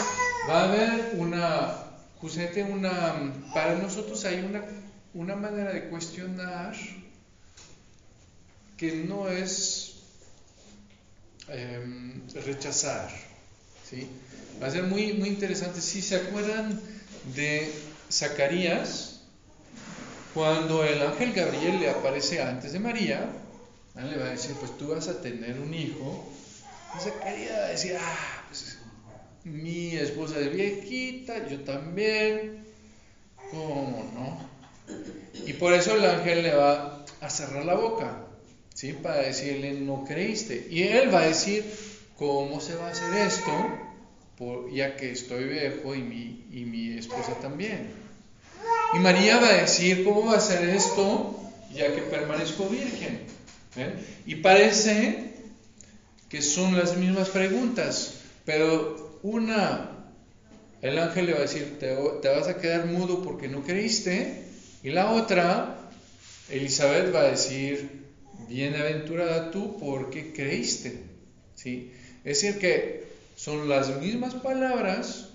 [0.50, 1.76] va a haber una,
[2.20, 4.64] justamente una, para nosotros hay una,
[5.14, 6.76] una manera de cuestionar
[8.78, 9.96] que no es
[11.48, 13.10] em, rechazar,
[13.90, 14.08] ¿sí?
[14.62, 15.82] Va a ser muy, muy interesante.
[15.82, 16.80] Si se acuerdan
[17.36, 17.72] de
[18.12, 19.22] Zacarías,
[20.34, 23.30] cuando el ángel Gabriel le aparece antes de María,
[23.96, 26.30] le va a decir, pues tú vas a tener un hijo.
[26.98, 28.78] Y Zacarías va a decir, ah, pues
[29.44, 32.66] mi esposa es viejita, yo también,
[33.52, 34.54] ¿cómo no?
[35.46, 38.26] Y por eso el ángel le va a cerrar la boca,
[38.74, 38.94] ¿sí?
[38.94, 40.68] Para decirle, no creíste.
[40.70, 41.66] Y él va a decir,
[42.18, 43.52] ¿cómo se va a hacer esto?
[44.74, 47.92] Ya que estoy viejo y mi, y mi esposa también.
[48.94, 51.40] Y María va a decir, ¿cómo va a ser esto?
[51.74, 53.22] Ya que permanezco virgen.
[53.76, 53.94] ¿Ven?
[54.26, 55.34] Y parece
[56.30, 59.90] que son las mismas preguntas, pero una,
[60.82, 64.44] el ángel le va a decir, te, te vas a quedar mudo porque no creíste,
[64.84, 65.90] y la otra,
[66.50, 68.04] Elizabeth va a decir,
[68.50, 71.04] bienaventurada tú porque creíste.
[71.56, 71.92] ¿Sí?
[72.24, 73.06] Es decir, que
[73.36, 75.30] son las mismas palabras,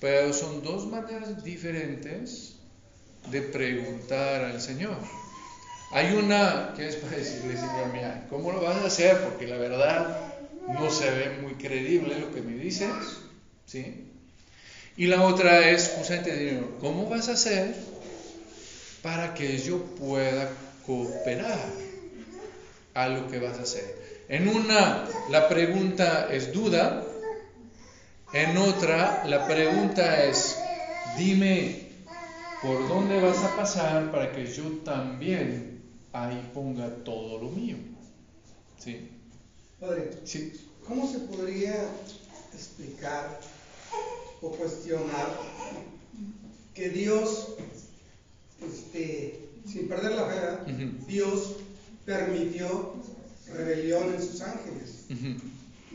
[0.00, 2.54] pero son dos maneras diferentes
[3.30, 4.96] de preguntar al Señor.
[5.90, 9.22] Hay una que es para decirle, Señor, mira, ¿cómo lo vas a hacer?
[9.22, 10.18] Porque la verdad
[10.66, 13.20] no se ve muy creíble lo que me dices,
[13.64, 14.04] ¿sí?
[14.98, 17.74] Y la otra es justamente, ¿cómo vas a hacer
[19.02, 20.50] para que yo pueda
[20.84, 21.72] cooperar
[22.92, 23.96] a lo que vas a hacer?
[24.28, 27.06] En una, la pregunta es duda,
[28.32, 30.68] en otra, la pregunta es,
[31.16, 31.88] dime
[32.60, 35.77] por dónde vas a pasar para que yo también
[36.12, 37.76] ahí ponga todo lo mío.
[38.78, 39.08] ¿Sí?
[39.80, 40.52] Padre, Sí.
[40.86, 41.88] ¿cómo se podría
[42.54, 43.40] explicar
[44.40, 45.38] o cuestionar
[46.74, 47.48] que Dios,
[48.66, 50.90] este, sin perder la fe.
[51.06, 51.56] Dios
[52.04, 52.94] permitió
[53.52, 55.04] rebelión en sus ángeles?
[55.10, 55.40] En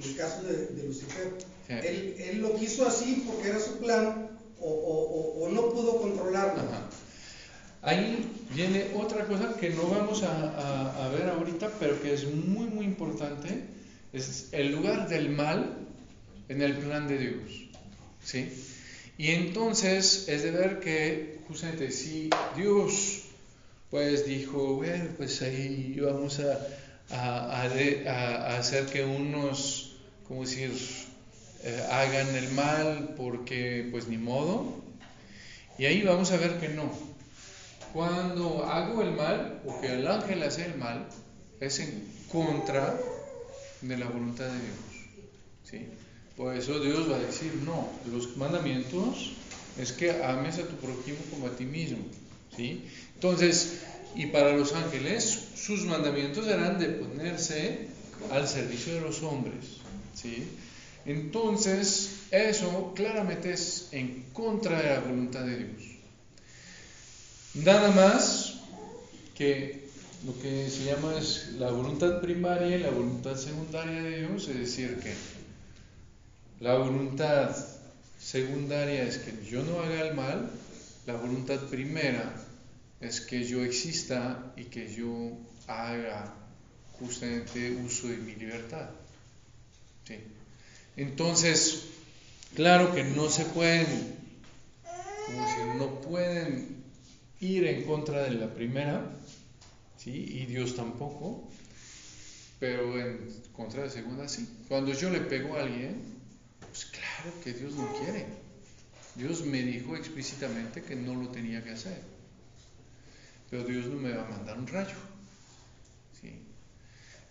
[0.03, 1.33] el caso de, de Lucifer.
[1.67, 1.73] Sí.
[1.73, 4.29] Él, él lo quiso así porque era su plan
[4.59, 5.03] o, o-
[5.41, 6.61] o- o no pudo controlarlo.
[6.61, 6.89] Ajá.
[7.83, 12.25] Ahí viene otra cosa que no vamos a, a- a ver ahorita, pero que es
[12.33, 13.65] muy, muy importante.
[14.13, 15.77] Es el lugar del mal
[16.47, 17.67] en el plan de Dios.
[18.23, 18.49] ¿Sí?
[19.17, 23.23] Y entonces es de ver que justamente si Dios
[23.89, 26.57] pues dijo, bueno, pues ahí vamos a,
[28.57, 29.97] hacer que unos,
[30.27, 30.71] como decir,
[31.63, 34.81] eh, hagan el mal porque pues ni modo.
[35.77, 37.12] Y ahí vamos a ver que no.
[37.93, 41.07] Cuando hago el mal o que el ángel hace el mal,
[41.59, 42.99] es en contra
[43.81, 45.29] de la voluntad de Dios.
[45.63, 45.87] ¿sí?
[46.35, 49.33] Por eso Dios va a decir, no, los mandamientos
[49.77, 51.99] es que ames a tu prójimo como a ti mismo.
[52.55, 52.83] ¿sí?
[53.13, 53.81] Entonces,
[54.15, 57.87] y para los ángeles, sus mandamientos eran de ponerse
[58.31, 59.77] al servicio de los hombres.
[60.15, 60.47] ¿sí?
[61.05, 65.92] Entonces, eso claramente es en contra de la voluntad de Dios.
[67.55, 68.55] Nada más
[69.35, 69.87] que
[70.25, 74.57] lo que se llama es la voluntad primaria y la voluntad secundaria de Dios, es
[74.57, 75.13] decir, que
[76.59, 77.55] la voluntad
[78.19, 80.49] secundaria es que yo no haga el mal,
[81.05, 82.33] la voluntad primera
[83.01, 86.33] es que yo exista y que yo haga
[86.93, 88.89] justamente uso de mi libertad.
[90.07, 90.15] ¿sí?
[90.97, 91.83] Entonces,
[92.55, 93.85] claro que no se pueden,
[95.27, 96.82] como decir, no pueden
[97.43, 99.11] ir en contra de la primera,
[99.97, 100.11] ¿sí?
[100.11, 101.49] y Dios tampoco,
[102.59, 104.47] pero en contra de la segunda sí.
[104.67, 106.01] Cuando yo le pego a alguien,
[106.59, 108.25] pues claro que Dios no quiere.
[109.15, 112.01] Dios me dijo explícitamente que no lo tenía que hacer.
[113.49, 114.95] pero Dios no me va a mandar un rayo.
[116.19, 116.31] ¿sí?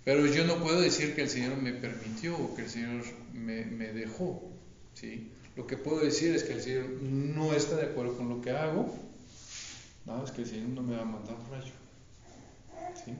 [0.04, 3.02] Pero yo no puedo decir que el Señor me permitió o que el Señor
[3.32, 4.48] me, me dejó.
[4.94, 5.32] ¿sí?
[5.56, 8.50] Lo que puedo decir es que el Señor no está de acuerdo con lo que
[8.50, 8.94] hago,
[10.06, 11.72] no, es que Señor no me va a mandar un rayo.
[13.04, 13.12] ¿sí?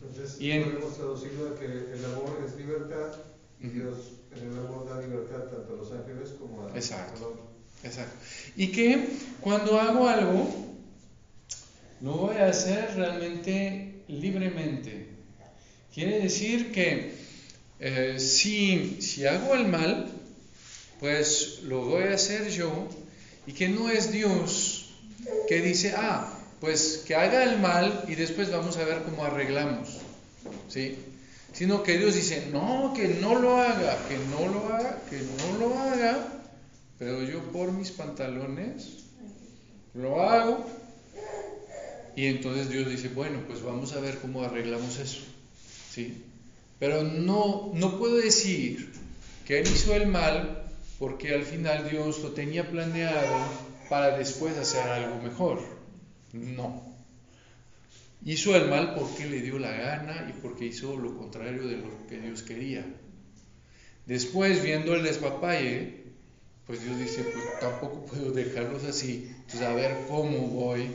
[0.00, 3.12] Entonces, Y en- podemos traducirlo a que el amor es libertad
[3.60, 3.68] y.
[3.68, 3.96] Dios
[4.36, 7.26] en el amor da libertad tanto a los ángeles como a, Exacto.
[7.28, 7.42] hombre.
[7.82, 8.14] Exacto.
[8.56, 9.08] Y que
[9.40, 10.48] cuando hago algo,
[12.02, 15.08] lo voy a hacer realmente libremente.
[15.92, 17.14] Quiere decir que
[17.80, 20.08] eh, si, si hago el mal,
[21.00, 22.70] pues lo voy a hacer yo
[23.46, 24.77] y que no es Dios
[25.48, 26.28] que dice, ah,
[26.60, 29.98] pues que haga el mal y después vamos a ver cómo arreglamos.
[30.68, 30.96] ¿Sí?
[31.52, 35.58] Sino que Dios dice, no, que no lo haga, que no lo haga, que no
[35.58, 36.42] lo haga,
[36.98, 39.04] pero yo por mis pantalones
[39.94, 40.66] lo hago.
[42.14, 45.20] Y entonces Dios dice, bueno, pues vamos a ver cómo arreglamos eso.
[45.90, 46.24] ¿Sí?
[46.78, 48.92] Pero no, no puedo decir
[49.46, 50.64] que Él hizo el mal
[50.98, 55.60] porque al final Dios lo tenía planeado para después hacer algo mejor.
[56.32, 56.82] No.
[58.24, 62.06] Hizo el mal porque le dio la gana y porque hizo lo contrario de lo
[62.08, 62.84] que Dios quería.
[64.06, 66.04] Después, viendo el despapalle,
[66.66, 69.30] pues Dios dice, pues tampoco puedo dejarlos así.
[69.30, 70.90] Entonces, a ver cómo voy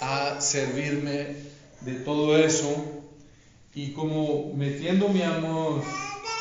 [0.00, 1.36] a servirme
[1.82, 3.02] de todo eso
[3.74, 5.82] y como metiendo mi amor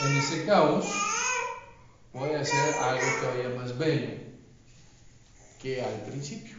[0.06, 0.86] en ese caos,
[2.14, 4.23] voy a hacer algo todavía más bello
[5.64, 6.58] que al principio.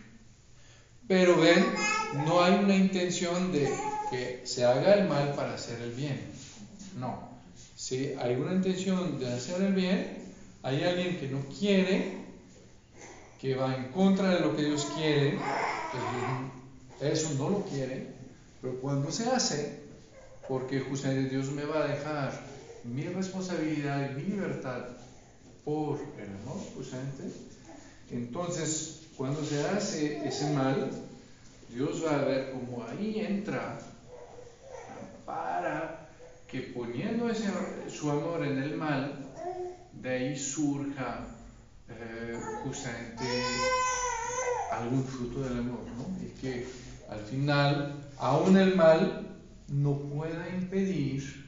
[1.07, 1.63] Pero ven,
[2.27, 3.71] no hay una intención de
[4.11, 6.19] que se haga el mal para hacer el bien.
[6.99, 7.29] No.
[7.77, 10.25] Si hay una intención de hacer el bien,
[10.63, 12.25] hay alguien que no quiere,
[13.39, 15.39] que va en contra de lo que Dios quiere,
[16.99, 18.07] pues eso no lo quiere,
[18.63, 19.81] pero cuando se hace,
[20.49, 22.33] porque justamente Dios me va a dejar
[22.85, 24.85] mi responsabilidad y mi libertad
[25.65, 27.25] por el amor, justamente,
[28.11, 30.91] entonces cuando se hace ese mal,
[31.69, 33.79] Dios va a ver cómo ahí entra
[35.25, 36.09] para
[36.49, 37.49] que poniendo ese,
[37.89, 39.13] su amor en el mal,
[39.93, 41.27] de ahí surja
[41.89, 43.25] eh, justamente
[44.71, 46.25] algún fruto del amor, ¿no?
[46.25, 46.67] Y que
[47.09, 49.27] al final, aún el mal
[49.69, 51.45] no pueda impedir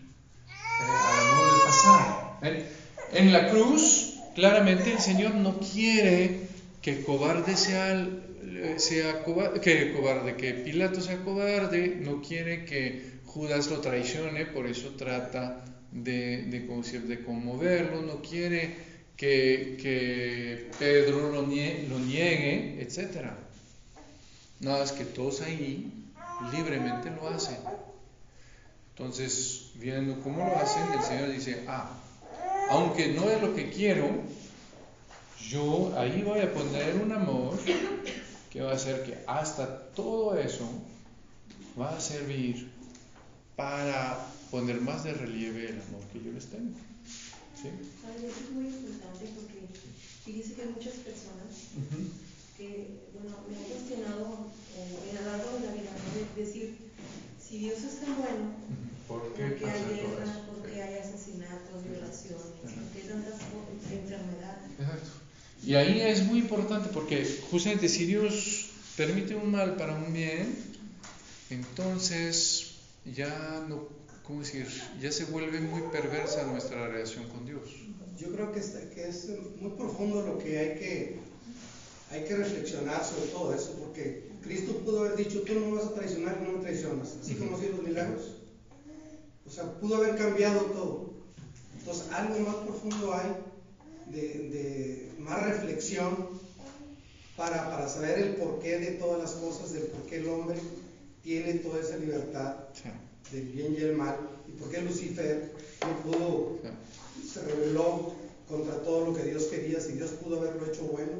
[0.48, 2.76] eh, al amor de pasar.
[3.12, 6.45] En la cruz, claramente el Señor no quiere
[6.86, 9.24] que cobarde sea, el- sea
[9.60, 15.64] que cobarde, que Pilato sea cobarde, no quiere que Judas lo traicione, por eso trata
[15.90, 16.60] de, de,
[17.10, 18.70] de conmoverlo, no quiere
[19.16, 23.32] que, que Pedro lo, nie- lo niegue, etc.
[24.60, 25.90] Nada, es que todos ahí
[26.38, 27.58] libremente lo hacen.
[28.90, 31.90] Entonces, viendo cómo lo hacen, el Señor dice, ah,
[32.68, 34.08] aunque no es lo que quiero,
[35.48, 37.58] yo ahí voy a poner un amor
[38.50, 40.68] que va a hacer que hasta todo eso
[41.78, 42.70] va a servir
[43.56, 44.18] para
[44.50, 46.72] poner más de relieve el amor que yo les tengo.
[47.60, 47.68] ¿Sí?
[47.68, 49.66] Eso es muy importante porque
[50.24, 52.04] fíjese que hay muchas personas Ujú.
[52.56, 54.46] que, bueno, me han cuestionado
[54.76, 56.34] eh, en a lo largo de la vida, ¿no?
[56.36, 56.76] de decir,
[57.42, 58.44] si Dios es tan bueno,
[59.08, 60.24] ¿Por ¿por qué qué pasa hay todo guerra?
[60.24, 60.40] eso?
[60.52, 62.60] ¿Por qué hay asesinatos, violaciones?
[62.60, 64.70] ¿Por qué hay tantas co- enfermedades?
[64.78, 65.10] Exacto.
[65.66, 70.54] Y ahí es muy importante porque justamente si Dios permite un mal para un bien,
[71.50, 73.88] entonces ya no,
[74.22, 74.66] ¿cómo decir?
[75.00, 77.62] Ya se vuelve muy perversa nuestra relación con Dios.
[78.18, 79.28] Yo creo que, está- que es
[79.60, 81.26] muy profundo lo que hay que
[82.08, 85.86] hay que reflexionar sobre todo eso, porque Cristo pudo haber dicho, tú no me vas
[85.86, 88.22] a traicionar, no me traicionas, así como así los milagros.
[89.44, 91.10] O sea, pudo haber cambiado todo.
[91.76, 93.32] Entonces, algo más profundo hay
[94.06, 96.28] de, de más reflexión
[97.36, 100.58] para, para saber el porqué de todas las cosas, del por qué el hombre
[101.22, 102.54] tiene toda esa libertad
[103.32, 104.16] del bien y el mal,
[104.48, 105.52] y por qué Lucifer
[105.82, 106.58] no pudo
[107.32, 108.14] se rebeló
[108.48, 111.12] contra todo lo que Dios quería, si Dios pudo haberlo hecho bueno,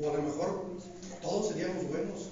[0.00, 0.78] o a lo mejor
[1.20, 2.30] todos seríamos buenos,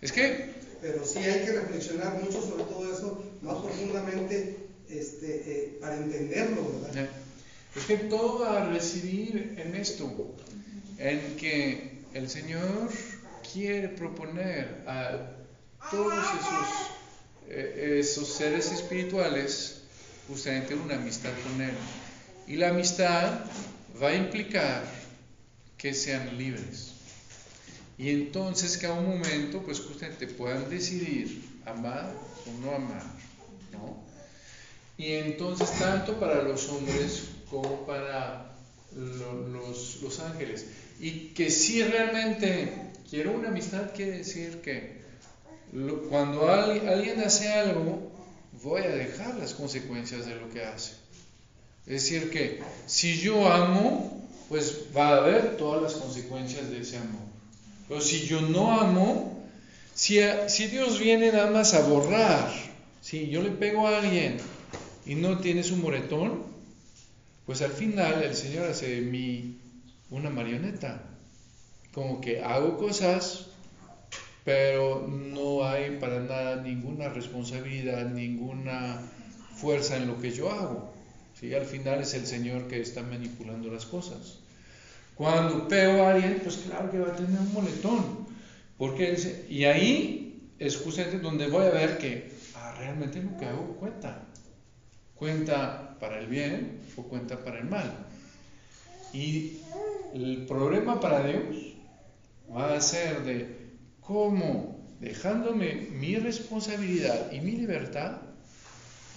[0.00, 4.56] Es que, pero sí hay que reflexionar mucho sobre todo eso, más profundamente,
[4.88, 7.08] este, eh, para entenderlo, ¿verdad?
[7.76, 10.34] Es que todo va a residir en esto,
[10.98, 12.90] en que el Señor
[13.52, 15.32] quiere proponer a
[15.90, 16.68] todos esos,
[17.48, 19.82] eh, esos seres espirituales
[20.26, 21.74] justamente una amistad con Él.
[22.46, 23.40] Y la amistad
[24.02, 24.84] va a implicar
[25.76, 26.92] que sean libres.
[27.98, 32.12] Y entonces que a un momento, pues justamente puedan decidir amar
[32.46, 33.04] o no amar,
[33.72, 34.02] ¿no?
[34.98, 38.52] Y entonces tanto para los hombres como para
[38.94, 40.66] lo- los, ángeles.
[41.00, 42.72] Y que si realmente
[43.10, 44.96] quiero una amistad, quiere decir que
[46.08, 48.10] cuando al- alguien hace algo,
[48.62, 50.92] voy a dejar las consecuencias de lo que hace.
[51.86, 56.96] Es decir, que si yo amo, pues va a haber todas las consecuencias de ese
[56.96, 57.26] amor.
[57.88, 59.44] Pero si yo no amo,
[59.94, 60.18] si,
[60.48, 62.50] si Dios viene nada más a borrar,
[63.00, 64.38] si yo le pego a alguien
[65.04, 66.42] y no tienes un moretón,
[67.46, 69.60] pues al final el Señor hace de mí
[70.10, 71.00] una marioneta.
[71.94, 73.46] Como que hago cosas,
[74.44, 79.00] pero no hay para nada ninguna responsabilidad, ninguna
[79.54, 80.92] fuerza en lo que yo hago.
[81.38, 81.54] ¿sí?
[81.54, 84.40] Al final es el Señor que está manipulando las cosas.
[85.14, 88.26] Cuando pego a alguien, pues claro que va a tener un moletón.
[88.76, 89.16] Porque
[89.48, 94.26] y ahí es justamente donde voy a ver que ah, realmente lo que hago cuenta.
[95.14, 98.06] Cuenta para el bien o cuenta para el mal.
[99.12, 99.58] Y
[100.14, 101.56] el problema para Dios
[102.54, 103.70] va a ser de
[104.00, 108.18] cómo dejándome mi responsabilidad y mi libertad,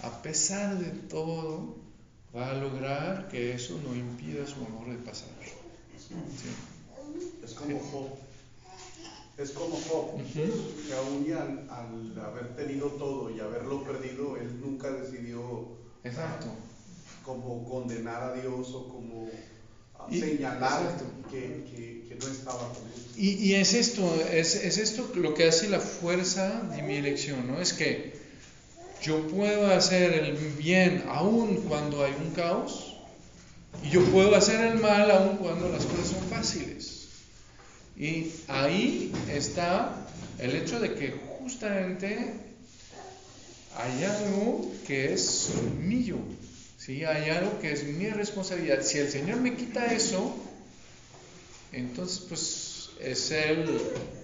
[0.02, 1.76] a pesar de todo,
[2.34, 5.28] va a lograr que eso no impida su amor de pasar.
[5.96, 6.14] ¿Sí?
[7.44, 8.08] Es como Job.
[9.38, 10.24] Es como Job, Ujú.
[10.86, 11.26] que aún
[11.70, 15.68] al haber tenido todo y haberlo perdido, él nunca decidió
[16.04, 16.48] Exacto.
[17.30, 19.28] Como condenar a Dios o como
[19.98, 20.96] ah, Y- señalar
[21.30, 21.64] que-
[22.08, 23.04] que no estaba con él.
[23.16, 24.02] Y, y es esto,
[24.32, 27.60] es, es esto lo que hace la fuerza de mi elección, ¿no?
[27.60, 28.18] Es que
[29.02, 32.96] yo puedo hacer el bien aun cuando hay un caos
[33.82, 37.08] y yo puedo hacer el mal aun cuando las cosas son fáciles.
[37.96, 40.06] Y ahí está
[40.38, 42.34] el hecho de que justamente
[43.76, 46.16] hay algo que es mío,
[46.90, 47.04] ¿sí?
[47.04, 48.82] Hay algo que es mi responsabilidad.
[48.82, 50.36] Si el Señor me quita eso,
[51.72, 53.80] entonces, pues es él,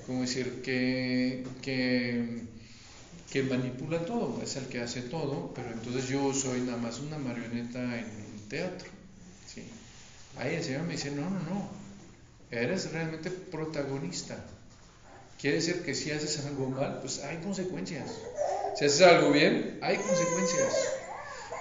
[0.06, 6.60] como decir, que, que, manipula todo, es el que hace todo, pero entonces yo soy
[6.62, 8.88] nada más una marioneta en un teatro.
[10.38, 11.70] Ahí el Señor me dice, no, no, no,
[12.50, 14.36] eres realmente protagonista.
[15.40, 18.10] Quiere decir que si haces algo mal, pues hay consecuencias.
[18.76, 20.95] Si haces algo bien, hay consecuencias.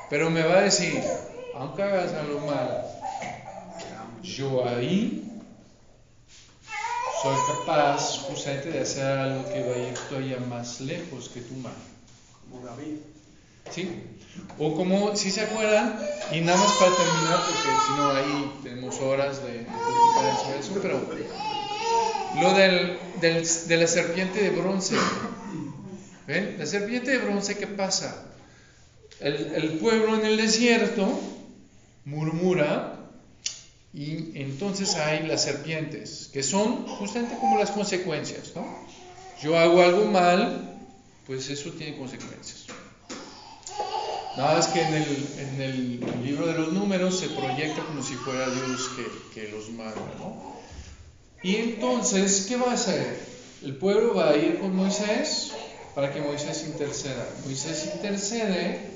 [0.09, 1.17] Pero me va a decir,
[1.53, 2.85] aunque hagas algo mal,
[4.23, 5.31] yo ahí
[7.21, 11.55] soy capaz justamente de hacer algo que va a ir todavía más lejos que tu
[11.55, 11.75] mano.
[12.49, 12.97] Como David.
[13.71, 14.03] ¿Sí?
[14.59, 15.99] O como, si se acuerdan,
[16.31, 20.59] y nada más para terminar, porque si no ahí tenemos horas de, de platicar sobre
[20.59, 21.01] eso, pero
[22.39, 24.95] lo del, del- de la serpiente de bronce.
[26.27, 26.55] ¿Ven?
[26.59, 28.23] La serpiente de bronce, ¿qué pasa?
[29.19, 31.07] El, pueblo en el desierto
[32.03, 32.99] murmura
[33.93, 38.85] y entonces hay las serpientes, que son justamente como las consecuencias, ¿no?
[39.41, 40.77] Yo hago algo mal,
[41.25, 42.65] pues eso tiene consecuencias.
[44.37, 48.15] Nada más que en el, en el libro de los números se proyecta como si
[48.15, 50.55] fuera Dios que, que los manda, ¿no?
[51.41, 53.17] Y entonces, ¿qué va a hacer?
[53.63, 55.51] El pueblo va a ir con Moisés
[55.93, 57.25] para que Moisés interceda.
[57.45, 58.94] Moisés intercede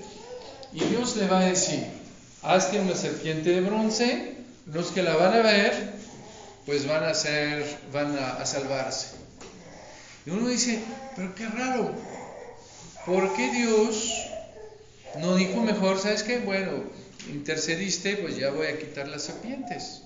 [0.73, 1.83] y Dios le va a decir,
[2.43, 4.35] hazte una serpiente de bronce,
[4.67, 5.93] los que la van a ver,
[6.65, 9.15] pues van a ser, van a, salvarse.
[10.25, 10.79] Y uno dice,
[11.15, 11.93] pero qué raro,
[13.05, 14.13] ¿por qué Dios
[15.19, 16.39] no dijo mejor, sabes qué?
[16.39, 16.83] Bueno,
[17.29, 20.03] intercediste, pues ya voy a quitar las serpientes.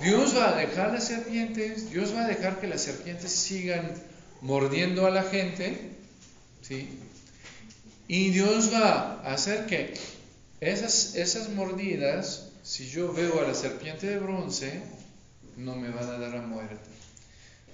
[0.00, 3.92] Dios va a dejar las serpientes, Dios va a dejar que las serpientes sigan
[4.40, 5.90] mordiendo a la gente,
[6.62, 6.88] ¿sí?
[8.08, 9.94] Y Dios va a hacer que
[10.60, 14.82] esas, mordidas, si yo veo a la serpiente de bronce,
[15.58, 16.90] no me van a dar a muerte.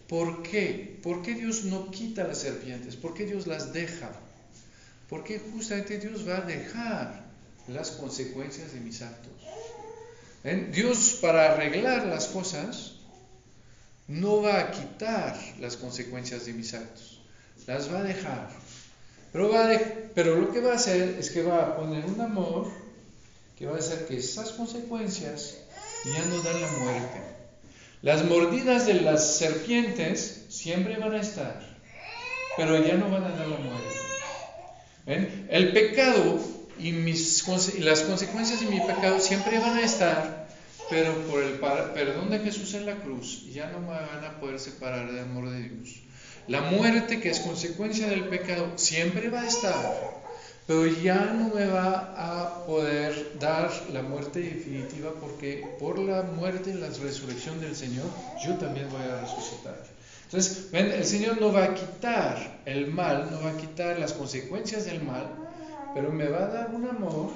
[0.09, 0.98] ¿Por qué?
[1.02, 2.97] ¿Por qué Dios no quita las serpientes?
[2.97, 4.11] ¿Por qué Dios las deja?
[5.09, 7.24] Porque justamente Dios va a dejar
[7.69, 9.32] las consecuencias de mis actos.
[10.73, 12.97] Dios para arreglar las cosas
[14.09, 17.23] no va a quitar las consecuencias de mis actos,
[17.66, 18.51] las va a dejar.
[19.35, 22.70] Pero, lo que va a hacer es que va a poner un amor
[23.59, 25.59] que va a hacer que esas consecuencias
[26.05, 27.20] ya no dan la muerte.
[28.02, 31.61] Las mordidas de las serpientes siempre van a estar,
[32.56, 33.89] pero ya no van a dar la muerte.
[35.51, 36.39] El pecado
[36.78, 40.47] y, las consecuencias de mi pecado siempre van a estar,
[40.89, 44.61] pero por el perdón de Jesús en la cruz ya no me van a poder
[44.61, 46.03] separar del amor de Dios.
[46.47, 50.15] La muerte que es consecuencia del pecado siempre va a estar,
[50.66, 56.71] pero ya no me va a poder dar la muerte definitiva porque por la muerte
[56.71, 58.05] y la resurrección del Señor
[58.45, 59.77] yo también voy a resucitar.
[60.25, 64.12] Entonces, ven, el Señor no va a quitar el mal, no va a quitar las
[64.12, 65.31] consecuencias del mal,
[65.95, 67.31] pero me va a dar un amor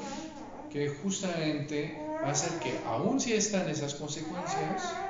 [0.71, 5.08] que justamente va a hacer que aun si están esas consecuencias,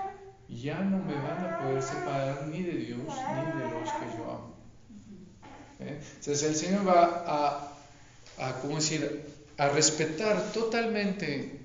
[0.49, 4.25] ya no me van a poder separar ni de Dios ni de los que yo
[4.25, 4.55] amo.
[5.81, 6.01] ¿Eh?
[6.17, 7.73] Entonces el Señor va a,
[8.39, 9.25] a, ¿cómo decir?
[9.59, 11.59] a respetar totalmente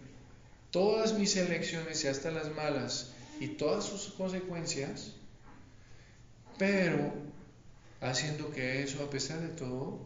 [0.71, 5.13] todas mis elecciones y hasta las malas y todas sus consecuencias,
[6.57, 7.13] pero
[8.01, 9.99] haciendo que eso, a pesar de todo,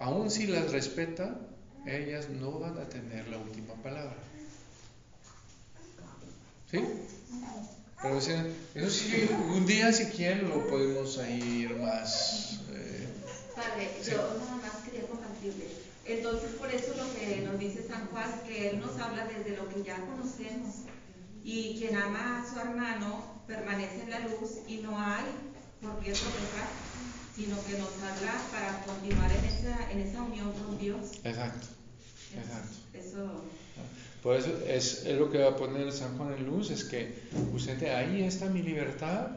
[0.00, 1.38] aun si las respeta,
[1.86, 4.16] ellas no van a tener la última palabra.
[6.70, 6.80] ¿Sí?
[8.02, 12.58] Pero o sea, eso sí, un día si quieren lo podemos ir más.
[12.72, 13.08] eh,
[14.02, 14.10] Sí.
[14.10, 15.66] yo nada más quería compartirle.
[16.04, 19.68] Entonces, por eso lo que nos dice San Juan, que Él nos habla desde lo
[19.68, 20.74] que ya conocemos.
[21.44, 25.24] Y quien ama a su hermano permanece en la luz y no hay
[25.80, 26.68] por qué tropezar,
[27.36, 31.18] sino que nos habla para continuar en esa, en esa unión con Dios.
[31.24, 31.66] exacto,
[32.34, 32.76] exacto.
[32.94, 33.42] Eso,
[34.22, 37.14] Por eso es, lo que va a poner San Juan en luz, es que
[37.50, 39.28] justamente ahí está mi libertad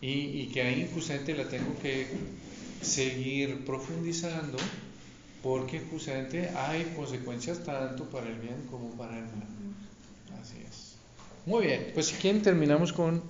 [0.00, 2.06] y, y que ahí justamente la tengo que
[2.82, 4.58] seguir profundizando
[5.42, 9.46] porque justamente hay consecuencias tanto para el bien como para el mal.
[10.40, 10.96] Así es.
[11.44, 13.22] Muy bien, pues si quieren terminamos con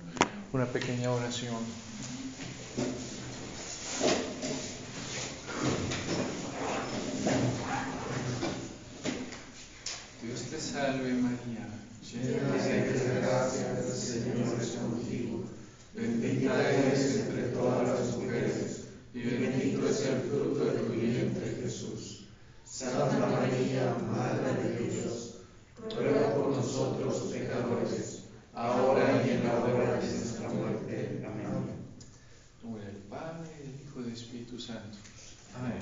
[0.53, 1.57] una pequeña oración.
[10.23, 11.67] Dios te salve María,
[12.03, 15.45] llena eres de gracia, el Señor es contigo.
[15.93, 18.81] Bendita eres entre todas las mujeres,
[19.13, 22.25] y bendito es el fruto de tu vientre Jesús.
[22.65, 25.35] Santa María, Madre de Dios,
[25.95, 28.23] ruega por nosotros pecadores,
[28.53, 31.23] ahora y en la hora de nuestra muerte.
[31.25, 31.71] Amén.
[32.61, 34.97] Nombre del Padre, del Hijo y del Espíritu Santo.
[35.57, 35.79] Amén.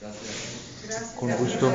[0.00, 1.14] gracias.
[1.18, 1.70] Con gusto.